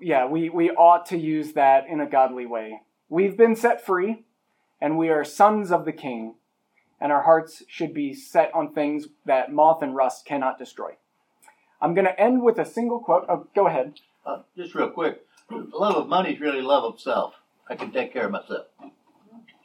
yeah, 0.00 0.26
we, 0.26 0.48
we 0.48 0.70
ought 0.70 1.04
to 1.06 1.18
use 1.18 1.52
that 1.52 1.86
in 1.86 2.00
a 2.00 2.06
godly 2.06 2.46
way. 2.46 2.80
We've 3.10 3.36
been 3.36 3.56
set 3.56 3.84
free, 3.84 4.24
and 4.80 4.96
we 4.96 5.10
are 5.10 5.22
sons 5.22 5.70
of 5.70 5.84
the 5.84 5.92
King, 5.92 6.34
and 7.00 7.12
our 7.12 7.22
hearts 7.22 7.62
should 7.68 7.92
be 7.92 8.14
set 8.14 8.54
on 8.54 8.72
things 8.72 9.08
that 9.24 9.52
moth 9.52 9.82
and 9.82 9.94
rust 9.94 10.24
cannot 10.24 10.58
destroy. 10.58 10.92
I'm 11.80 11.94
going 11.94 12.06
to 12.06 12.20
end 12.20 12.42
with 12.42 12.58
a 12.58 12.64
single 12.64 13.00
quote. 13.00 13.26
Oh, 13.28 13.46
go 13.54 13.66
ahead. 13.66 14.00
Uh, 14.24 14.42
just 14.56 14.74
real 14.74 14.90
quick 14.90 15.22
love 15.50 15.96
of 15.96 16.08
money 16.08 16.32
is 16.32 16.40
really 16.40 16.62
love 16.62 16.84
of 16.84 17.00
self. 17.00 17.34
I 17.68 17.76
can 17.76 17.92
take 17.92 18.12
care 18.12 18.26
of 18.26 18.32
myself. 18.32 18.66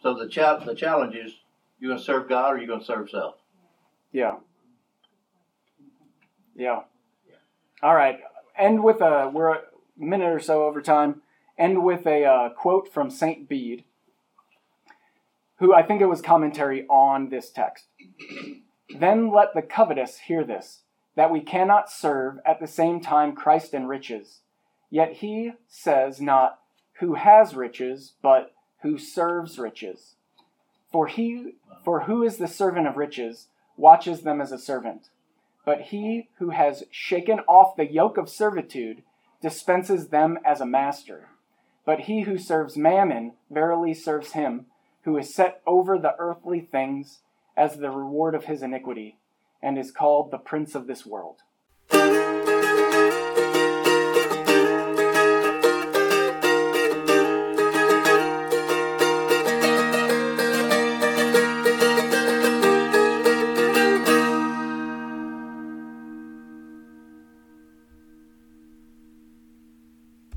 So 0.01 0.15
the 0.15 0.27
cha- 0.27 0.63
the 0.63 0.75
challenge 0.75 1.15
is 1.15 1.34
you 1.79 1.89
going 1.89 1.99
to 1.99 2.03
serve 2.03 2.27
God 2.29 2.53
or 2.53 2.57
you 2.57 2.67
going 2.67 2.79
to 2.79 2.86
serve 2.86 3.09
self? 3.09 3.36
Yeah. 4.11 4.38
Yeah. 6.55 6.82
All 7.82 7.95
right. 7.95 8.19
End 8.57 8.84
with 8.84 9.01
a 9.01 9.29
we're 9.34 9.53
a 9.53 9.61
minute 9.97 10.29
or 10.29 10.39
so 10.39 10.65
over 10.65 10.82
time. 10.82 11.21
End 11.57 11.84
with 11.84 12.05
a 12.05 12.25
uh, 12.25 12.49
quote 12.49 12.91
from 12.91 13.09
Saint 13.09 13.47
Bede, 13.47 13.84
who 15.62 15.74
I 15.74 15.82
think 15.82 16.01
it 16.01 16.07
was 16.07 16.22
commentary 16.22 16.86
on 16.89 17.30
this 17.30 17.49
text. 17.49 17.86
then 18.99 19.32
let 19.32 19.53
the 19.53 19.62
covetous 19.62 20.20
hear 20.20 20.43
this, 20.43 20.82
that 21.16 21.32
we 21.32 21.39
cannot 21.39 21.89
serve 21.89 22.39
at 22.45 22.59
the 22.59 22.68
same 22.68 22.99
time 22.99 23.34
Christ 23.34 23.74
and 23.74 23.88
riches 23.88 24.41
Yet 24.91 25.14
he 25.14 25.53
says 25.70 26.22
not 26.22 26.59
who 26.99 27.16
has 27.16 27.55
riches, 27.55 28.14
but 28.22 28.53
who 28.84 28.97
serves 28.99 29.57
riches. 29.57 30.16
For 30.91 31.07
he 31.07 31.55
for 31.84 32.01
who 32.01 32.22
is 32.22 32.38
the 32.38 32.47
servant 32.47 32.86
of 32.86 32.97
riches 32.97 33.47
watches 33.78 34.22
them 34.22 34.41
as 34.41 34.51
a 34.51 34.59
servant. 34.59 35.09
But 35.66 35.82
he 35.82 36.28
who 36.38 36.49
has 36.49 36.84
shaken 36.91 37.39
off 37.47 37.78
the 37.78 37.89
yoke 37.89 38.18
of 38.18 38.30
servitude 38.30 39.01
dispenses 39.41 40.09
them 40.09 40.38
as 40.45 40.59
a 40.59 40.66
master. 40.66 41.30
But 41.86 42.01
he 42.01 42.22
who 42.22 42.38
serves 42.38 42.78
mammon 42.78 43.34
verily 43.49 43.93
serves 43.93 44.34
him 44.34 44.66
who 45.03 45.17
is 45.17 45.33
set 45.33 45.61
over 45.65 45.97
the 45.97 46.15
earthly 46.19 46.59
things 46.59 47.19
as 47.57 47.77
the 47.77 47.89
reward 47.89 48.35
of 48.35 48.45
his 48.45 48.61
iniquity, 48.61 49.17
and 49.61 49.77
is 49.77 49.91
called 49.91 50.31
the 50.31 50.37
prince 50.37 50.75
of 50.75 50.87
this 50.87 51.05
world. 51.05 51.37